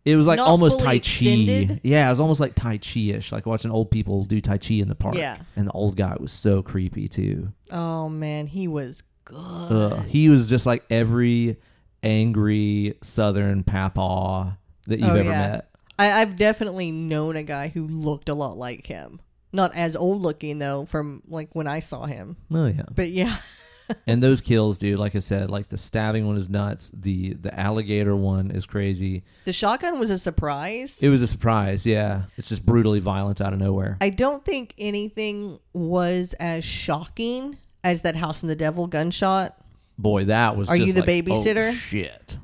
it 0.07 0.15
was 0.15 0.25
like 0.25 0.37
Not 0.37 0.47
almost 0.47 0.75
fully 0.79 0.85
Tai 0.85 0.91
Chi. 0.93 0.97
extended? 0.97 1.81
Yeah, 1.83 2.07
it 2.07 2.09
was 2.09 2.19
almost 2.19 2.39
like 2.39 2.55
Tai 2.55 2.77
Chi 2.77 2.99
ish, 3.11 3.31
like 3.31 3.45
watching 3.45 3.71
old 3.71 3.91
people 3.91 4.23
do 4.25 4.39
Tai 4.39 4.57
Chi 4.57 4.75
in 4.75 4.87
the 4.87 4.95
park. 4.95 5.15
Yeah. 5.15 5.37
And 5.55 5.67
the 5.67 5.71
old 5.73 5.97
guy 5.97 6.15
was 6.19 6.31
so 6.31 6.61
creepy 6.61 7.07
too. 7.07 7.51
Oh 7.71 8.07
man, 8.07 8.47
he 8.47 8.67
was 8.67 9.03
good. 9.25 9.35
Ugh. 9.37 10.05
He 10.07 10.29
was 10.29 10.47
just 10.49 10.65
like 10.65 10.85
every 10.89 11.57
angry 12.03 12.95
Southern 13.01 13.63
papaw 13.63 14.51
that 14.87 14.99
you've 14.99 15.09
Oh, 15.09 15.15
ever 15.15 15.23
yeah. 15.29 15.47
met. 15.49 15.69
I, 15.99 16.21
I've 16.21 16.37
definitely 16.37 16.91
known 16.91 17.35
a 17.35 17.43
guy 17.43 17.67
who 17.69 17.87
looked 17.87 18.29
a 18.29 18.33
lot 18.35 18.57
like 18.57 18.85
him. 18.87 19.19
Not 19.51 19.75
as 19.75 19.95
old 19.95 20.21
looking 20.21 20.59
though, 20.59 20.85
from 20.85 21.21
like 21.27 21.49
when 21.53 21.67
I 21.67 21.79
saw 21.79 22.05
him. 22.05 22.37
Oh 22.51 22.67
yeah. 22.67 22.83
But 22.93 23.09
yeah, 23.09 23.37
and 24.07 24.21
those 24.21 24.41
kills, 24.41 24.77
dude, 24.77 24.99
like 24.99 25.15
I 25.15 25.19
said, 25.19 25.49
like 25.49 25.67
the 25.67 25.77
stabbing 25.77 26.25
one 26.27 26.37
is 26.37 26.49
nuts. 26.49 26.91
The 26.93 27.33
the 27.33 27.57
alligator 27.59 28.15
one 28.15 28.51
is 28.51 28.65
crazy. 28.65 29.23
the 29.45 29.53
shotgun 29.53 29.99
was 29.99 30.09
a 30.09 30.17
surprise. 30.19 30.99
It 31.01 31.09
was 31.09 31.21
a 31.21 31.27
surprise, 31.27 31.85
yeah. 31.85 32.23
It's 32.37 32.49
just 32.49 32.65
brutally 32.65 32.99
violent 32.99 33.41
out 33.41 33.53
of 33.53 33.59
nowhere. 33.59 33.97
I 34.01 34.09
don't 34.09 34.43
think 34.43 34.73
anything 34.77 35.59
was 35.73 36.33
as 36.39 36.63
shocking 36.63 37.57
as 37.83 38.01
that 38.01 38.15
House 38.15 38.41
of 38.43 38.49
the 38.49 38.55
Devil 38.55 38.87
gunshot. 38.87 39.55
Boy, 39.97 40.25
that 40.25 40.55
was. 40.57 40.69
Are 40.69 40.75
you 40.75 40.93
the 40.93 40.99
like, 41.01 41.09
oh, 41.09 41.11
babysitter? 41.11 41.69
Oh, 41.71 41.73
shit. 41.73 42.37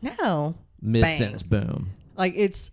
No, 0.00 0.54
Mid 0.80 1.04
sentence, 1.04 1.42
boom. 1.42 1.90
like 2.16 2.32
it's 2.36 2.70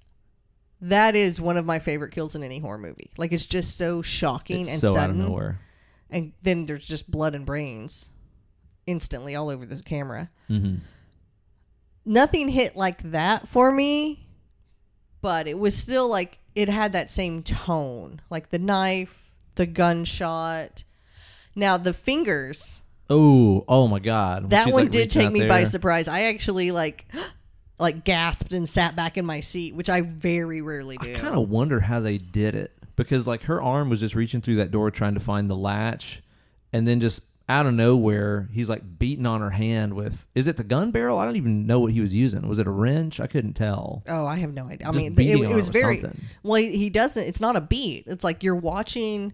that 0.82 1.16
is 1.16 1.41
one 1.41 1.57
of 1.57 1.66
my 1.66 1.80
favorite 1.80 2.11
kills 2.11 2.36
in 2.36 2.43
any 2.43 2.59
horror 2.59 2.78
movie. 2.78 3.09
Like 3.18 3.32
it's 3.32 3.45
just 3.47 3.78
so 3.78 4.01
shocking 4.03 4.61
It's 4.61 4.72
and 4.74 4.80
so 4.80 4.91
out 4.91 4.95
sudden, 5.07 5.22
of 5.22 5.28
nowhere. 5.30 5.59
And 6.10 6.34
then 6.41 6.66
there's 6.66 6.86
just 6.86 7.10
blood 7.10 7.36
and 7.36 7.45
brains 7.45 8.10
instantly 8.88 9.36
all 9.36 9.49
over 9.49 9.66
the 9.66 9.82
camera. 9.82 10.30
hmm 10.47 10.76
Nothing 12.08 12.49
hit 12.49 12.76
like 12.76 13.01
that 13.12 13.47
for 13.47 13.72
me, 13.72 14.28
but 15.22 15.47
it 15.47 15.58
was 15.58 15.76
still 15.76 16.08
like 16.08 16.38
it 16.53 16.70
had 16.70 16.91
that 16.91 17.10
same 17.10 17.41
tone, 17.41 18.22
like 18.30 18.51
the 18.51 18.60
knife, 18.60 19.34
the 19.56 19.66
gunshot. 19.66 20.84
Now 21.56 21.78
the 21.78 21.93
fingers. 21.93 22.84
Oh, 23.10 23.66
oh 23.68 23.88
my 23.88 23.97
God! 23.97 24.51
That 24.51 24.66
she's, 24.66 24.74
one 24.74 24.84
like, 24.84 24.91
did 24.91 25.10
take 25.10 25.32
me 25.32 25.47
by 25.47 25.64
surprise. 25.64 26.08
I 26.08 26.24
actually 26.24 26.70
like 26.70 27.08
like 27.80 28.03
gasped 28.03 28.53
and 28.53 28.70
sat 28.70 28.95
back 28.95 29.18
in 29.18 29.26
my 29.26 29.39
seat, 29.39 29.74
which 29.74 29.89
I 29.89 30.01
very 30.01 30.62
rarely 30.62 30.97
do. 30.97 31.16
I 31.16 31.18
kind 31.18 31.36
of 31.36 31.49
wonder 31.49 31.80
how 31.80 32.01
they 32.01 32.20
did 32.20 32.53
it 32.53 32.72
because 32.96 33.28
like 33.28 33.43
her 33.43 33.62
arm 33.62 33.89
was 33.89 34.00
just 34.00 34.16
reaching 34.16 34.41
through 34.41 34.56
that 34.56 34.72
door 34.72 34.91
trying 34.91 35.14
to 35.14 35.20
find 35.20 35.50
the 35.50 35.56
latch, 35.56 36.22
and 36.74 36.86
then 36.88 37.00
just 37.00 37.22
out 37.48 37.68
of 37.68 37.74
nowhere 37.76 38.50
he's 38.54 38.68
like 38.70 38.98
beating 38.98 39.28
on 39.28 39.39
her 39.39 39.52
hand 39.52 39.93
with 39.93 40.26
is 40.34 40.48
it 40.48 40.58
the 40.58 40.64
gun 40.64 40.89
barrel? 40.91 41.20
I 41.20 41.26
don't 41.26 41.36
even 41.36 41.68
know 41.68 41.80
what 41.80 41.91
he 41.91 42.02
was 42.02 42.14
using. 42.14 42.48
Was 42.48 42.58
it 42.60 42.66
a 42.68 42.72
wrench? 42.72 43.20
I 43.20 43.28
couldn't 43.28 43.54
tell. 43.54 44.02
Oh, 44.10 44.26
I 44.26 44.38
have 44.38 44.54
no 44.54 44.66
idea. 44.66 44.88
I 44.88 44.91
Just 44.91 44.98
mean, 44.98 45.12
it, 45.12 45.16
beating 45.16 45.43
it 45.43 45.54
was 45.56 45.70
very 45.70 46.02
something. 46.02 46.22
well. 46.43 46.56
He, 46.62 46.78
he 46.78 46.89
doesn't. 46.89 47.24
It's 47.24 47.41
not 47.41 47.56
a 47.56 47.62
beat. 47.62 48.06
It's 48.08 48.24
like 48.24 48.43
you're 48.43 48.56
watching 48.56 49.34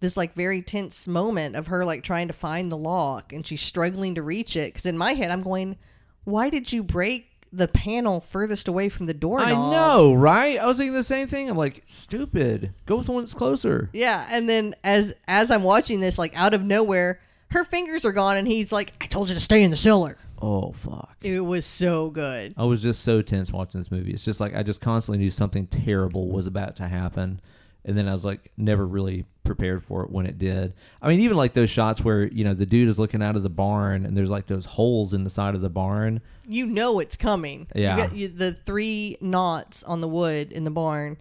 this 0.00 0.16
like 0.16 0.34
very 0.34 0.62
tense 0.62 1.06
moment 1.06 1.54
of 1.56 1.66
her 1.66 1.84
like 1.84 2.02
trying 2.02 2.28
to 2.28 2.32
find 2.32 2.72
the 2.72 2.78
lock 2.78 3.34
and 3.34 3.46
she's 3.46 3.60
struggling 3.60 4.14
to 4.14 4.22
reach 4.22 4.56
it. 4.56 4.72
Because 4.72 4.86
in 4.86 4.96
my 4.96 5.12
head, 5.12 5.30
I'm 5.30 5.42
going, 5.42 5.76
"Why 6.24 6.48
did 6.48 6.72
you 6.72 6.82
break 6.82 7.29
the 7.52 7.68
panel 7.68 8.20
furthest 8.20 8.68
away 8.68 8.88
from 8.88 9.06
the 9.06 9.14
doorknob?" 9.14 9.48
I 9.48 9.52
know, 9.52 10.12
right? 10.12 10.58
I 10.58 10.66
was 10.66 10.76
thinking 10.78 10.94
the 10.94 11.04
same 11.04 11.28
thing. 11.28 11.50
I'm 11.50 11.56
like, 11.56 11.82
stupid. 11.86 12.72
Go 12.86 12.96
with 12.96 13.06
the 13.06 13.12
one 13.12 13.22
that's 13.22 13.34
closer. 13.34 13.90
Yeah, 13.92 14.26
and 14.30 14.48
then 14.48 14.74
as 14.84 15.14
as 15.26 15.50
I'm 15.50 15.62
watching 15.62 16.00
this, 16.00 16.18
like 16.18 16.38
out 16.38 16.54
of 16.54 16.62
nowhere, 16.62 17.20
her 17.50 17.64
fingers 17.64 18.04
are 18.04 18.12
gone, 18.12 18.36
and 18.36 18.46
he's 18.46 18.72
like, 18.72 18.92
"I 19.00 19.06
told 19.06 19.28
you 19.28 19.34
to 19.34 19.40
stay 19.40 19.62
in 19.62 19.70
the 19.70 19.76
cellar." 19.76 20.16
Oh 20.42 20.72
fuck. 20.72 21.16
It 21.20 21.40
was 21.40 21.66
so 21.66 22.08
good. 22.10 22.54
I 22.56 22.64
was 22.64 22.82
just 22.82 23.02
so 23.02 23.20
tense 23.20 23.52
watching 23.52 23.80
this 23.80 23.90
movie. 23.90 24.12
It's 24.12 24.24
just 24.24 24.40
like 24.40 24.54
I 24.54 24.62
just 24.62 24.80
constantly 24.80 25.18
knew 25.18 25.30
something 25.30 25.66
terrible 25.66 26.28
was 26.28 26.46
about 26.46 26.76
to 26.76 26.88
happen. 26.88 27.40
And 27.84 27.96
then 27.96 28.08
I 28.08 28.12
was 28.12 28.24
like 28.24 28.52
never 28.56 28.86
really 28.86 29.24
prepared 29.44 29.82
for 29.82 30.02
it 30.04 30.10
when 30.10 30.26
it 30.26 30.38
did. 30.38 30.74
I 31.02 31.08
mean, 31.08 31.20
even 31.20 31.36
like 31.36 31.54
those 31.54 31.70
shots 31.70 32.02
where, 32.04 32.26
you 32.26 32.44
know, 32.44 32.54
the 32.54 32.66
dude 32.66 32.88
is 32.88 32.98
looking 32.98 33.22
out 33.22 33.36
of 33.36 33.42
the 33.42 33.48
barn 33.50 34.04
and 34.04 34.16
there's 34.16 34.30
like 34.30 34.46
those 34.46 34.64
holes 34.66 35.14
in 35.14 35.24
the 35.24 35.30
side 35.30 35.54
of 35.54 35.60
the 35.60 35.70
barn. 35.70 36.20
You 36.46 36.66
know 36.66 37.00
it's 37.00 37.16
coming. 37.16 37.66
You 37.74 37.82
Yeah. 37.82 37.96
got- 37.96 38.14
you- 38.16 38.28
the 38.28 38.52
three 38.52 39.16
knots 39.20 39.82
on 39.84 40.00
the 40.00 40.08
wood 40.08 40.52
in 40.52 40.64
the 40.64 40.70
barn 40.70 41.16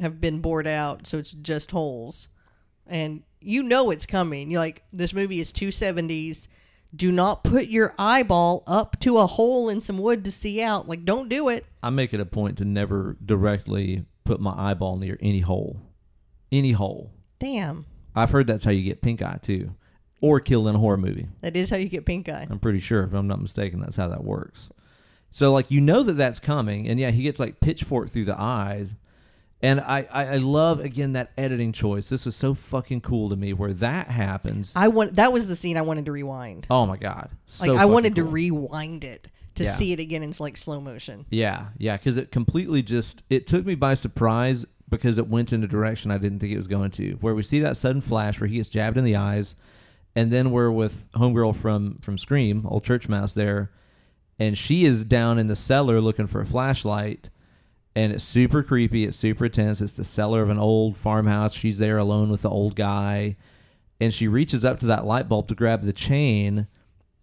have 0.00 0.20
been 0.20 0.40
bored 0.40 0.66
out, 0.66 1.06
so 1.06 1.18
it's 1.18 1.30
just 1.32 1.70
holes, 1.70 2.28
and 2.86 3.22
you 3.40 3.62
know 3.62 3.90
it's 3.90 4.06
coming. 4.06 4.50
You're 4.50 4.60
like, 4.60 4.82
this 4.92 5.12
movie 5.12 5.38
is 5.38 5.52
too 5.52 5.70
seventies. 5.70 6.48
Do 6.94 7.10
not 7.12 7.44
put 7.44 7.68
your 7.68 7.94
eyeball 7.98 8.64
up 8.66 8.98
to 9.00 9.18
a 9.18 9.26
hole 9.26 9.68
in 9.68 9.80
some 9.80 9.98
wood 9.98 10.24
to 10.24 10.32
see 10.32 10.60
out. 10.60 10.88
Like, 10.88 11.04
don't 11.04 11.28
do 11.28 11.48
it. 11.48 11.64
I 11.82 11.90
make 11.90 12.12
it 12.12 12.20
a 12.20 12.26
point 12.26 12.58
to 12.58 12.64
never 12.64 13.16
directly 13.24 14.04
put 14.24 14.40
my 14.40 14.52
eyeball 14.56 14.96
near 14.98 15.18
any 15.22 15.40
hole. 15.40 15.78
Any 16.52 16.72
hole. 16.72 17.10
Damn, 17.38 17.86
I've 18.14 18.30
heard 18.30 18.46
that's 18.46 18.64
how 18.64 18.70
you 18.70 18.84
get 18.84 19.02
pink 19.02 19.22
eye 19.22 19.38
too. 19.42 19.74
Or 20.20 20.38
killed 20.38 20.68
in 20.68 20.76
a 20.76 20.78
horror 20.78 20.96
movie. 20.98 21.26
that 21.40 21.56
is 21.56 21.70
how 21.70 21.76
you 21.76 21.88
get 21.88 22.04
pink 22.06 22.28
eye. 22.28 22.46
I'm 22.48 22.60
pretty 22.60 22.78
sure, 22.78 23.02
if 23.02 23.12
I'm 23.12 23.26
not 23.26 23.40
mistaken, 23.42 23.80
that's 23.80 23.96
how 23.96 24.06
that 24.08 24.22
works. 24.22 24.68
So, 25.32 25.50
like, 25.52 25.70
you 25.70 25.80
know 25.80 26.02
that 26.04 26.12
that's 26.12 26.38
coming, 26.38 26.86
and 26.88 27.00
yeah, 27.00 27.10
he 27.10 27.22
gets 27.22 27.40
like 27.40 27.60
pitchfork 27.60 28.10
through 28.10 28.26
the 28.26 28.38
eyes, 28.40 28.94
and 29.62 29.80
I, 29.80 30.06
I, 30.12 30.26
I 30.26 30.36
love 30.36 30.78
again 30.78 31.14
that 31.14 31.32
editing 31.38 31.72
choice. 31.72 32.08
This 32.08 32.26
was 32.26 32.36
so 32.36 32.54
fucking 32.54 33.00
cool 33.00 33.30
to 33.30 33.36
me, 33.36 33.52
where 33.52 33.72
that 33.72 34.08
happens. 34.08 34.72
I 34.76 34.88
want 34.88 35.16
that 35.16 35.32
was 35.32 35.46
the 35.48 35.56
scene 35.56 35.76
I 35.76 35.82
wanted 35.82 36.04
to 36.04 36.12
rewind. 36.12 36.66
oh 36.70 36.86
my 36.86 36.98
god, 36.98 37.30
Like 37.60 37.70
I 37.70 37.86
wanted 37.86 38.10
fucking 38.12 38.24
to 38.26 38.30
rewind 38.30 39.02
it 39.04 39.28
to 39.56 39.64
Yeah. 39.64 39.74
see 39.74 39.92
it 39.92 40.00
again 40.00 40.22
in 40.22 40.32
like 40.38 40.56
slow 40.56 40.80
motion. 40.80 41.26
Yeah, 41.30 41.68
yeah, 41.78 41.96
because 41.96 42.16
it 42.18 42.30
completely 42.30 42.82
just 42.82 43.22
it 43.30 43.46
took 43.46 43.64
me 43.66 43.74
by 43.74 43.94
surprise 43.94 44.66
because 44.92 45.18
it 45.18 45.26
went 45.26 45.52
in 45.52 45.64
a 45.64 45.66
direction 45.66 46.12
I 46.12 46.18
didn't 46.18 46.38
think 46.38 46.52
it 46.52 46.58
was 46.58 46.68
going 46.68 46.92
to. 46.92 47.14
Where 47.20 47.34
we 47.34 47.42
see 47.42 47.58
that 47.60 47.76
sudden 47.76 48.00
flash 48.00 48.38
where 48.40 48.46
he 48.46 48.56
gets 48.56 48.68
jabbed 48.68 48.96
in 48.96 49.04
the 49.04 49.16
eyes, 49.16 49.56
and 50.14 50.30
then 50.30 50.52
we're 50.52 50.70
with 50.70 51.10
homegirl 51.12 51.56
from 51.56 51.98
from 52.00 52.18
Scream, 52.18 52.64
old 52.66 52.84
church 52.84 53.08
mouse 53.08 53.32
there, 53.32 53.72
and 54.38 54.56
she 54.56 54.84
is 54.84 55.02
down 55.02 55.38
in 55.38 55.48
the 55.48 55.56
cellar 55.56 56.00
looking 56.00 56.28
for 56.28 56.40
a 56.40 56.46
flashlight, 56.46 57.30
and 57.96 58.12
it's 58.12 58.22
super 58.22 58.62
creepy. 58.62 59.04
It's 59.04 59.16
super 59.16 59.48
tense. 59.48 59.80
It's 59.80 59.96
the 59.96 60.04
cellar 60.04 60.42
of 60.42 60.50
an 60.50 60.58
old 60.58 60.96
farmhouse. 60.96 61.54
She's 61.54 61.78
there 61.78 61.98
alone 61.98 62.30
with 62.30 62.42
the 62.42 62.50
old 62.50 62.76
guy, 62.76 63.36
and 64.00 64.14
she 64.14 64.28
reaches 64.28 64.64
up 64.64 64.78
to 64.80 64.86
that 64.86 65.06
light 65.06 65.28
bulb 65.28 65.48
to 65.48 65.54
grab 65.54 65.82
the 65.82 65.92
chain. 65.92 66.68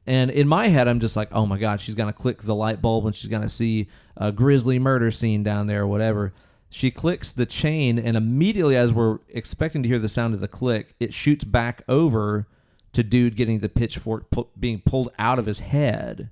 And 0.08 0.32
in 0.32 0.48
my 0.48 0.70
head, 0.70 0.88
I'm 0.88 1.00
just 1.00 1.16
like, 1.16 1.30
oh 1.32 1.46
my 1.46 1.60
God, 1.60 1.80
she's 1.80 1.94
going 1.94 2.12
to 2.12 2.20
click 2.20 2.42
the 2.42 2.56
light 2.56 2.82
bulb 2.82 3.06
and 3.06 3.16
she's 3.16 3.30
going 3.30 3.44
to 3.44 3.50
see 3.50 3.90
a 4.18 4.32
grisly 4.32 4.80
murder 4.80 5.12
scene 5.12 5.44
down 5.44 5.68
there 5.68 5.84
or 5.84 5.88
whatever. 5.88 6.34
She 6.70 6.92
clicks 6.92 7.32
the 7.32 7.46
chain, 7.48 7.98
and 7.98 8.16
immediately, 8.16 8.76
as 8.78 8.94
we're 8.94 9.20
expecting 9.30 9.82
to 9.84 9.90
hear 9.90 10.00
the 10.00 10.10
sound 10.10 10.34
of 10.36 10.40
the 10.40 10.48
click, 10.48 10.94
it 11.00 11.14
shoots 11.14 11.44
back 11.44 11.82
over 11.88 12.48
to 12.94 13.04
dude 13.04 13.36
getting 13.36 13.60
the 13.60 13.70
pitchfork 13.70 14.30
pu- 14.30 14.48
being 14.60 14.80
pulled 14.82 15.10
out 15.18 15.40
of 15.40 15.46
his 15.48 15.60
head. 15.60 16.30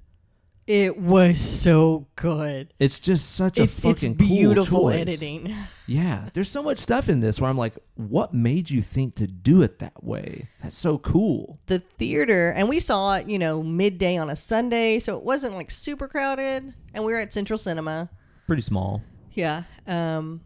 It 0.67 0.97
was 0.99 1.39
so 1.39 2.07
good. 2.17 2.73
It's 2.77 2.99
just 2.99 3.33
such 3.33 3.57
a 3.57 3.63
It's, 3.63 3.77
it's 3.77 4.01
fucking 4.01 4.17
cool 4.17 4.27
beautiful 4.27 4.81
choice. 4.91 4.95
editing. 4.95 5.55
Yeah, 5.89 6.27
there's 6.33 6.49
so 6.51 6.61
much 6.61 6.79
stuff 6.79 7.07
in 7.07 7.21
this 7.21 7.39
where 7.39 7.49
I'm 7.49 7.57
like, 7.57 7.75
what 7.95 8.33
made 8.33 8.69
you 8.69 8.81
think 8.81 9.15
to 9.15 9.25
do 9.25 9.61
it 9.61 9.79
that 9.79 10.03
way? 10.03 10.49
That's 10.61 10.75
so 10.77 10.97
cool. 10.97 11.59
The 11.67 11.79
theater, 11.79 12.51
and 12.51 12.67
we 12.67 12.81
saw 12.81 13.15
it, 13.15 13.29
you 13.29 13.39
know, 13.39 13.63
midday 13.63 14.17
on 14.17 14.29
a 14.29 14.35
Sunday, 14.35 14.99
so 14.99 15.17
it 15.17 15.23
wasn't 15.23 15.55
like 15.55 15.71
super 15.71 16.09
crowded. 16.09 16.73
And 16.93 17.05
we 17.05 17.13
were 17.13 17.19
at 17.19 17.31
Central 17.31 17.57
Cinema. 17.57 18.09
Pretty 18.47 18.63
small. 18.63 19.01
Yeah. 19.37 19.63
Um, 19.85 20.41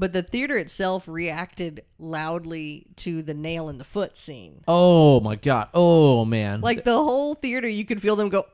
but 0.00 0.14
the 0.14 0.22
theater 0.22 0.56
itself 0.56 1.06
reacted 1.06 1.84
loudly 1.98 2.86
to 2.96 3.22
the 3.22 3.34
nail 3.34 3.68
in 3.68 3.76
the 3.76 3.84
foot 3.84 4.16
scene. 4.16 4.64
Oh 4.66 5.20
my 5.20 5.36
god. 5.36 5.68
Oh 5.74 6.24
man. 6.24 6.62
Like 6.62 6.84
the 6.84 6.96
whole 6.96 7.34
theater, 7.34 7.68
you 7.68 7.84
could 7.84 8.00
feel 8.00 8.16
them 8.16 8.30
go. 8.30 8.46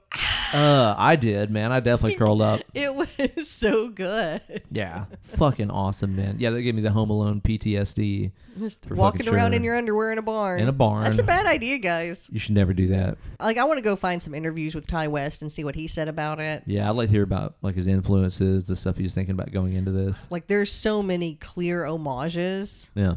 uh, 0.52 0.94
I 0.98 1.14
did, 1.14 1.50
man. 1.50 1.70
I 1.70 1.78
definitely 1.78 2.16
curled 2.16 2.42
up. 2.42 2.60
It 2.74 2.94
was 2.94 3.48
so 3.48 3.88
good. 3.88 4.62
Yeah, 4.70 5.06
fucking 5.36 5.70
awesome, 5.70 6.14
man. 6.14 6.36
Yeah, 6.38 6.50
they 6.50 6.62
gave 6.62 6.74
me 6.74 6.82
the 6.82 6.90
Home 6.90 7.10
Alone 7.10 7.40
PTSD. 7.40 8.32
Just 8.58 8.90
walking 8.90 9.28
around 9.28 9.50
sure. 9.52 9.56
in 9.56 9.64
your 9.64 9.76
underwear 9.76 10.12
in 10.12 10.18
a 10.18 10.22
barn. 10.22 10.60
In 10.60 10.68
a 10.68 10.72
barn. 10.72 11.04
That's 11.04 11.18
a 11.18 11.24
bad 11.24 11.46
idea, 11.46 11.78
guys. 11.78 12.28
You 12.30 12.38
should 12.38 12.54
never 12.54 12.72
do 12.72 12.88
that. 12.88 13.18
Like, 13.40 13.58
I 13.58 13.64
want 13.64 13.78
to 13.78 13.82
go 13.82 13.96
find 13.96 14.22
some 14.22 14.34
interviews 14.34 14.74
with 14.74 14.86
Ti 14.86 15.08
West 15.08 15.42
and 15.42 15.50
see 15.50 15.64
what 15.64 15.74
he 15.74 15.86
said 15.86 16.08
about 16.08 16.40
it. 16.40 16.62
Yeah, 16.66 16.88
I'd 16.88 16.96
like 16.96 17.08
to 17.08 17.12
hear 17.12 17.22
about 17.22 17.56
like 17.62 17.74
his 17.74 17.86
influences, 17.86 18.64
the 18.64 18.76
stuff 18.76 18.96
he 18.96 19.02
was 19.02 19.14
thinking 19.14 19.32
about 19.32 19.52
going 19.52 19.74
into 19.74 19.90
this. 19.90 20.26
Like, 20.30 20.46
there's 20.46 20.72
so 20.72 21.02
many 21.02 21.34
clear 21.36 21.84
homages 21.84 22.90
Yeah. 22.94 23.14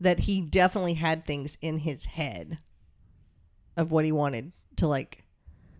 that 0.00 0.20
he 0.20 0.40
definitely 0.40 0.94
had 0.94 1.24
things 1.24 1.56
in 1.60 1.78
his 1.78 2.04
head 2.06 2.58
of 3.76 3.90
what 3.92 4.04
he 4.04 4.12
wanted 4.12 4.52
to 4.76 4.86
like 4.86 5.24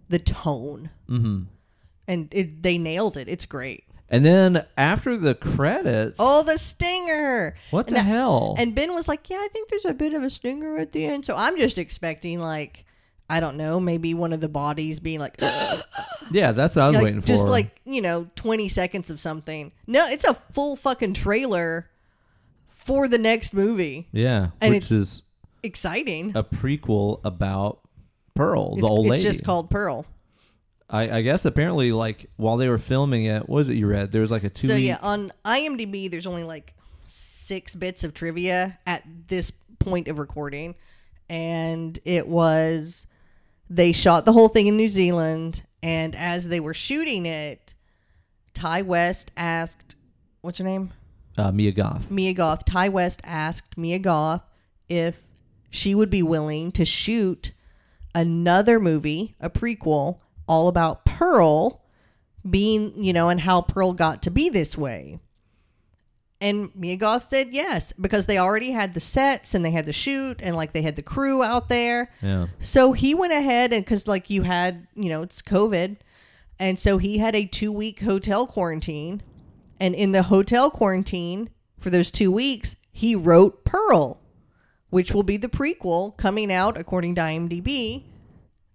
the 0.09 0.18
tone 0.18 0.91
Mm-hmm. 1.09 1.43
and 2.07 2.28
it, 2.32 2.62
they 2.62 2.78
nailed 2.78 3.16
it 3.16 3.28
it's 3.28 3.47
great 3.47 3.84
And 4.09 4.24
then 4.24 4.64
after 4.76 5.16
the 5.16 5.34
credits, 5.34 6.16
oh 6.18 6.43
the 6.43 6.57
stinger 6.59 7.55
what 7.70 7.86
the 7.89 7.99
I- 7.99 8.03
hell? 8.03 8.55
and 8.59 8.74
ben 8.74 8.95
was 8.95 9.09
like 9.09 9.28
yeah 9.28 9.36
i 9.39 9.49
think 9.53 9.68
there's 9.68 9.84
a 9.84 9.93
bit 9.95 10.14
of 10.14 10.22
a 10.22 10.30
stinger 10.30 10.76
at 10.78 10.93
the 10.93 11.05
end 11.05 11.24
so 11.24 11.36
i'm 11.36 11.59
just 11.59 11.78
expecting 11.78 12.39
like 12.39 12.84
i 13.31 13.41
don't 13.41 13.57
know 13.57 13.79
maybe 13.81 14.14
one 14.14 14.33
of 14.33 14.41
the 14.41 14.49
bodies 14.49 15.01
being 15.01 15.18
like, 15.20 15.37
yeah, 16.31 16.53
that's 16.53 16.76
what 16.76 16.83
I 16.83 16.89
was 16.89 16.97
like, 16.97 17.05
waiting 17.05 17.20
for. 17.20 17.26
just 17.26 17.47
like 17.47 17.81
you 17.85 18.01
know 18.03 18.29
20 18.37 18.68
seconds 18.68 19.11
of 19.11 19.20
something 19.20 19.72
no 19.87 20.07
it's 20.09 20.24
a 20.24 20.35
full 20.35 20.76
fucking 20.76 21.14
trailer 21.14 21.89
for 22.68 23.09
the 23.09 23.18
next 23.18 23.53
movie 23.53 24.09
yeah, 24.12 24.51
and 24.61 24.74
which 24.74 24.85
it's- 24.85 24.93
is 24.93 25.22
exciting 25.62 26.33
a 26.37 26.43
prequel 26.45 27.20
about 27.24 27.81
Pearl, 28.35 28.74
It's, 28.74 28.83
the 28.83 28.87
old 28.89 29.07
it's 29.07 29.11
lady. 29.11 29.26
It's 29.26 29.37
just 29.37 29.45
called 29.45 29.68
Pearl. 29.68 30.07
I, 30.89 31.18
I 31.18 31.22
guess 31.22 31.45
apparently, 31.45 31.91
like 31.91 32.31
while 32.37 32.57
they 32.57 32.68
were 32.68 32.79
filming 32.79 33.24
it, 33.24 33.49
what 33.49 33.57
was 33.57 33.68
it 33.68 33.74
you 33.74 33.89
read? 33.89 34.12
There 34.12 34.20
was 34.20 34.31
like 34.31 34.45
a 34.45 34.49
two. 34.49 34.68
So 34.68 34.76
yeah, 34.76 34.99
on 35.03 35.33
IMDb, 35.45 36.09
there's 36.09 36.24
only 36.24 36.45
like 36.45 36.74
six 37.09 37.74
bits 37.74 38.05
of 38.05 38.14
trivia 38.14 38.79
at 38.87 39.03
this 39.26 39.51
point 39.81 40.07
of 40.07 40.20
recording, 40.20 40.76
and 41.29 41.99
it 42.05 42.29
was 42.29 43.08
they 43.71 43.93
shot 43.93 44.25
the 44.25 44.33
whole 44.33 44.49
thing 44.49 44.66
in 44.66 44.77
New 44.77 44.89
Zealand, 44.89 45.64
and 45.83 46.14
as 46.14 46.49
they 46.49 46.61
were 46.61 46.75
shooting 46.75 47.27
it, 47.27 47.75
Ti 48.55 48.83
West 48.83 49.31
asked, 49.37 49.97
"What's 50.41 50.59
her 50.59 50.64
name?" 50.64 50.93
uh, 51.37 51.53
Mia 51.53 51.73
Goth. 51.73 52.11
Mia 52.11 52.35
Goth. 52.35 52.64
Ti 52.64 52.89
West 52.89 53.21
asked 53.25 53.79
Mia 53.79 53.99
Goth 53.99 54.43
if 54.89 55.23
she 55.71 55.95
would 55.95 56.11
be 56.11 56.23
willing 56.23 56.73
to 56.73 56.85
shoot 56.85 57.53
another 58.14 58.81
movie, 58.81 59.37
a 59.41 59.49
prequel, 59.51 60.19
all 60.49 60.69
about 60.69 61.05
Pearl 61.05 61.83
being, 62.49 62.93
you 63.03 63.12
know, 63.12 63.29
and 63.29 63.41
how 63.41 63.61
Pearl 63.61 63.93
got 63.93 64.23
to 64.23 64.31
be 64.31 64.49
this 64.49 64.77
way. 64.77 65.21
And 66.41 66.70
Mia 66.74 66.97
Goth 66.97 67.28
said 67.28 67.49
yes, 67.51 67.93
because 68.01 68.26
they 68.26 68.39
already 68.39 68.70
had 68.70 68.95
the 68.95 69.01
sets 69.01 69.55
and 69.55 69.64
they 69.64 69.72
had 69.72 69.86
the 69.86 69.93
shoot 69.93 70.41
and 70.41 70.55
like 70.55 70.72
they 70.72 70.82
had 70.82 70.95
the 70.97 71.03
crew 71.03 71.43
out 71.43 71.68
there. 71.68 72.12
Yeah. 72.22 72.47
So 72.61 72.93
he 72.93 73.14
went 73.14 73.32
ahead 73.32 73.72
and 73.72 73.84
because 73.84 74.07
like 74.07 74.30
you 74.30 74.43
had, 74.43 74.86
you 74.95 75.09
know, 75.09 75.22
it's 75.22 75.43
COVID. 75.43 75.97
And 76.61 76.78
so 76.78 76.99
he 76.99 77.18
had 77.18 77.34
a 77.34 77.45
two 77.45 77.72
week 77.72 78.01
hotel 78.01 78.47
quarantine. 78.47 79.22
And 79.80 79.95
in 79.95 80.12
the 80.12 80.24
hotel 80.24 80.70
quarantine 80.70 81.51
for 81.80 81.91
those 81.91 82.11
two 82.11 82.30
weeks, 82.30 82.76
he 82.93 83.14
wrote 83.14 83.64
Pearl, 83.64 84.20
which 84.91 85.12
will 85.12 85.22
be 85.22 85.36
the 85.36 85.49
prequel 85.49 86.16
coming 86.16 86.53
out, 86.53 86.76
according 86.78 87.14
to 87.16 87.20
IMDb, 87.20 88.05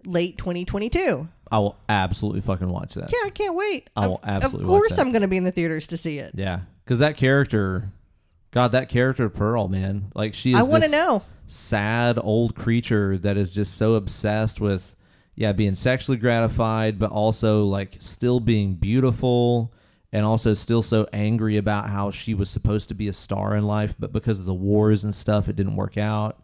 late 0.06 0.38
2022. 0.38 1.28
I 1.52 1.60
will 1.60 1.78
absolutely 1.88 2.42
fucking 2.42 2.70
watch 2.70 2.94
that. 2.96 3.12
Yeah, 3.12 3.20
I 3.26 3.30
can't 3.30 3.56
wait. 3.56 3.90
I 3.96 4.08
will 4.08 4.16
Of- 4.16 4.22
absolutely 4.24 4.64
Of 4.64 4.68
course. 4.68 4.98
I'm 4.98 5.12
going 5.12 5.22
to 5.22 5.28
be 5.28 5.38
in 5.38 5.44
the 5.44 5.52
theaters 5.52 5.88
to 5.88 5.98
see 5.98 6.20
it. 6.20 6.32
Yeah, 6.36 6.62
because 6.84 7.00
that 7.00 7.18
character, 7.18 7.92
God, 8.52 8.72
that 8.74 8.90
character 8.90 9.30
Pearl, 9.30 9.68
man, 9.68 10.12
like 10.16 10.34
she 10.34 10.52
is. 10.52 10.58
I 10.58 10.64
want 10.64 10.84
to 10.84 10.90
know. 10.90 11.24
Sad 11.48 12.18
old 12.22 12.56
creature 12.56 13.18
that 13.18 13.38
is 13.38 13.52
just 13.52 13.76
so 13.78 13.96
obsessed 13.96 14.62
with, 14.62 14.96
yeah, 15.36 15.52
being 15.52 15.76
sexually 15.76 16.18
gratified, 16.18 16.98
but 16.98 17.12
also 17.12 17.66
like 17.66 17.98
still 18.00 18.40
being 18.40 18.76
beautiful, 18.76 19.74
and 20.12 20.26
also 20.26 20.54
still 20.54 20.82
so 20.82 21.08
angry 21.12 21.58
about 21.58 21.90
how 21.90 22.12
she 22.12 22.34
was 22.34 22.50
supposed 22.50 22.90
to 22.90 22.96
be 22.96 23.08
a 23.08 23.14
star 23.14 23.56
in 23.56 23.66
life, 23.66 23.96
but 23.98 24.14
because 24.14 24.40
of 24.40 24.46
the 24.46 24.54
wars 24.54 25.04
and 25.04 25.14
stuff, 25.14 25.50
it 25.50 25.56
didn't 25.56 25.76
work 25.76 25.98
out. 25.98 26.40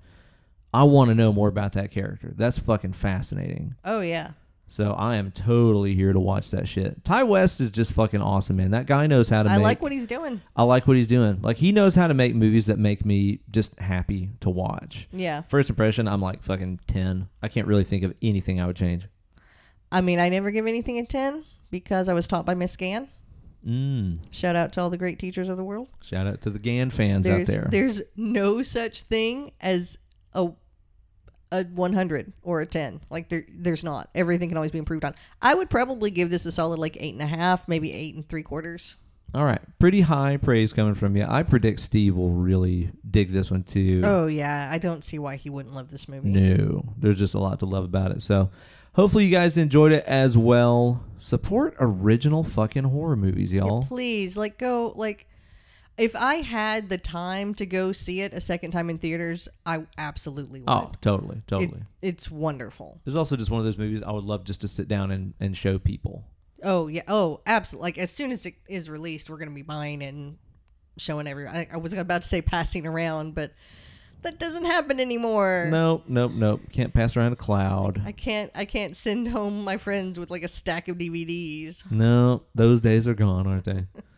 I 0.74 0.84
want 0.84 1.10
to 1.10 1.16
know 1.16 1.32
more 1.34 1.48
about 1.48 1.74
that 1.74 1.92
character. 1.92 2.34
That's 2.36 2.60
fucking 2.60 2.94
fascinating. 2.94 3.76
Oh, 3.86 4.02
yeah. 4.02 4.32
So 4.72 4.94
I 4.94 5.16
am 5.16 5.32
totally 5.32 5.96
here 5.96 6.14
to 6.14 6.20
watch 6.20 6.52
that 6.52 6.68
shit. 6.68 7.04
Ti 7.04 7.24
West 7.24 7.60
is 7.60 7.72
just 7.72 7.92
fucking 7.94 8.22
awesome, 8.22 8.58
man. 8.58 8.70
That 8.72 8.86
guy 8.86 9.08
knows 9.08 9.28
how 9.28 9.42
to 9.42 9.50
make 9.50 9.54
I 9.54 9.58
make. 9.58 9.64
like 9.64 9.82
what 9.82 9.92
he's 9.92 10.06
doing. 10.06 10.42
I 10.56 10.62
like 10.62 10.88
what 10.88 10.96
he's 10.96 11.08
doing. 11.08 11.40
Like 11.42 11.58
he 11.58 11.72
knows 11.72 11.96
how 11.96 12.06
to 12.06 12.14
make 12.14 12.36
movies 12.36 12.68
that 12.68 12.78
make 12.78 13.04
me 13.04 13.40
just 13.50 13.78
happy 13.80 14.30
to 14.42 14.50
watch. 14.52 15.08
Yeah. 15.12 15.42
First 15.42 15.72
impression, 15.72 16.08
I'm 16.08 16.22
like 16.22 16.44
fucking 16.44 16.82
ten. 16.86 17.30
I 17.42 17.48
can't 17.48 17.66
really 17.66 17.84
think 17.84 18.04
of 18.04 18.14
anything 18.22 18.62
I 18.62 18.68
would 18.68 18.76
change. 18.76 19.08
I 19.92 20.02
mean, 20.02 20.20
I 20.20 20.30
never 20.30 20.52
give 20.52 20.68
anything 20.68 21.00
a 21.00 21.06
10 21.06 21.44
because 21.72 22.08
I 22.08 22.14
was 22.14 22.28
taught 22.28 22.46
by 22.46 22.54
Miss 22.54 22.76
Gann. 22.76 23.10
Mm. 23.68 24.20
Shout 24.30 24.56
out 24.56 24.72
to 24.74 24.82
all 24.82 24.92
the 24.92 24.98
great 24.98 25.18
teachers 25.18 25.50
of 25.50 25.58
the 25.58 25.64
world. 25.64 25.88
Shout 26.04 26.28
out 26.28 26.42
to 26.42 26.52
the 26.52 26.60
Gan 26.60 26.92
fans 26.92 27.26
there's 27.26 27.50
out 27.50 27.54
there. 27.54 27.68
there's 27.72 28.02
no 28.16 28.62
such 28.62 29.02
thing 29.02 29.52
as 29.60 29.98
a 30.34 30.52
a 31.52 31.64
100 31.64 32.34
or 32.44 32.62
a 32.62 32.66
10 32.66 33.02
like 33.10 33.30
there 33.30 33.44
there's 33.52 33.84
not 33.84 34.10
everything 34.14 34.50
can 34.50 34.58
always 34.58 34.72
be 34.72 34.78
improved 34.78 35.04
on 35.04 35.16
i 35.42 35.54
would 35.56 35.70
probably 35.70 36.12
give 36.12 36.30
this 36.30 36.46
a 36.46 36.52
solid 36.52 36.78
like 36.80 36.96
eight 37.00 37.14
and 37.14 37.22
a 37.24 37.28
half 37.28 37.68
maybe 37.68 37.92
eight 37.92 38.14
and 38.14 38.28
three 38.30 38.44
quarters 38.44 38.96
All 39.34 39.44
right, 39.46 39.62
pretty 39.80 40.02
high 40.02 40.38
praise 40.38 40.74
coming 40.74 40.96
from 40.96 41.16
you. 41.16 41.24
I 41.28 41.44
predict 41.44 41.80
Steve 41.80 42.16
will 42.16 42.32
really 42.32 42.92
dig 43.10 43.32
this 43.32 43.50
one 43.52 43.64
too. 43.64 44.02
oh 44.04 44.28
yeah 44.28 44.70
i 44.72 44.78
don't 44.78 45.04
see 45.04 45.18
why 45.20 45.36
he 45.38 45.50
wouldn't 45.50 45.74
love 45.76 45.90
this 45.92 46.08
movie 46.08 46.30
No, 46.30 46.84
there's 46.98 47.20
just 47.20 47.34
a 47.34 47.40
lot 47.40 47.60
to 47.60 47.66
love 47.66 47.84
about 47.86 48.12
it. 48.12 48.22
So, 48.22 48.50
hopefully, 48.94 49.26
you 49.26 49.32
guys 49.32 49.58
enjoyed 49.58 49.92
it 49.92 50.04
as 50.06 50.36
well. 50.38 51.04
Support 51.20 51.76
original 51.80 52.44
fucking 52.44 52.86
horror 52.86 53.16
movies, 53.16 53.54
y'all. 53.54 53.84
please 53.84 54.36
like 54.38 54.58
go 54.58 54.94
like 54.96 55.28
if 56.00 56.16
i 56.16 56.36
had 56.36 56.90
the 56.90 56.98
time 56.98 57.54
to 57.54 57.66
go 57.66 57.92
see 57.92 58.22
it 58.22 58.34
a 58.34 58.42
second 58.42 58.72
time 58.72 58.90
in 58.90 58.98
theaters 58.98 59.48
i 59.66 59.86
absolutely 59.98 60.64
oh, 60.68 60.76
would 60.80 60.86
Oh, 60.88 60.92
totally, 61.02 61.38
It- 61.38 61.48
totally. 61.48 61.82
it's 62.02 62.32
wonderful 62.32 63.00
It's 63.06 63.16
also 63.16 63.36
just 63.36 63.52
one 63.52 63.60
of 63.60 63.66
those 63.66 63.78
movies 63.78 64.02
I 64.04 64.12
would 64.12 64.24
love 64.24 64.44
just 64.46 64.62
to 64.62 64.68
sit 64.68 64.88
down 64.88 65.12
and, 65.12 65.34
and 65.40 65.56
show 65.56 65.78
people. 65.80 66.24
Oh 66.64 66.88
yeah. 66.88 67.04
Oh, 67.08 67.40
absolutely. 67.46 67.88
Like 67.88 67.98
as 67.98 68.12
soon 68.12 68.32
as 68.32 68.46
it 68.46 68.56
is 68.68 68.90
released, 68.90 69.30
we're 69.30 69.38
gonna 69.38 69.52
be 69.52 69.62
buying 69.62 70.02
and 70.04 70.38
showing 70.98 71.26
everyone. 71.28 71.56
I, 71.56 71.68
I 71.74 71.78
was 71.78 71.94
about 71.94 72.22
to 72.24 72.28
say 72.28 72.42
passing 72.42 72.86
around, 72.86 73.34
but 73.36 73.54
that 74.24 74.40
doesn't 74.40 74.66
happen 74.66 75.00
anymore. 75.00 75.68
Nope, 75.70 76.04
nope, 76.10 76.34
nope. 76.34 76.62
Can't 76.74 76.94
pass 76.94 77.16
around 77.16 77.32
a 77.32 77.38
cloud. 77.38 78.02
I 78.06 78.12
can't. 78.12 78.52
I 78.54 78.66
can't 78.66 78.96
send 78.98 79.30
home 79.30 79.64
my 79.64 79.78
friends 79.78 80.20
with 80.20 80.30
like 80.30 80.44
a 80.44 80.50
stack 80.50 80.90
of 80.90 80.98
DVDs. 80.98 81.90
No, 81.90 82.44
those 82.56 82.82
days 82.82 83.08
are 83.08 83.14
gone, 83.16 83.48
aren't 83.48 83.66
they? 83.66 83.86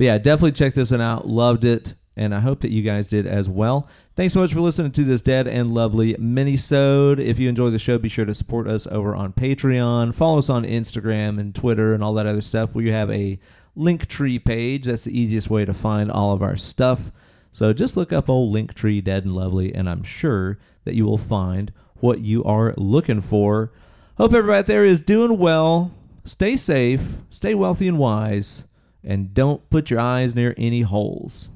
but 0.00 0.06
yeah, 0.06 0.16
definitely 0.16 0.52
check 0.52 0.72
this 0.72 0.92
one 0.92 1.02
out. 1.02 1.28
Loved 1.28 1.62
it, 1.62 1.92
and 2.16 2.34
I 2.34 2.40
hope 2.40 2.60
that 2.60 2.70
you 2.70 2.80
guys 2.80 3.06
did 3.06 3.26
as 3.26 3.50
well. 3.50 3.86
Thanks 4.16 4.32
so 4.32 4.40
much 4.40 4.54
for 4.54 4.62
listening 4.62 4.92
to 4.92 5.04
this 5.04 5.20
dead 5.20 5.46
and 5.46 5.74
lovely 5.74 6.16
mini-sode. 6.18 7.20
If 7.20 7.38
you 7.38 7.50
enjoy 7.50 7.68
the 7.68 7.78
show, 7.78 7.98
be 7.98 8.08
sure 8.08 8.24
to 8.24 8.34
support 8.34 8.66
us 8.66 8.86
over 8.86 9.14
on 9.14 9.34
Patreon. 9.34 10.14
Follow 10.14 10.38
us 10.38 10.48
on 10.48 10.64
Instagram 10.64 11.38
and 11.38 11.54
Twitter 11.54 11.92
and 11.92 12.02
all 12.02 12.14
that 12.14 12.24
other 12.24 12.40
stuff. 12.40 12.74
We 12.74 12.90
have 12.90 13.10
a 13.10 13.38
Linktree 13.76 14.42
page. 14.42 14.86
That's 14.86 15.04
the 15.04 15.20
easiest 15.20 15.50
way 15.50 15.66
to 15.66 15.74
find 15.74 16.10
all 16.10 16.32
of 16.32 16.42
our 16.42 16.56
stuff. 16.56 17.12
So 17.52 17.74
just 17.74 17.98
look 17.98 18.10
up 18.10 18.30
old 18.30 18.54
Linktree 18.54 19.04
Dead 19.04 19.26
and 19.26 19.36
Lovely, 19.36 19.74
and 19.74 19.86
I'm 19.86 20.02
sure 20.02 20.58
that 20.84 20.94
you 20.94 21.04
will 21.04 21.18
find 21.18 21.74
what 21.96 22.20
you 22.20 22.42
are 22.44 22.72
looking 22.78 23.20
for. 23.20 23.70
Hope 24.16 24.32
everybody 24.32 24.60
out 24.60 24.66
there 24.66 24.86
is 24.86 25.02
doing 25.02 25.36
well. 25.36 25.92
Stay 26.24 26.56
safe, 26.56 27.02
stay 27.28 27.54
wealthy 27.54 27.86
and 27.86 27.98
wise, 27.98 28.64
and 29.04 29.34
don't 29.34 29.68
put 29.70 29.90
your 29.90 30.00
eyes 30.00 30.34
near 30.34 30.54
any 30.56 30.82
holes. 30.82 31.48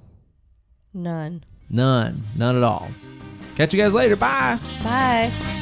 None. 0.93 1.45
None. 1.69 2.23
None 2.37 2.57
at 2.57 2.63
all. 2.63 2.89
Catch 3.57 3.73
you 3.75 3.81
guys 3.81 3.95
later. 3.95 4.17
Bye. 4.17 4.59
Bye. 4.83 5.61